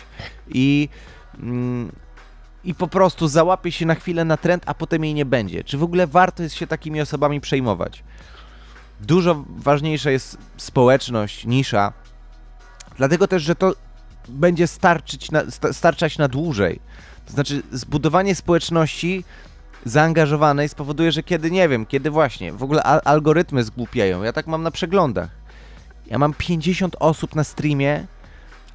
I... 0.49 0.89
Mm, 1.39 1.93
i 2.65 2.75
po 2.75 2.89
prostu 2.89 3.29
załapie 3.29 3.73
się 3.73 3.87
na 3.87 3.95
chwilę 3.95 4.25
na 4.25 4.37
trend, 4.37 4.63
a 4.67 4.75
potem 4.75 5.05
jej 5.05 5.15
nie 5.15 5.25
będzie. 5.25 5.65
Czy 5.65 5.79
w 5.79 5.83
ogóle 5.83 6.07
warto 6.07 6.43
jest 6.43 6.55
się 6.55 6.67
takimi 6.67 7.01
osobami 7.01 7.41
przejmować? 7.41 8.03
Dużo 9.01 9.45
ważniejsza 9.49 10.11
jest 10.11 10.39
społeczność, 10.57 11.47
nisza, 11.47 11.93
dlatego 12.97 13.29
też, 13.29 13.43
że 13.43 13.55
to 13.55 13.75
będzie 14.29 14.67
starczyć 14.67 15.31
na, 15.31 15.43
starczać 15.73 16.19
na 16.19 16.29
dłużej. 16.29 16.81
To 17.27 17.33
znaczy, 17.33 17.63
zbudowanie 17.73 18.35
społeczności 18.35 19.25
zaangażowanej 19.85 20.69
spowoduje, 20.69 21.13
że 21.13 21.23
kiedy, 21.23 21.51
nie 21.51 21.69
wiem, 21.69 21.87
kiedy 21.87 22.11
właśnie, 22.11 22.53
w 22.53 22.63
ogóle 22.63 22.83
algorytmy 22.83 23.65
zgłupiają. 23.65 24.23
Ja 24.23 24.33
tak 24.33 24.47
mam 24.47 24.63
na 24.63 24.71
przeglądach. 24.71 25.31
Ja 26.07 26.19
mam 26.19 26.35
50 26.35 26.97
osób 26.99 27.35
na 27.35 27.45
streamie, 27.45 28.07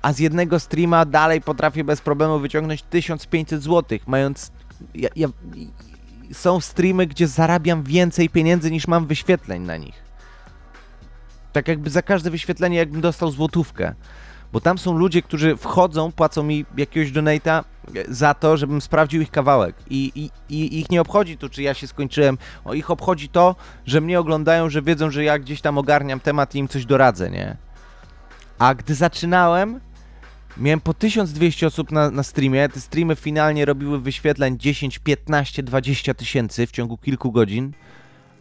a 0.01 0.13
z 0.13 0.19
jednego 0.19 0.59
streama 0.59 1.05
dalej 1.05 1.41
potrafię 1.41 1.83
bez 1.83 2.01
problemu 2.01 2.39
wyciągnąć 2.39 2.81
1500 2.81 3.63
zł, 3.63 3.99
mając... 4.07 4.51
Ja, 4.95 5.09
ja, 5.15 5.27
są 6.33 6.59
streamy, 6.59 7.07
gdzie 7.07 7.27
zarabiam 7.27 7.83
więcej 7.83 8.29
pieniędzy 8.29 8.71
niż 8.71 8.87
mam 8.87 9.07
wyświetleń 9.07 9.61
na 9.61 9.77
nich. 9.77 10.04
Tak 11.55 11.67
jakby 11.67 11.89
za 11.89 12.01
każde 12.01 12.31
wyświetlenie 12.31 12.77
jakbym 12.77 13.01
dostał 13.01 13.31
złotówkę. 13.31 13.93
Bo 14.53 14.59
tam 14.59 14.77
są 14.77 14.97
ludzie, 14.97 15.21
którzy 15.21 15.57
wchodzą, 15.57 16.11
płacą 16.11 16.43
mi 16.43 16.65
jakiegoś 16.77 17.11
donata 17.11 17.63
za 18.07 18.33
to, 18.33 18.57
żebym 18.57 18.81
sprawdził 18.81 19.21
ich 19.21 19.31
kawałek. 19.31 19.75
I, 19.89 20.11
i, 20.15 20.55
I 20.55 20.79
ich 20.79 20.89
nie 20.89 21.01
obchodzi 21.01 21.37
to, 21.37 21.49
czy 21.49 21.63
ja 21.63 21.73
się 21.73 21.87
skończyłem. 21.87 22.37
O, 22.65 22.73
ich 22.73 22.91
obchodzi 22.91 23.29
to, 23.29 23.55
że 23.85 24.01
mnie 24.01 24.19
oglądają, 24.19 24.69
że 24.69 24.81
wiedzą, 24.81 25.11
że 25.11 25.23
ja 25.23 25.39
gdzieś 25.39 25.61
tam 25.61 25.77
ogarniam 25.77 26.19
temat 26.19 26.55
i 26.55 26.57
im 26.57 26.67
coś 26.67 26.85
doradzę, 26.85 27.29
nie? 27.31 27.57
A 28.59 28.75
gdy 28.75 28.95
zaczynałem, 28.95 29.79
miałem 30.57 30.81
po 30.81 30.93
1200 30.93 31.67
osób 31.67 31.91
na, 31.91 32.11
na 32.11 32.23
streamie. 32.23 32.69
Te 32.69 32.81
streamy 32.81 33.15
finalnie 33.15 33.65
robiły 33.65 33.99
wyświetleń 33.99 34.59
10, 34.59 34.99
15, 34.99 35.63
20 35.63 36.13
tysięcy 36.13 36.67
w 36.67 36.71
ciągu 36.71 36.97
kilku 36.97 37.31
godzin, 37.31 37.71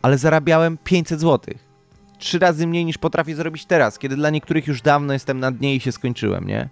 ale 0.02 0.18
zarabiałem 0.18 0.78
500 0.78 1.20
złotych 1.20 1.73
trzy 2.18 2.38
razy 2.38 2.66
mniej 2.66 2.84
niż 2.84 2.98
potrafię 2.98 3.34
zrobić 3.34 3.66
teraz, 3.66 3.98
kiedy 3.98 4.16
dla 4.16 4.30
niektórych 4.30 4.66
już 4.66 4.82
dawno 4.82 5.12
jestem 5.12 5.40
na 5.40 5.50
dnie 5.50 5.74
i 5.74 5.80
się 5.80 5.92
skończyłem, 5.92 6.46
nie? 6.46 6.68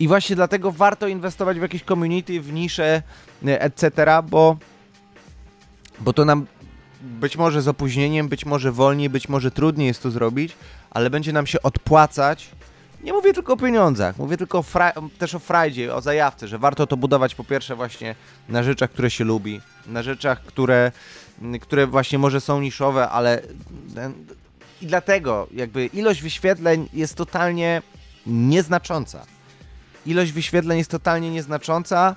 I 0.00 0.08
właśnie 0.08 0.36
dlatego 0.36 0.72
warto 0.72 1.08
inwestować 1.08 1.58
w 1.58 1.62
jakieś 1.62 1.84
community, 1.84 2.40
w 2.40 2.52
nisze, 2.52 3.02
etc., 3.44 3.90
bo, 4.30 4.56
bo 6.00 6.12
to 6.12 6.24
nam 6.24 6.46
być 7.00 7.36
może 7.36 7.62
z 7.62 7.68
opóźnieniem, 7.68 8.28
być 8.28 8.46
może 8.46 8.72
wolniej, 8.72 9.10
być 9.10 9.28
może 9.28 9.50
trudniej 9.50 9.86
jest 9.86 10.02
to 10.02 10.10
zrobić, 10.10 10.56
ale 10.90 11.10
będzie 11.10 11.32
nam 11.32 11.46
się 11.46 11.62
odpłacać. 11.62 12.50
Nie 13.04 13.12
mówię 13.12 13.32
tylko 13.32 13.52
o 13.52 13.56
pieniądzach, 13.56 14.18
mówię 14.18 14.36
tylko 14.36 14.58
o 14.58 14.64
też 15.18 15.34
o 15.34 15.38
frajdzie, 15.38 15.94
o 15.94 16.00
zajawce, 16.00 16.48
że 16.48 16.58
warto 16.58 16.86
to 16.86 16.96
budować 16.96 17.34
po 17.34 17.44
pierwsze 17.44 17.76
właśnie 17.76 18.14
na 18.48 18.62
rzeczach, 18.62 18.90
które 18.90 19.10
się 19.10 19.24
lubi, 19.24 19.60
na 19.86 20.02
rzeczach, 20.02 20.42
które 20.42 20.92
które 21.60 21.86
właśnie 21.86 22.18
może 22.18 22.40
są 22.40 22.60
niszowe, 22.60 23.08
ale 23.08 23.42
i 24.82 24.86
dlatego 24.86 25.46
jakby 25.52 25.86
ilość 25.86 26.22
wyświetleń 26.22 26.88
jest 26.92 27.14
totalnie 27.14 27.82
nieznacząca. 28.26 29.26
ilość 30.06 30.32
wyświetleń 30.32 30.78
jest 30.78 30.90
totalnie 30.90 31.30
nieznacząca. 31.30 32.16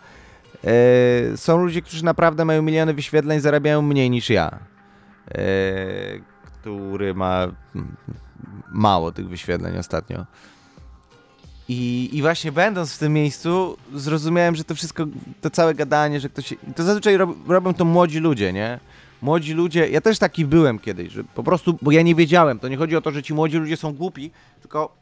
E, 0.64 1.38
są 1.38 1.64
ludzie, 1.64 1.82
którzy 1.82 2.06
naprawdę 2.06 2.46
mają 2.46 2.62
miliony 2.62 2.94
wyświetleń, 2.94 3.40
zarabiają 3.40 3.82
mniej 3.82 4.10
niż 4.10 4.30
ja, 4.30 4.60
e, 5.32 5.40
który 6.44 7.14
ma 7.14 7.48
mało 8.72 9.12
tych 9.12 9.30
wyświetleń 9.30 9.78
ostatnio. 9.78 10.26
I, 11.68 12.10
I 12.14 12.22
właśnie 12.22 12.52
będąc 12.52 12.94
w 12.94 12.98
tym 12.98 13.14
miejscu, 13.14 13.78
zrozumiałem, 13.94 14.56
że 14.56 14.64
to 14.64 14.76
wszystko, 14.76 15.06
to 15.42 15.50
całe 15.50 15.76
gadanie, 15.76 16.20
że 16.20 16.30
ktoś. 16.30 16.54
To 16.76 16.84
zazwyczaj 16.84 17.18
rob, 17.18 17.50
robią 17.50 17.74
to 17.74 17.86
młodzi 17.86 18.20
ludzie, 18.20 18.54
nie? 18.54 18.80
Młodzi 19.22 19.54
ludzie, 19.54 19.90
ja 19.90 20.02
też 20.02 20.20
taki 20.20 20.46
byłem 20.46 20.80
kiedyś, 20.80 21.14
że 21.14 21.24
po 21.24 21.44
prostu, 21.44 21.78
bo 21.82 21.92
ja 21.92 22.02
nie 22.02 22.16
wiedziałem, 22.16 22.60
to 22.60 22.68
nie 22.68 22.78
chodzi 22.78 22.96
o 22.96 23.02
to, 23.02 23.12
że 23.12 23.24
ci 23.24 23.34
młodzi 23.34 23.58
ludzie 23.58 23.78
są 23.78 23.94
głupi, 23.94 24.32
tylko 24.62 24.96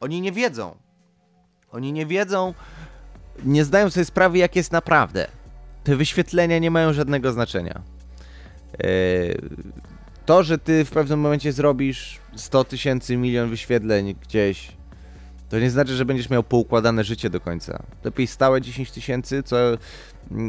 oni 0.00 0.20
nie 0.20 0.32
wiedzą. 0.32 0.74
Oni 1.72 1.92
nie 1.92 2.06
wiedzą, 2.06 2.54
nie 3.44 3.64
zdają 3.64 3.90
sobie 3.90 4.04
sprawy, 4.04 4.38
jak 4.38 4.56
jest 4.56 4.72
naprawdę. 4.72 5.26
Te 5.84 5.96
wyświetlenia 5.96 6.58
nie 6.58 6.70
mają 6.70 6.92
żadnego 6.92 7.32
znaczenia. 7.32 7.82
Eee, 8.78 9.36
to, 10.26 10.42
że 10.42 10.58
ty 10.58 10.84
w 10.84 10.90
pewnym 10.90 11.20
momencie 11.20 11.52
zrobisz 11.52 12.18
100 12.36 12.64
tysięcy, 12.64 13.16
milion 13.16 13.50
wyświetleń 13.50 14.14
gdzieś, 14.22 14.76
to 15.48 15.58
nie 15.58 15.70
znaczy, 15.70 15.96
że 15.96 16.04
będziesz 16.04 16.30
miał 16.30 16.42
poukładane 16.42 17.04
życie 17.04 17.30
do 17.30 17.40
końca. 17.40 17.82
Lepiej 18.04 18.26
stałe 18.26 18.60
10 18.60 18.90
tysięcy, 18.90 19.42
co 19.42 19.56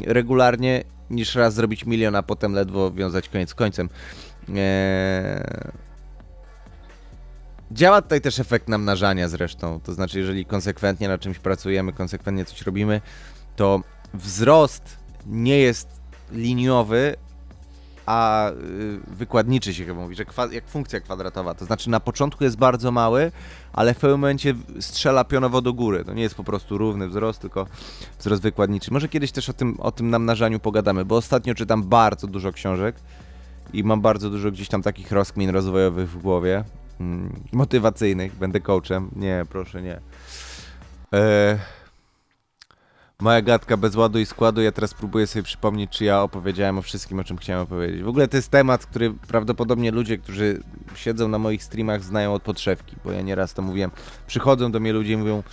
regularnie, 0.05 0.83
niż 1.09 1.35
raz 1.35 1.53
zrobić 1.53 1.85
milion, 1.85 2.15
a 2.15 2.23
potem 2.23 2.53
ledwo 2.53 2.91
wiązać 2.91 3.29
koniec 3.29 3.49
z 3.49 3.55
końcem. 3.55 3.89
Eee... 4.49 4.55
Działa 7.71 8.01
tutaj 8.01 8.21
też 8.21 8.39
efekt 8.39 8.67
namnażania 8.67 9.27
zresztą. 9.27 9.79
To 9.79 9.93
znaczy, 9.93 10.19
jeżeli 10.19 10.45
konsekwentnie 10.45 11.07
na 11.07 11.17
czymś 11.17 11.39
pracujemy, 11.39 11.93
konsekwentnie 11.93 12.45
coś 12.45 12.61
robimy, 12.61 13.01
to 13.55 13.81
wzrost 14.13 14.97
nie 15.25 15.59
jest 15.59 15.87
liniowy, 16.31 17.15
a 18.07 18.51
y, 18.51 18.99
wykładniczy 19.07 19.73
się 19.73 19.85
chyba 19.85 20.01
mówi, 20.01 20.15
że 20.15 20.25
jak 20.51 20.67
funkcja 20.67 20.99
kwadratowa. 20.99 21.53
To 21.53 21.65
znaczy 21.65 21.89
na 21.89 21.99
początku 21.99 22.43
jest 22.43 22.57
bardzo 22.57 22.91
mały, 22.91 23.31
ale 23.73 23.93
w 23.93 23.97
pewnym 23.97 24.19
momencie 24.19 24.55
strzela 24.79 25.23
pionowo 25.23 25.61
do 25.61 25.73
góry. 25.73 26.05
To 26.05 26.13
nie 26.13 26.21
jest 26.21 26.35
po 26.35 26.43
prostu 26.43 26.77
równy 26.77 27.07
wzrost, 27.07 27.41
tylko 27.41 27.67
wzrost 28.19 28.41
wykładniczy. 28.41 28.93
Może 28.93 29.07
kiedyś 29.07 29.31
też 29.31 29.49
o 29.49 29.53
tym, 29.53 29.79
o 29.79 29.91
tym 29.91 30.09
namnażaniu 30.09 30.59
pogadamy, 30.59 31.05
bo 31.05 31.15
ostatnio 31.15 31.55
czytam 31.55 31.83
bardzo 31.83 32.27
dużo 32.27 32.51
książek 32.51 32.95
i 33.73 33.83
mam 33.83 34.01
bardzo 34.01 34.29
dużo 34.29 34.51
gdzieś 34.51 34.67
tam 34.67 34.81
takich 34.81 35.11
rozkmin 35.11 35.49
rozwojowych 35.49 36.09
w 36.09 36.21
głowie, 36.21 36.63
mm, 36.99 37.39
motywacyjnych. 37.51 38.35
Będę 38.35 38.59
coachem. 38.59 39.09
Nie, 39.15 39.45
proszę, 39.49 39.81
nie. 39.81 39.99
Eee 41.11 41.76
moja 43.21 43.41
gadka 43.41 43.77
bez 43.77 43.95
ładu 43.95 44.19
i 44.19 44.25
składu. 44.25 44.61
Ja 44.61 44.71
teraz 44.71 44.93
próbuję 44.93 45.27
sobie 45.27 45.43
przypomnieć, 45.43 45.91
czy 45.91 46.05
ja 46.05 46.21
opowiedziałem 46.21 46.77
o 46.77 46.81
wszystkim, 46.81 47.19
o 47.19 47.23
czym 47.23 47.37
chciałem 47.37 47.61
opowiedzieć. 47.61 48.03
W 48.03 48.07
ogóle 48.07 48.27
to 48.27 48.37
jest 48.37 48.49
temat, 48.49 48.85
który 48.85 49.13
prawdopodobnie 49.13 49.91
ludzie, 49.91 50.17
którzy 50.17 50.63
siedzą 50.95 51.27
na 51.27 51.39
moich 51.39 51.63
streamach, 51.63 52.03
znają 52.03 52.33
od 52.33 52.43
podszewki, 52.43 52.95
bo 53.03 53.11
ja 53.11 53.21
nieraz 53.21 53.53
to 53.53 53.61
mówiłem. 53.61 53.91
Przychodzą 54.27 54.71
do 54.71 54.79
mnie 54.79 54.93
ludzie 54.93 55.13
i 55.13 55.17
mówią, 55.17 55.43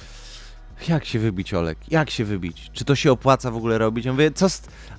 jak 0.89 1.05
się 1.05 1.19
wybić, 1.19 1.55
Olek? 1.55 1.79
Jak 1.89 2.11
się 2.11 2.25
wybić? 2.25 2.71
Czy 2.73 2.85
to 2.85 2.95
się 2.95 3.12
opłaca 3.12 3.51
w 3.51 3.57
ogóle 3.57 3.79
robić? 3.79 4.05
Ja 4.05 4.12
mówię, 4.12 4.31
co, 4.31 4.47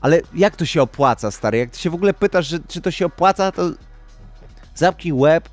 ale 0.01 0.21
jak 0.33 0.55
to 0.55 0.65
się 0.65 0.81
opłaca, 0.81 1.31
stary? 1.31 1.57
Jak 1.57 1.69
ty 1.69 1.79
się 1.79 1.89
w 1.89 1.95
ogóle 1.95 2.13
pytasz, 2.13 2.47
że, 2.47 2.59
czy 2.67 2.81
to 2.81 2.91
się 2.91 3.05
opłaca, 3.05 3.51
to 3.51 3.71
zapnij 4.75 5.13
łeb 5.13 5.49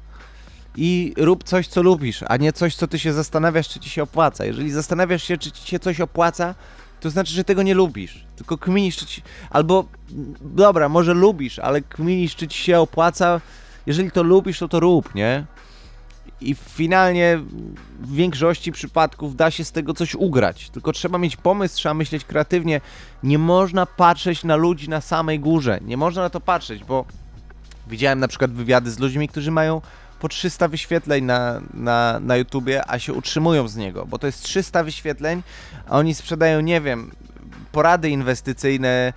i 0.76 1.14
rób 1.16 1.44
coś, 1.44 1.68
co 1.68 1.82
lubisz, 1.82 2.24
a 2.28 2.36
nie 2.36 2.52
coś, 2.52 2.76
co 2.76 2.86
ty 2.86 2.98
się 2.98 3.12
zastanawiasz, 3.12 3.68
czy 3.68 3.80
ci 3.80 3.90
się 3.90 4.02
opłaca. 4.02 4.44
Jeżeli 4.44 4.70
zastanawiasz 4.70 5.22
się, 5.22 5.38
czy 5.38 5.52
ci 5.52 5.68
się 5.68 5.78
coś 5.78 6.00
opłaca, 6.00 6.54
to 7.02 7.10
znaczy, 7.10 7.32
że 7.32 7.44
tego 7.44 7.62
nie 7.62 7.74
lubisz. 7.74 8.24
Tylko 8.36 8.58
kminisz, 8.58 8.96
czy 8.96 9.06
ci... 9.06 9.22
Albo, 9.50 9.84
dobra, 10.40 10.88
może 10.88 11.14
lubisz, 11.14 11.58
ale 11.58 11.80
kminisz, 11.80 12.36
czy 12.36 12.48
ci 12.48 12.58
się 12.58 12.80
opłaca. 12.80 13.40
Jeżeli 13.86 14.10
to 14.10 14.22
lubisz, 14.22 14.58
to 14.58 14.68
to 14.68 14.80
rób, 14.80 15.14
nie? 15.14 15.44
I 16.40 16.54
finalnie 16.54 17.40
w 18.00 18.14
większości 18.14 18.72
przypadków 18.72 19.36
da 19.36 19.50
się 19.50 19.64
z 19.64 19.72
tego 19.72 19.94
coś 19.94 20.14
ugrać. 20.14 20.70
Tylko 20.70 20.92
trzeba 20.92 21.18
mieć 21.18 21.36
pomysł, 21.36 21.76
trzeba 21.76 21.94
myśleć 21.94 22.24
kreatywnie. 22.24 22.80
Nie 23.22 23.38
można 23.38 23.86
patrzeć 23.86 24.44
na 24.44 24.56
ludzi 24.56 24.88
na 24.88 25.00
samej 25.00 25.40
górze. 25.40 25.78
Nie 25.84 25.96
można 25.96 26.22
na 26.22 26.30
to 26.30 26.40
patrzeć, 26.40 26.84
bo 26.84 27.04
widziałem 27.86 28.18
na 28.18 28.28
przykład 28.28 28.52
wywiady 28.52 28.90
z 28.90 28.98
ludźmi, 28.98 29.28
którzy 29.28 29.50
mają 29.50 29.80
po 30.22 30.28
300 30.28 30.68
wyświetleń 30.68 31.24
na, 31.24 31.60
na, 31.74 32.20
na 32.20 32.36
YouTubie, 32.36 32.90
a 32.90 32.98
się 32.98 33.12
utrzymują 33.12 33.68
z 33.68 33.76
niego, 33.76 34.06
bo 34.06 34.18
to 34.18 34.26
jest 34.26 34.42
300 34.42 34.84
wyświetleń, 34.84 35.42
a 35.86 35.98
oni 35.98 36.14
sprzedają, 36.14 36.60
nie 36.60 36.80
wiem, 36.80 37.10
porady 37.72 38.10
inwestycyjne, 38.10 39.12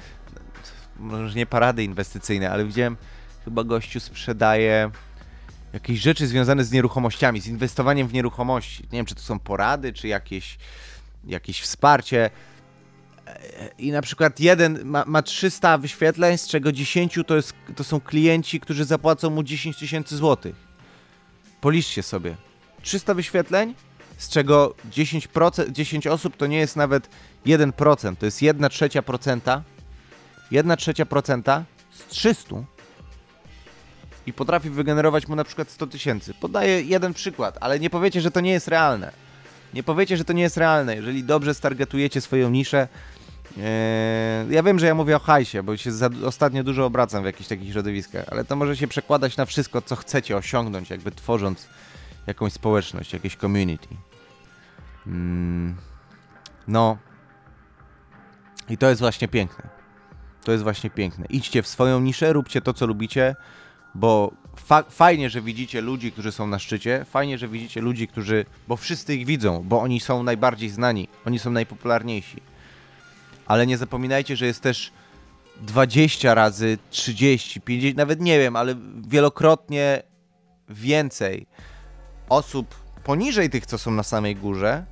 może 0.99 1.35
nie 1.35 1.45
porady 1.45 1.83
inwestycyjne, 1.83 2.51
ale 2.51 2.65
widziałem, 2.65 2.97
chyba 3.45 3.63
gościu 3.63 3.99
sprzedaje 3.99 4.91
jakieś 5.73 5.99
rzeczy 5.99 6.27
związane 6.27 6.63
z 6.63 6.71
nieruchomościami, 6.71 7.41
z 7.41 7.47
inwestowaniem 7.47 8.07
w 8.07 8.13
nieruchomości. 8.13 8.83
Nie 8.83 8.99
wiem, 8.99 9.05
czy 9.05 9.15
to 9.15 9.21
są 9.21 9.39
porady, 9.39 9.93
czy 9.93 10.07
jakieś, 10.07 10.57
jakieś 11.25 11.61
wsparcie. 11.61 12.29
I 13.77 13.91
na 13.91 14.01
przykład 14.01 14.39
jeden 14.39 14.85
ma, 14.85 15.03
ma 15.07 15.21
300 15.21 15.77
wyświetleń, 15.77 16.37
z 16.37 16.47
czego 16.47 16.71
10 16.71 17.19
to, 17.27 17.35
jest, 17.35 17.53
to 17.75 17.83
są 17.83 18.01
klienci, 18.01 18.59
którzy 18.59 18.85
zapłacą 18.85 19.29
mu 19.29 19.43
10 19.43 19.77
tysięcy 19.77 20.17
złotych. 20.17 20.64
Policzcie 21.65 22.03
sobie. 22.03 22.35
300 22.81 23.13
wyświetleń, 23.13 23.75
z 24.17 24.29
czego 24.29 24.75
10%, 24.91 25.71
10 25.71 26.07
osób 26.07 26.37
to 26.37 26.47
nie 26.47 26.57
jest 26.57 26.75
nawet 26.75 27.09
1%, 27.45 28.15
to 28.15 28.25
jest 28.25 28.41
1 28.41 28.69
trzecia 28.69 29.01
procenta. 29.01 29.63
1 30.51 30.77
trzecia 30.77 31.05
procenta 31.05 31.63
z 31.91 32.05
300 32.05 32.55
i 34.25 34.33
potrafi 34.33 34.69
wygenerować 34.69 35.27
mu 35.27 35.35
na 35.35 35.43
przykład 35.43 35.69
100 35.69 35.87
tysięcy. 35.87 36.33
Podaję 36.33 36.81
jeden 36.81 37.13
przykład, 37.13 37.57
ale 37.61 37.79
nie 37.79 37.89
powiecie, 37.89 38.21
że 38.21 38.31
to 38.31 38.41
nie 38.41 38.51
jest 38.51 38.67
realne. 38.67 39.11
Nie 39.73 39.83
powiecie, 39.83 40.17
że 40.17 40.25
to 40.25 40.33
nie 40.33 40.41
jest 40.41 40.57
realne. 40.57 40.95
Jeżeli 40.95 41.23
dobrze 41.23 41.53
stargetujecie 41.53 42.21
swoją 42.21 42.49
niszę, 42.49 42.87
ja 44.49 44.63
wiem, 44.63 44.79
że 44.79 44.85
ja 44.85 44.95
mówię 44.95 45.15
o 45.15 45.19
hajsie, 45.19 45.63
bo 45.63 45.77
się 45.77 45.91
ostatnio 46.25 46.63
dużo 46.63 46.85
obracam 46.85 47.23
w 47.23 47.25
jakichś 47.25 47.49
takich 47.49 47.71
środowiskach, 47.71 48.25
ale 48.31 48.45
to 48.45 48.55
może 48.55 48.77
się 48.77 48.87
przekładać 48.87 49.37
na 49.37 49.45
wszystko, 49.45 49.81
co 49.81 49.95
chcecie 49.95 50.37
osiągnąć, 50.37 50.89
jakby 50.89 51.11
tworząc 51.11 51.67
jakąś 52.27 52.53
społeczność, 52.53 53.13
jakieś 53.13 53.35
community. 53.35 53.87
Mm, 55.07 55.75
no. 56.67 56.97
I 58.69 58.77
to 58.77 58.89
jest 58.89 59.01
właśnie 59.01 59.27
piękne. 59.27 59.69
To 60.43 60.51
jest 60.51 60.63
właśnie 60.63 60.89
piękne. 60.89 61.25
Idźcie 61.29 61.63
w 61.63 61.67
swoją 61.67 61.99
niszę, 61.99 62.33
róbcie 62.33 62.61
to, 62.61 62.73
co 62.73 62.87
lubicie, 62.87 63.35
bo 63.95 64.31
fa 64.55 64.83
fajnie, 64.83 65.29
że 65.29 65.41
widzicie 65.41 65.81
ludzi, 65.81 66.11
którzy 66.11 66.31
są 66.31 66.47
na 66.47 66.59
szczycie, 66.59 67.05
fajnie, 67.09 67.37
że 67.37 67.47
widzicie 67.47 67.81
ludzi, 67.81 68.07
którzy, 68.07 68.45
bo 68.67 68.77
wszyscy 68.77 69.15
ich 69.15 69.25
widzą, 69.25 69.63
bo 69.63 69.81
oni 69.81 69.99
są 69.99 70.23
najbardziej 70.23 70.69
znani, 70.69 71.07
oni 71.25 71.39
są 71.39 71.51
najpopularniejsi 71.51 72.41
ale 73.45 73.67
nie 73.67 73.77
zapominajcie, 73.77 74.35
że 74.35 74.45
jest 74.45 74.61
też 74.61 74.91
20 75.61 76.33
razy 76.33 76.77
30, 76.89 77.61
50, 77.61 77.97
nawet 77.97 78.21
nie 78.21 78.39
wiem, 78.39 78.55
ale 78.55 78.75
wielokrotnie 79.07 80.03
więcej 80.69 81.47
osób 82.29 82.75
poniżej 83.03 83.49
tych, 83.49 83.65
co 83.65 83.77
są 83.77 83.91
na 83.91 84.03
samej 84.03 84.35
górze, 84.35 84.85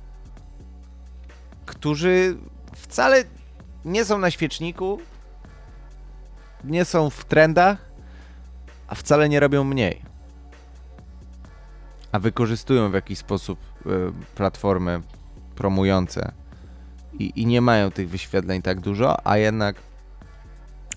którzy 1.66 2.36
wcale 2.76 3.24
nie 3.84 4.04
są 4.04 4.18
na 4.18 4.30
świeczniku, 4.30 5.00
nie 6.64 6.84
są 6.84 7.10
w 7.10 7.24
trendach, 7.24 7.90
a 8.88 8.94
wcale 8.94 9.28
nie 9.28 9.40
robią 9.40 9.64
mniej. 9.64 10.02
A 12.12 12.18
wykorzystują 12.18 12.90
w 12.90 12.94
jakiś 12.94 13.18
sposób 13.18 13.58
y, 13.86 13.90
platformy 14.34 15.02
promujące 15.54 16.32
i, 17.18 17.32
i 17.42 17.46
nie 17.46 17.60
mają 17.60 17.90
tych 17.90 18.08
wyświetleń 18.08 18.62
tak 18.62 18.80
dużo, 18.80 19.26
a 19.26 19.36
jednak, 19.36 19.76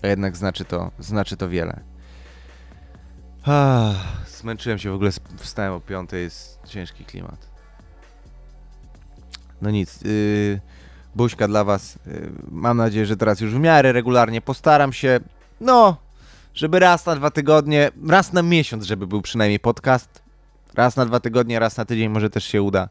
a 0.02 0.06
jednak 0.06 0.36
znaczy, 0.36 0.64
to, 0.64 0.90
znaczy 0.98 1.36
to 1.36 1.48
wiele. 1.48 1.80
Ah, 3.44 3.94
zmęczyłem 4.26 4.78
się 4.78 4.90
w 4.90 4.94
ogóle, 4.94 5.10
wstałem 5.36 5.72
o 5.72 5.80
piątej, 5.80 6.22
jest 6.22 6.60
ciężki 6.66 7.04
klimat. 7.04 7.48
No 9.62 9.70
nic, 9.70 10.02
yy, 10.02 10.60
buźka 11.14 11.48
dla 11.48 11.64
was. 11.64 11.98
Yy, 12.06 12.32
mam 12.50 12.76
nadzieję, 12.76 13.06
że 13.06 13.16
teraz 13.16 13.40
już 13.40 13.54
w 13.54 13.58
miarę 13.58 13.92
regularnie 13.92 14.40
postaram 14.40 14.92
się, 14.92 15.20
no, 15.60 15.96
żeby 16.54 16.78
raz 16.78 17.06
na 17.06 17.16
dwa 17.16 17.30
tygodnie, 17.30 17.90
raz 18.08 18.32
na 18.32 18.42
miesiąc, 18.42 18.84
żeby 18.84 19.06
był 19.06 19.22
przynajmniej 19.22 19.60
podcast. 19.60 20.22
Raz 20.74 20.96
na 20.96 21.06
dwa 21.06 21.20
tygodnie, 21.20 21.58
raz 21.58 21.76
na 21.76 21.84
tydzień 21.84 22.08
może 22.08 22.30
też 22.30 22.44
się 22.44 22.62
uda. 22.62 22.88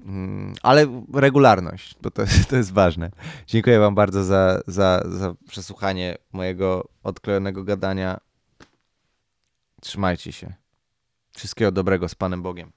Mm, 0.00 0.54
ale 0.62 1.04
regularność, 1.14 1.96
bo 2.02 2.10
to, 2.10 2.22
to 2.50 2.56
jest 2.56 2.72
ważne. 2.72 3.10
Dziękuję 3.46 3.78
Wam 3.78 3.94
bardzo 3.94 4.24
za, 4.24 4.60
za, 4.66 5.02
za 5.08 5.34
przesłuchanie 5.48 6.16
mojego 6.32 6.88
odklejonego 7.02 7.64
gadania. 7.64 8.20
Trzymajcie 9.80 10.32
się. 10.32 10.54
Wszystkiego 11.36 11.72
dobrego 11.72 12.08
z 12.08 12.14
Panem 12.14 12.42
Bogiem. 12.42 12.72